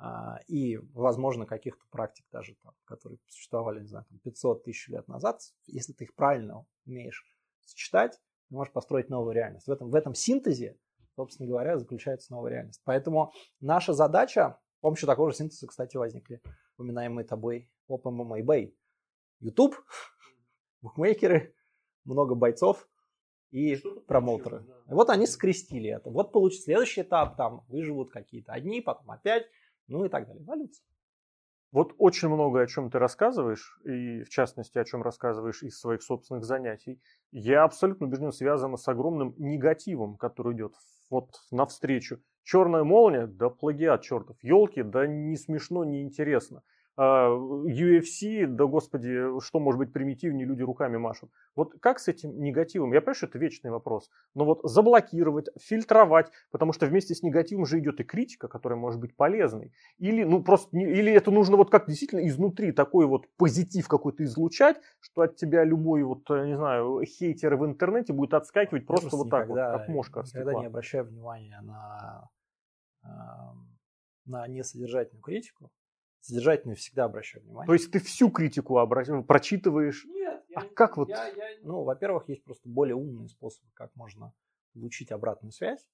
э, 0.00 0.04
и, 0.48 0.78
возможно, 0.92 1.46
каких-то 1.46 1.84
практик 1.90 2.24
даже 2.32 2.56
там, 2.62 2.74
которые 2.84 3.18
существовали, 3.28 3.80
не 3.80 3.86
знаю, 3.86 4.06
там 4.08 4.18
500 4.18 4.64
тысяч 4.64 4.88
лет 4.88 5.06
назад, 5.06 5.40
если 5.66 5.92
ты 5.92 6.04
их 6.04 6.14
правильно 6.14 6.66
умеешь 6.84 7.24
сочетать, 7.64 8.18
ты 8.48 8.56
можешь 8.56 8.72
построить 8.72 9.08
новую 9.08 9.34
реальность. 9.34 9.68
В 9.68 9.70
этом, 9.70 9.90
в 9.90 9.94
этом 9.94 10.14
синтезе 10.14 10.76
собственно 11.16 11.48
говоря, 11.48 11.78
заключается 11.78 12.32
новая 12.32 12.50
реальность. 12.50 12.80
Поэтому 12.84 13.32
наша 13.60 13.92
задача 13.92 14.58
помощью 14.84 15.06
такого 15.06 15.30
же 15.30 15.36
синтеза, 15.38 15.66
кстати, 15.66 15.96
возникли 15.96 16.42
упоминаемые 16.76 17.24
тобой 17.24 17.70
OpenMMA 17.88 18.42
eBay. 18.42 18.74
YouTube, 19.40 19.76
букмекеры, 20.82 21.54
много 22.04 22.34
бойцов 22.34 22.86
и 23.50 23.76
промоутеры. 24.06 24.60
Да. 24.60 24.74
И 24.90 24.92
вот 24.92 25.08
они 25.08 25.26
скрестили 25.26 25.88
это. 25.88 26.10
Вот 26.10 26.32
получится 26.32 26.64
следующий 26.64 27.00
этап, 27.00 27.38
там 27.38 27.64
выживут 27.68 28.12
какие-то 28.12 28.52
одни, 28.52 28.82
потом 28.82 29.10
опять, 29.10 29.46
ну 29.86 30.04
и 30.04 30.10
так 30.10 30.26
далее. 30.26 30.44
Эволюция. 30.44 30.84
Вот 31.72 31.94
очень 31.96 32.28
много 32.28 32.60
о 32.60 32.66
чем 32.66 32.90
ты 32.90 32.98
рассказываешь, 32.98 33.80
и 33.84 34.22
в 34.22 34.28
частности, 34.28 34.76
о 34.76 34.84
чем 34.84 35.02
рассказываешь 35.02 35.62
из 35.62 35.78
своих 35.78 36.02
собственных 36.02 36.44
занятий, 36.44 37.00
я 37.30 37.64
абсолютно 37.64 38.06
убежден, 38.06 38.32
связано 38.32 38.76
с 38.76 38.86
огромным 38.86 39.34
негативом, 39.38 40.18
который 40.18 40.54
идет 40.54 40.74
вот 41.08 41.30
навстречу 41.50 42.22
Черная 42.44 42.84
молния, 42.84 43.26
да 43.26 43.48
плагиат 43.48 44.02
чертов. 44.02 44.36
Елки, 44.42 44.82
да 44.82 45.06
не 45.06 45.36
смешно, 45.36 45.84
не 45.84 46.02
интересно. 46.02 46.62
UFC, 46.96 48.46
да 48.46 48.66
господи, 48.66 49.40
что 49.40 49.58
может 49.58 49.78
быть 49.78 49.92
примитивнее, 49.92 50.46
люди 50.46 50.62
руками 50.62 50.96
машут. 50.96 51.30
Вот 51.56 51.74
как 51.80 51.98
с 51.98 52.06
этим 52.06 52.40
негативом? 52.40 52.92
Я 52.92 53.00
понимаю, 53.00 53.16
что 53.16 53.26
это 53.26 53.38
вечный 53.38 53.70
вопрос. 53.72 54.10
Но 54.34 54.44
вот 54.44 54.60
заблокировать, 54.62 55.48
фильтровать, 55.60 56.30
потому 56.52 56.72
что 56.72 56.86
вместе 56.86 57.14
с 57.14 57.22
негативом 57.22 57.66
же 57.66 57.80
идет 57.80 57.98
и 57.98 58.04
критика, 58.04 58.46
которая 58.46 58.78
может 58.78 59.00
быть 59.00 59.16
полезной. 59.16 59.72
Или, 59.98 60.22
ну, 60.22 60.42
просто, 60.44 60.76
или 60.78 61.12
это 61.12 61.32
нужно 61.32 61.56
вот 61.56 61.70
как 61.70 61.88
действительно 61.88 62.26
изнутри 62.28 62.70
такой 62.70 63.06
вот 63.06 63.26
позитив 63.36 63.88
какой-то 63.88 64.22
излучать, 64.22 64.76
что 65.00 65.22
от 65.22 65.34
тебя 65.34 65.64
любой 65.64 66.04
вот, 66.04 66.30
не 66.30 66.56
знаю, 66.56 67.02
хейтер 67.04 67.56
в 67.56 67.66
интернете 67.66 68.12
будет 68.12 68.34
отскакивать 68.34 68.86
просто 68.86 69.16
вот 69.16 69.30
так 69.30 69.48
вот, 69.48 69.56
как 69.56 69.88
мошка 69.88 70.20
от 70.20 70.26
Никогда 70.26 70.54
не 70.54 70.66
обращаю 70.66 71.06
внимания 71.06 71.60
на, 71.60 72.30
на 74.24 74.46
несодержательную 74.48 75.22
критику 75.22 75.70
содержательную 76.24 76.76
всегда 76.76 77.04
обращаю 77.04 77.44
внимание. 77.44 77.66
То 77.66 77.74
есть 77.74 77.90
ты 77.90 78.00
всю 78.00 78.30
критику 78.30 78.78
обращ... 78.78 79.08
прочитываешь? 79.26 80.06
Нет. 80.06 80.42
Я, 80.48 80.60
а 80.60 80.64
как 80.74 80.96
вот? 80.96 81.10
Я, 81.10 81.28
я... 81.28 81.44
Ну, 81.62 81.82
во-первых, 81.82 82.28
есть 82.28 82.42
просто 82.44 82.68
более 82.68 82.94
умные 82.94 83.28
способы, 83.28 83.68
как 83.74 83.94
можно 83.94 84.32
получить 84.72 85.12
обратную 85.12 85.52
связь. 85.52 85.86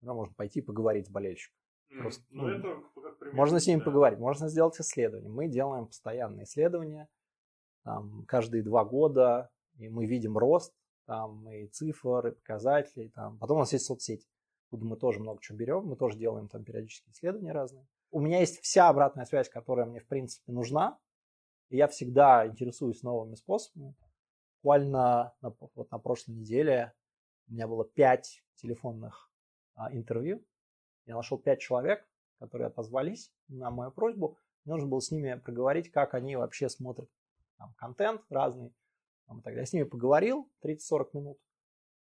Да, 0.00 0.14
можно 0.14 0.34
пойти 0.34 0.62
поговорить 0.62 1.06
с 1.06 1.10
болельщиком. 1.10 1.56
Просто, 2.00 2.24
ну, 2.30 2.48
ну, 2.48 2.48
это, 2.48 2.82
пример, 3.18 3.34
можно 3.36 3.60
с 3.60 3.66
ним 3.66 3.78
да. 3.78 3.84
поговорить, 3.84 4.18
можно 4.18 4.48
сделать 4.48 4.78
исследование. 4.80 5.30
Мы 5.30 5.48
делаем 5.48 5.86
постоянные 5.86 6.44
исследования, 6.44 7.08
там, 7.84 8.24
каждые 8.26 8.62
два 8.62 8.84
года, 8.84 9.50
и 9.76 9.88
мы 9.88 10.06
видим 10.06 10.36
рост, 10.36 10.74
там, 11.06 11.48
и 11.50 11.68
цифр, 11.68 12.28
и 12.28 12.30
показателей. 12.32 13.10
Там. 13.10 13.38
Потом 13.38 13.58
у 13.58 13.60
нас 13.60 13.72
есть 13.72 13.86
соцсети, 13.86 14.26
куда 14.70 14.84
мы 14.84 14.96
тоже 14.96 15.20
много 15.20 15.40
чего 15.40 15.58
берем, 15.58 15.86
мы 15.86 15.96
тоже 15.96 16.18
делаем 16.18 16.48
там 16.48 16.64
периодические 16.64 17.12
исследования 17.12 17.52
разные 17.52 17.86
у 18.10 18.20
меня 18.20 18.40
есть 18.40 18.60
вся 18.60 18.88
обратная 18.88 19.24
связь, 19.24 19.48
которая 19.48 19.86
мне, 19.86 20.00
в 20.00 20.06
принципе, 20.06 20.52
нужна. 20.52 20.98
И 21.68 21.76
я 21.76 21.88
всегда 21.88 22.46
интересуюсь 22.46 23.02
новыми 23.02 23.34
способами. 23.34 23.94
Буквально 24.62 25.34
на, 25.40 25.54
вот 25.74 25.90
на 25.90 25.98
прошлой 25.98 26.36
неделе 26.36 26.94
у 27.48 27.52
меня 27.52 27.68
было 27.68 27.84
пять 27.84 28.42
телефонных 28.56 29.30
а, 29.74 29.92
интервью. 29.92 30.44
Я 31.04 31.16
нашел 31.16 31.38
пять 31.38 31.60
человек, 31.60 32.08
которые 32.38 32.68
отозвались 32.68 33.32
на 33.48 33.70
мою 33.70 33.90
просьбу. 33.90 34.38
Мне 34.64 34.74
нужно 34.74 34.88
было 34.88 35.00
с 35.00 35.10
ними 35.10 35.34
проговорить, 35.34 35.90
как 35.90 36.14
они 36.14 36.36
вообще 36.36 36.68
смотрят 36.68 37.10
там, 37.58 37.74
контент 37.76 38.22
разный. 38.30 38.74
Там, 39.26 39.40
и 39.40 39.42
так 39.42 39.52
далее. 39.52 39.60
Я 39.60 39.66
с 39.66 39.72
ними 39.72 39.84
поговорил 39.84 40.50
30-40 40.64 41.08
минут. 41.12 41.38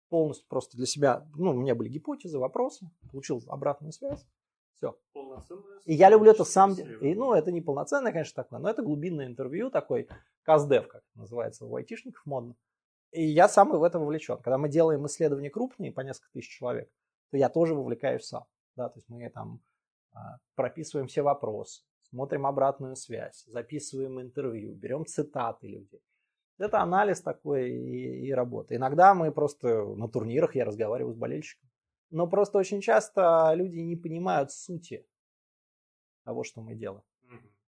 Полностью 0.08 0.46
просто 0.48 0.76
для 0.76 0.86
себя, 0.86 1.26
ну, 1.34 1.50
у 1.50 1.54
меня 1.54 1.74
были 1.74 1.88
гипотезы, 1.88 2.38
вопросы. 2.38 2.90
Получил 3.10 3.42
обратную 3.48 3.92
связь. 3.92 4.26
Все. 4.76 4.98
И 5.84 5.94
я 5.94 6.10
люблю 6.10 6.30
это 6.30 6.44
сам... 6.44 6.74
И, 6.74 7.14
ну, 7.14 7.32
это 7.32 7.52
не 7.52 7.60
полноценное, 7.60 8.12
конечно, 8.12 8.42
такое, 8.42 8.58
но 8.58 8.68
это 8.68 8.82
глубинное 8.82 9.26
интервью, 9.26 9.70
такой 9.70 10.08
каздев, 10.42 10.88
как 10.88 11.02
называется 11.14 11.64
у 11.64 11.74
айтишников 11.76 12.24
модно. 12.26 12.54
И 13.12 13.24
я 13.24 13.48
сам 13.48 13.70
в 13.70 13.82
это 13.82 13.98
вовлечен. 13.98 14.38
Когда 14.38 14.58
мы 14.58 14.68
делаем 14.68 15.06
исследования 15.06 15.50
крупные, 15.50 15.92
по 15.92 16.00
несколько 16.00 16.32
тысяч 16.32 16.50
человек, 16.58 16.90
то 17.30 17.36
я 17.36 17.48
тоже 17.48 17.74
вовлекаюсь 17.74 18.24
сам. 18.24 18.44
Да, 18.76 18.88
то 18.88 18.98
есть 18.98 19.08
мы 19.08 19.28
там 19.30 19.60
а, 20.12 20.38
прописываем 20.56 21.06
все 21.06 21.22
вопросы, 21.22 21.82
смотрим 22.02 22.44
обратную 22.44 22.96
связь, 22.96 23.44
записываем 23.46 24.20
интервью, 24.20 24.74
берем 24.74 25.06
цитаты 25.06 25.68
людей. 25.68 26.02
Это 26.58 26.80
анализ 26.80 27.20
такой 27.20 27.70
и, 27.70 28.26
и 28.28 28.32
работа. 28.32 28.76
Иногда 28.76 29.14
мы 29.14 29.32
просто 29.32 29.84
на 29.84 30.08
турнирах, 30.08 30.54
я 30.54 30.64
разговариваю 30.64 31.14
с 31.14 31.16
болельщиком, 31.16 31.68
но 32.10 32.28
просто 32.28 32.58
очень 32.58 32.80
часто 32.80 33.52
люди 33.54 33.78
не 33.78 33.96
понимают 33.96 34.52
сути 34.52 35.06
того, 36.24 36.44
что 36.44 36.60
мы 36.60 36.74
делаем. 36.74 37.04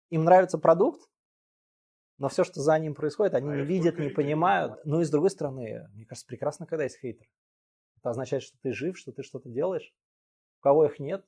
Им 0.09 0.25
нравится 0.25 0.57
продукт, 0.57 1.09
но 2.17 2.27
все, 2.29 2.43
что 2.43 2.61
за 2.61 2.77
ним 2.77 2.93
происходит, 2.93 3.33
они 3.33 3.49
а 3.49 3.55
не 3.55 3.63
видят, 3.63 3.97
не 3.99 4.09
понимают. 4.09 4.79
Ну 4.85 5.01
и 5.01 5.05
с 5.05 5.09
другой 5.09 5.29
стороны, 5.29 5.89
мне 5.93 6.05
кажется, 6.05 6.27
прекрасно, 6.27 6.65
когда 6.65 6.83
есть 6.83 6.99
хейтер. 6.99 7.27
Это 7.97 8.09
означает, 8.09 8.43
что 8.43 8.57
ты 8.61 8.73
жив, 8.73 8.97
что 8.97 9.11
ты 9.11 9.23
что-то 9.23 9.49
делаешь. 9.49 9.95
У 10.59 10.61
кого 10.61 10.85
их 10.85 10.99
нет, 10.99 11.25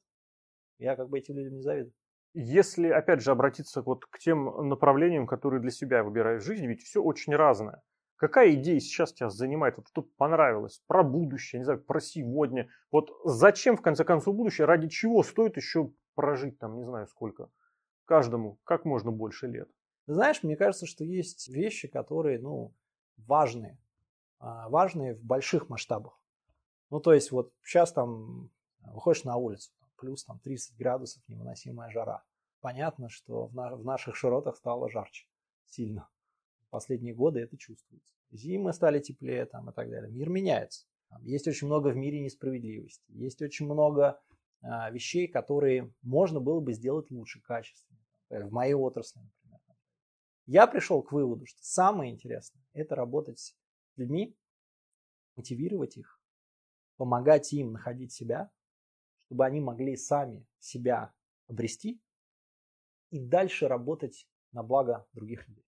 я 0.77 0.95
как 0.95 1.09
бы 1.09 1.17
этим 1.17 1.35
людям 1.35 1.55
не 1.55 1.61
завидую. 1.61 1.93
Если, 2.37 2.89
опять 2.89 3.21
же, 3.21 3.31
обратиться 3.31 3.81
вот 3.81 4.05
к 4.05 4.19
тем 4.19 4.67
направлениям, 4.67 5.25
которые 5.25 5.61
для 5.61 5.71
себя 5.71 6.03
выбираешь 6.03 6.43
в 6.43 6.45
жизни, 6.45 6.67
ведь 6.67 6.81
все 6.83 7.01
очень 7.01 7.33
разное. 7.33 7.81
Какая 8.17 8.53
идея 8.55 8.77
сейчас 8.81 9.13
тебя 9.13 9.29
занимает? 9.29 9.77
Вот 9.77 9.87
что 9.87 10.01
понравилось? 10.01 10.81
Про 10.85 11.03
будущее, 11.03 11.59
не 11.59 11.63
знаю, 11.63 11.81
про 11.81 12.01
сегодня. 12.01 12.67
Вот 12.91 13.09
зачем, 13.23 13.77
в 13.77 13.81
конце 13.81 14.03
концов, 14.03 14.35
будущее? 14.35 14.65
Ради 14.65 14.89
чего 14.89 15.23
стоит 15.23 15.55
еще 15.55 15.93
прожить 16.13 16.59
там, 16.59 16.75
не 16.75 16.83
знаю, 16.83 17.07
сколько? 17.07 17.49
Каждому 18.03 18.59
как 18.65 18.83
можно 18.83 19.11
больше 19.11 19.47
лет. 19.47 19.69
Знаешь, 20.05 20.43
мне 20.43 20.57
кажется, 20.57 20.85
что 20.85 21.05
есть 21.05 21.47
вещи, 21.47 21.87
которые, 21.87 22.37
ну, 22.39 22.73
важные. 23.15 23.77
А, 24.39 24.67
важные 24.67 25.15
в 25.15 25.23
больших 25.23 25.69
масштабах. 25.69 26.19
Ну, 26.89 26.99
то 26.99 27.13
есть 27.13 27.31
вот 27.31 27.53
сейчас 27.63 27.93
там 27.93 28.49
выходишь 28.81 29.23
на 29.23 29.37
улицу, 29.37 29.71
плюс 29.95 30.23
там 30.23 30.39
30 30.39 30.77
градусов, 30.77 31.23
невыносимая 31.27 31.89
жара. 31.89 32.23
Понятно, 32.61 33.09
что 33.09 33.47
в, 33.47 33.55
на, 33.55 33.75
в 33.75 33.83
наших 33.83 34.15
широтах 34.15 34.57
стало 34.57 34.89
жарче 34.89 35.27
сильно. 35.65 36.09
Последние 36.69 37.13
годы 37.13 37.39
это 37.39 37.57
чувствуется. 37.57 38.13
Зимы 38.31 38.73
стали 38.73 38.99
теплее 38.99 39.45
там, 39.45 39.69
и 39.69 39.73
так 39.73 39.89
далее. 39.89 40.11
Мир 40.11 40.29
меняется. 40.29 40.85
Есть 41.21 41.47
очень 41.47 41.67
много 41.67 41.89
в 41.89 41.95
мире 41.95 42.19
несправедливости. 42.19 43.03
Есть 43.09 43.41
очень 43.41 43.65
много 43.65 44.19
а, 44.61 44.89
вещей, 44.89 45.27
которые 45.27 45.93
можно 46.01 46.39
было 46.39 46.59
бы 46.59 46.73
сделать 46.73 47.11
лучше, 47.11 47.41
качественно. 47.41 47.99
В 48.29 48.51
моей 48.51 48.73
отрасли, 48.73 49.19
например. 49.19 49.45
Я 50.47 50.67
пришел 50.67 51.01
к 51.01 51.11
выводу, 51.11 51.45
что 51.45 51.59
самое 51.63 52.11
интересное– 52.11 52.63
это 52.73 52.95
работать 52.95 53.39
с 53.39 53.55
людьми, 53.95 54.37
мотивировать 55.35 55.97
их, 55.97 56.19
помогать 56.97 57.51
им 57.53 57.71
находить 57.73 58.11
себя, 58.11 58.51
чтобы 59.25 59.45
они 59.45 59.59
могли 59.59 59.95
сами 59.95 60.45
себя 60.59 61.13
обрести 61.47 62.01
и 63.09 63.19
дальше 63.19 63.67
работать 63.67 64.27
на 64.51 64.63
благо 64.63 65.07
других 65.13 65.47
людей. 65.47 65.65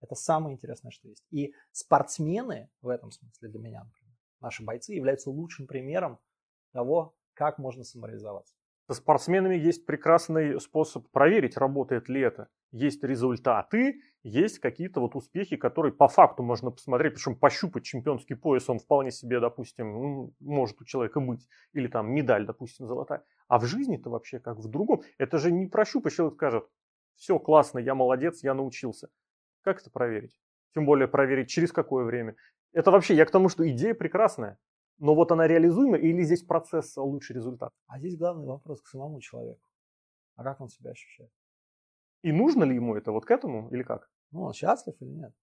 Это 0.00 0.14
самое 0.14 0.54
интересное, 0.54 0.90
что 0.90 1.08
есть. 1.08 1.24
И 1.30 1.54
спортсмены 1.70 2.70
в 2.80 2.88
этом 2.88 3.10
смысле 3.10 3.48
для 3.48 3.60
меня, 3.60 3.84
например, 3.84 4.16
наши 4.40 4.64
бойцы 4.64 4.92
являются 4.94 5.30
лучшим 5.30 5.66
примером 5.66 6.18
того, 6.72 7.16
как 7.34 7.58
можно 7.58 7.84
самореализоваться. 7.84 8.54
Со 8.92 8.98
спортсменами 8.98 9.54
есть 9.54 9.86
прекрасный 9.86 10.60
способ 10.60 11.08
проверить, 11.12 11.56
работает 11.56 12.10
ли 12.10 12.20
это. 12.20 12.48
Есть 12.72 13.02
результаты, 13.02 14.02
есть 14.22 14.58
какие-то 14.58 15.00
вот 15.00 15.16
успехи, 15.16 15.56
которые 15.56 15.94
по 15.94 16.08
факту 16.08 16.42
можно 16.42 16.70
посмотреть, 16.70 17.14
причем 17.14 17.34
пощупать 17.34 17.84
чемпионский 17.84 18.36
пояс, 18.36 18.68
он 18.68 18.78
вполне 18.78 19.10
себе, 19.10 19.40
допустим, 19.40 19.92
ну, 19.94 20.34
может 20.40 20.78
у 20.82 20.84
человека 20.84 21.20
быть, 21.20 21.48
или 21.72 21.86
там 21.88 22.12
медаль, 22.12 22.44
допустим, 22.44 22.86
золотая. 22.86 23.24
А 23.48 23.58
в 23.58 23.64
жизни-то 23.64 24.10
вообще 24.10 24.40
как 24.40 24.58
в 24.58 24.68
другом. 24.68 25.00
Это 25.16 25.38
же 25.38 25.50
не 25.50 25.68
прощупать, 25.68 26.12
человек 26.12 26.34
скажет, 26.34 26.68
все 27.16 27.38
классно, 27.38 27.78
я 27.78 27.94
молодец, 27.94 28.42
я 28.42 28.52
научился. 28.52 29.08
Как 29.62 29.80
это 29.80 29.90
проверить? 29.90 30.38
Тем 30.74 30.84
более 30.84 31.08
проверить 31.08 31.48
через 31.48 31.72
какое 31.72 32.04
время. 32.04 32.36
Это 32.74 32.90
вообще, 32.90 33.14
я 33.14 33.24
к 33.24 33.30
тому, 33.30 33.48
что 33.48 33.66
идея 33.66 33.94
прекрасная. 33.94 34.58
Но 34.98 35.14
вот 35.14 35.32
она 35.32 35.46
реализуема 35.46 35.96
или 35.96 36.22
здесь 36.22 36.42
процесс 36.42 36.96
лучший 36.96 37.34
результат? 37.36 37.72
А 37.86 37.98
здесь 37.98 38.16
главный 38.16 38.46
вопрос 38.46 38.80
к 38.82 38.86
самому 38.86 39.20
человеку. 39.20 39.60
А 40.36 40.44
как 40.44 40.60
он 40.60 40.68
себя 40.68 40.90
ощущает? 40.90 41.30
И 42.22 42.32
нужно 42.32 42.64
ли 42.64 42.74
ему 42.74 42.94
это 42.94 43.12
вот 43.12 43.26
к 43.26 43.30
этому 43.30 43.68
или 43.70 43.82
как? 43.82 44.10
Ну, 44.30 44.42
он 44.42 44.52
счастлив 44.52 44.94
или 45.00 45.10
нет? 45.10 45.34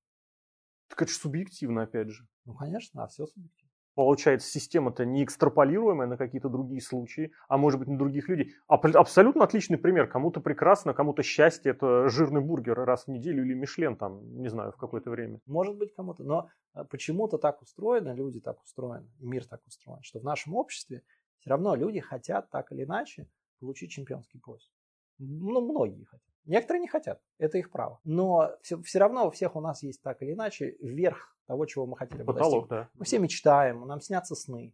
Так 0.88 1.02
это 1.02 1.12
же 1.12 1.18
субъективно, 1.18 1.84
опять 1.84 2.10
же. 2.10 2.28
Ну, 2.46 2.56
конечно, 2.56 3.04
а 3.04 3.08
все 3.08 3.26
субъективно. 3.28 3.69
Получается, 4.00 4.50
система-то 4.50 5.04
не 5.04 5.26
экстраполируемая 5.26 6.08
на 6.08 6.16
какие-то 6.16 6.48
другие 6.48 6.80
случаи, 6.80 7.34
а 7.50 7.58
может 7.58 7.80
быть 7.82 7.90
на 7.90 7.98
других 7.98 8.30
людей. 8.30 8.56
Абсолютно 8.70 9.44
отличный 9.44 9.78
пример. 9.78 10.08
Кому-то 10.08 10.40
прекрасно, 10.40 10.94
кому-то 10.94 11.22
счастье– 11.22 11.72
это 11.74 12.08
жирный 12.08 12.40
бургер 12.40 12.76
раз 12.76 13.08
в 13.08 13.08
неделю 13.10 13.44
или 13.44 13.54
Мишлен 13.54 13.98
там, 13.98 14.22
не 14.42 14.48
знаю, 14.48 14.72
в 14.72 14.78
какое-то 14.78 15.10
время. 15.10 15.42
Может 15.48 15.76
быть 15.76 15.94
кому-то, 15.94 16.24
но 16.24 16.48
а, 16.72 16.86
почему-то 16.86 17.38
так 17.38 17.62
устроено, 17.62 18.14
люди 18.14 18.40
так 18.40 18.64
устроены, 18.64 19.10
мир 19.20 19.46
так 19.46 19.60
устроен, 19.68 20.02
что 20.02 20.20
в 20.20 20.24
нашем 20.24 20.56
обществе 20.56 21.04
все 21.40 21.50
равно 21.50 21.76
люди 21.76 22.00
хотят 22.00 22.50
так 22.52 22.72
или 22.72 22.86
иначе 22.86 23.28
получить 23.60 23.92
чемпионский 23.92 24.40
пояс. 24.40 24.72
Ну, 25.18 25.60
многие 25.60 26.06
хотят. 26.06 26.29
Некоторые 26.46 26.82
не 26.82 26.88
хотят, 26.88 27.22
это 27.38 27.58
их 27.58 27.72
право. 27.72 28.00
Но 28.04 28.52
все, 28.62 28.82
все 28.82 29.00
равно 29.00 29.28
у 29.28 29.32
всех 29.32 29.56
у 29.56 29.62
нас 29.62 29.84
есть 29.84 30.02
так 30.02 30.22
или 30.22 30.34
иначе 30.34 30.76
верх 30.80 31.38
того, 31.46 31.66
чего 31.66 31.86
мы 31.86 31.98
хотели 31.98 32.24
бы 32.24 32.34
Потолок, 32.34 32.68
достигнуть. 32.68 32.70
Да. 32.70 32.90
Мы 32.94 33.06
все 33.06 33.20
мечтаем, 33.20 33.88
нам 33.88 34.02
снятся 34.02 34.36
сны. 34.36 34.74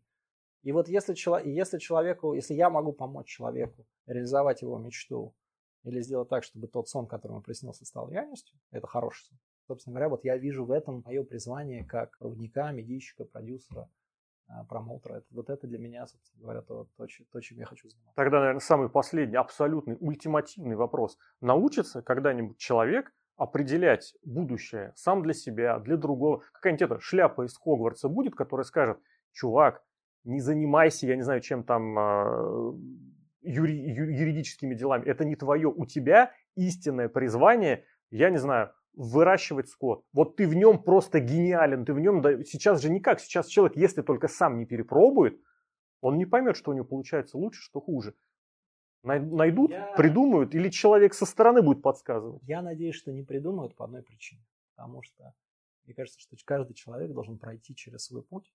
И 0.64 0.72
вот 0.72 0.88
если, 0.88 1.14
если 1.48 1.78
человеку, 1.78 2.34
если 2.34 2.54
я 2.54 2.70
могу 2.70 2.92
помочь 2.92 3.28
человеку 3.28 3.86
реализовать 4.08 4.62
его 4.62 4.78
мечту 4.78 5.36
или 5.84 6.02
сделать 6.02 6.30
так, 6.30 6.44
чтобы 6.44 6.68
тот 6.68 6.90
сон, 6.90 7.08
который 7.08 7.34
ему 7.34 7.42
приснился, 7.42 7.86
стал 7.86 8.10
реальностью, 8.10 8.58
это 8.72 8.88
хороший 8.88 9.26
сон. 9.26 9.38
Собственно 9.68 9.94
говоря, 9.94 10.10
вот 10.10 10.24
я 10.24 10.38
вижу 10.38 10.66
в 10.66 10.72
этом 10.72 11.02
мое 11.06 11.24
призвание 11.24 11.84
как 11.84 12.18
проводника, 12.18 12.72
медийщика, 12.72 13.26
продюсера, 13.26 13.90
промоутера. 14.70 15.16
Это, 15.16 15.26
вот 15.32 15.50
это 15.50 15.68
для 15.68 15.78
меня, 15.78 16.08
собственно 16.08 16.42
говоря, 16.42 16.62
то, 16.62 16.88
то, 16.98 17.08
то, 17.32 17.40
чем 17.42 17.58
я 17.58 17.66
хочу 17.66 17.90
заниматься. 17.90 18.16
Тогда, 18.16 18.40
наверное, 18.40 18.60
самый 18.60 18.90
последний, 18.90 19.38
абсолютный, 19.38 19.98
ультимативный 20.00 20.76
вопрос. 20.76 21.18
Научится 21.42 22.02
когда-нибудь 22.02 22.58
человек 22.58 23.12
определять 23.38 24.16
будущее 24.24 24.94
сам 24.96 25.24
для 25.24 25.34
себя, 25.34 25.80
для 25.80 25.98
другого? 25.98 26.44
Какая-нибудь 26.54 26.84
эта 26.84 27.00
шляпа 27.00 27.46
из 27.46 27.58
Хогвартса 27.58 28.08
будет, 28.08 28.36
которая 28.36 28.66
скажет, 28.66 29.00
чувак, 29.32 29.84
не 30.24 30.40
занимайся, 30.42 31.08
я 31.08 31.16
не 31.16 31.22
знаю, 31.22 31.42
чем 31.42 31.64
там 31.64 31.98
а, 31.98 32.74
юри, 33.42 33.74
юридическими 33.74 34.74
делами. 34.74 35.06
Это 35.06 35.24
не 35.26 35.36
твое. 35.36 35.70
У 35.70 35.86
тебя 35.86 36.32
истинное 36.56 37.10
призвание, 37.10 37.86
я 38.10 38.30
не 38.30 38.38
знаю, 38.38 38.72
выращивать 38.96 39.70
скот. 39.70 40.04
Вот 40.14 40.36
ты 40.36 40.48
в 40.48 40.54
нем 40.54 40.82
просто 40.82 41.20
гениален, 41.20 41.86
ты 41.86 41.94
в 41.94 42.00
нем, 42.00 42.22
да, 42.22 42.44
сейчас 42.44 42.82
же 42.82 42.90
никак, 42.90 43.20
сейчас 43.20 43.48
человек, 43.48 43.78
если 43.78 44.02
только 44.02 44.28
сам 44.28 44.58
не 44.58 44.66
перепробует, 44.66 45.40
он 46.02 46.18
не 46.18 46.26
поймет, 46.26 46.56
что 46.58 46.72
у 46.72 46.74
него 46.74 46.86
получается 46.86 47.38
лучше, 47.38 47.62
что 47.62 47.82
хуже. 47.82 48.16
Найдут, 49.04 49.72
я... 49.72 49.94
придумают, 49.96 50.56
или 50.56 50.70
человек 50.70 51.14
со 51.14 51.26
стороны 51.26 51.62
будет 51.62 51.84
подсказывать? 51.84 52.42
Я 52.44 52.62
надеюсь, 52.62 52.96
что 52.96 53.12
не 53.12 53.24
придумают 53.24 53.76
по 53.76 53.86
одной 53.86 54.02
причине. 54.02 54.44
Потому 54.76 55.04
что 55.04 55.34
мне 55.86 55.94
кажется, 55.94 56.20
что 56.20 56.36
каждый 56.44 56.74
человек 56.74 57.12
должен 57.14 57.38
пройти 57.38 57.76
через 57.76 58.06
свой 58.06 58.24
путь, 58.24 58.52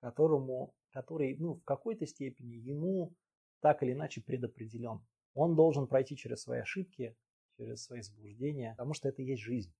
которому, 0.00 0.74
который 0.92 1.36
ну, 1.38 1.54
в 1.54 1.64
какой-то 1.64 2.06
степени 2.06 2.56
ему 2.56 3.14
так 3.60 3.82
или 3.82 3.92
иначе 3.92 4.20
предопределен. 4.20 5.00
Он 5.34 5.54
должен 5.54 5.86
пройти 5.86 6.16
через 6.16 6.42
свои 6.42 6.60
ошибки, 6.60 7.16
через 7.58 7.84
свои 7.84 8.00
заблуждения, 8.00 8.70
потому 8.72 8.94
что 8.94 9.08
это 9.08 9.20
и 9.20 9.26
есть 9.26 9.42
жизнь. 9.42 9.74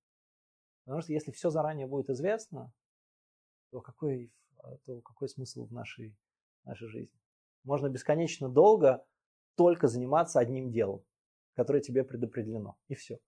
Потому 0.84 1.00
что 1.00 1.12
если 1.12 1.30
все 1.30 1.50
заранее 1.50 1.86
будет 1.86 2.10
известно, 2.10 2.72
то 3.70 3.80
какой, 3.80 4.32
то 4.84 5.00
какой 5.02 5.28
смысл 5.28 5.66
в 5.66 5.72
нашей, 5.72 6.16
нашей 6.64 6.88
жизни? 6.88 7.18
Можно 7.64 7.88
бесконечно 7.88 8.48
долго 8.48 9.04
только 9.56 9.86
заниматься 9.86 10.40
одним 10.40 10.70
делом, 10.70 11.04
которое 11.54 11.80
тебе 11.80 12.04
предопределено. 12.04 12.76
И 12.88 12.94
все. 12.94 13.18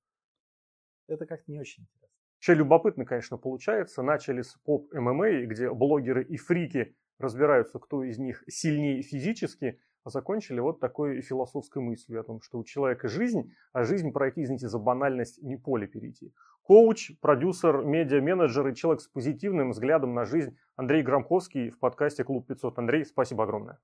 Это 1.06 1.26
как-то 1.26 1.50
не 1.50 1.60
очень 1.60 1.84
интересно. 1.84 2.08
Вообще 2.36 2.54
любопытно, 2.54 3.04
конечно, 3.04 3.36
получается. 3.36 4.02
Начали 4.02 4.42
с 4.42 4.54
поп-ММА, 4.64 5.46
где 5.46 5.70
блогеры 5.70 6.24
и 6.24 6.36
фрики 6.36 6.96
разбираются, 7.18 7.78
кто 7.78 8.02
из 8.02 8.18
них 8.18 8.42
сильнее 8.48 9.02
физически, 9.02 9.78
закончили 10.04 10.60
вот 10.60 10.80
такой 10.80 11.20
философской 11.20 11.82
мыслью 11.82 12.20
о 12.20 12.24
том, 12.24 12.40
что 12.40 12.58
у 12.58 12.64
человека 12.64 13.08
жизнь, 13.08 13.52
а 13.72 13.84
жизнь 13.84 14.12
пройти, 14.12 14.42
извините 14.42 14.68
за 14.68 14.78
банальность, 14.78 15.42
не 15.42 15.56
поле 15.56 15.86
перейти. 15.86 16.32
Коуч, 16.62 17.12
продюсер, 17.20 17.82
медиа-менеджер 17.82 18.68
и 18.68 18.74
человек 18.74 19.00
с 19.00 19.08
позитивным 19.08 19.70
взглядом 19.70 20.14
на 20.14 20.24
жизнь 20.24 20.56
Андрей 20.76 21.02
Громковский 21.02 21.70
в 21.70 21.78
подкасте 21.78 22.24
«Клуб 22.24 22.48
500». 22.50 22.74
Андрей, 22.76 23.04
спасибо 23.04 23.44
огромное. 23.44 23.78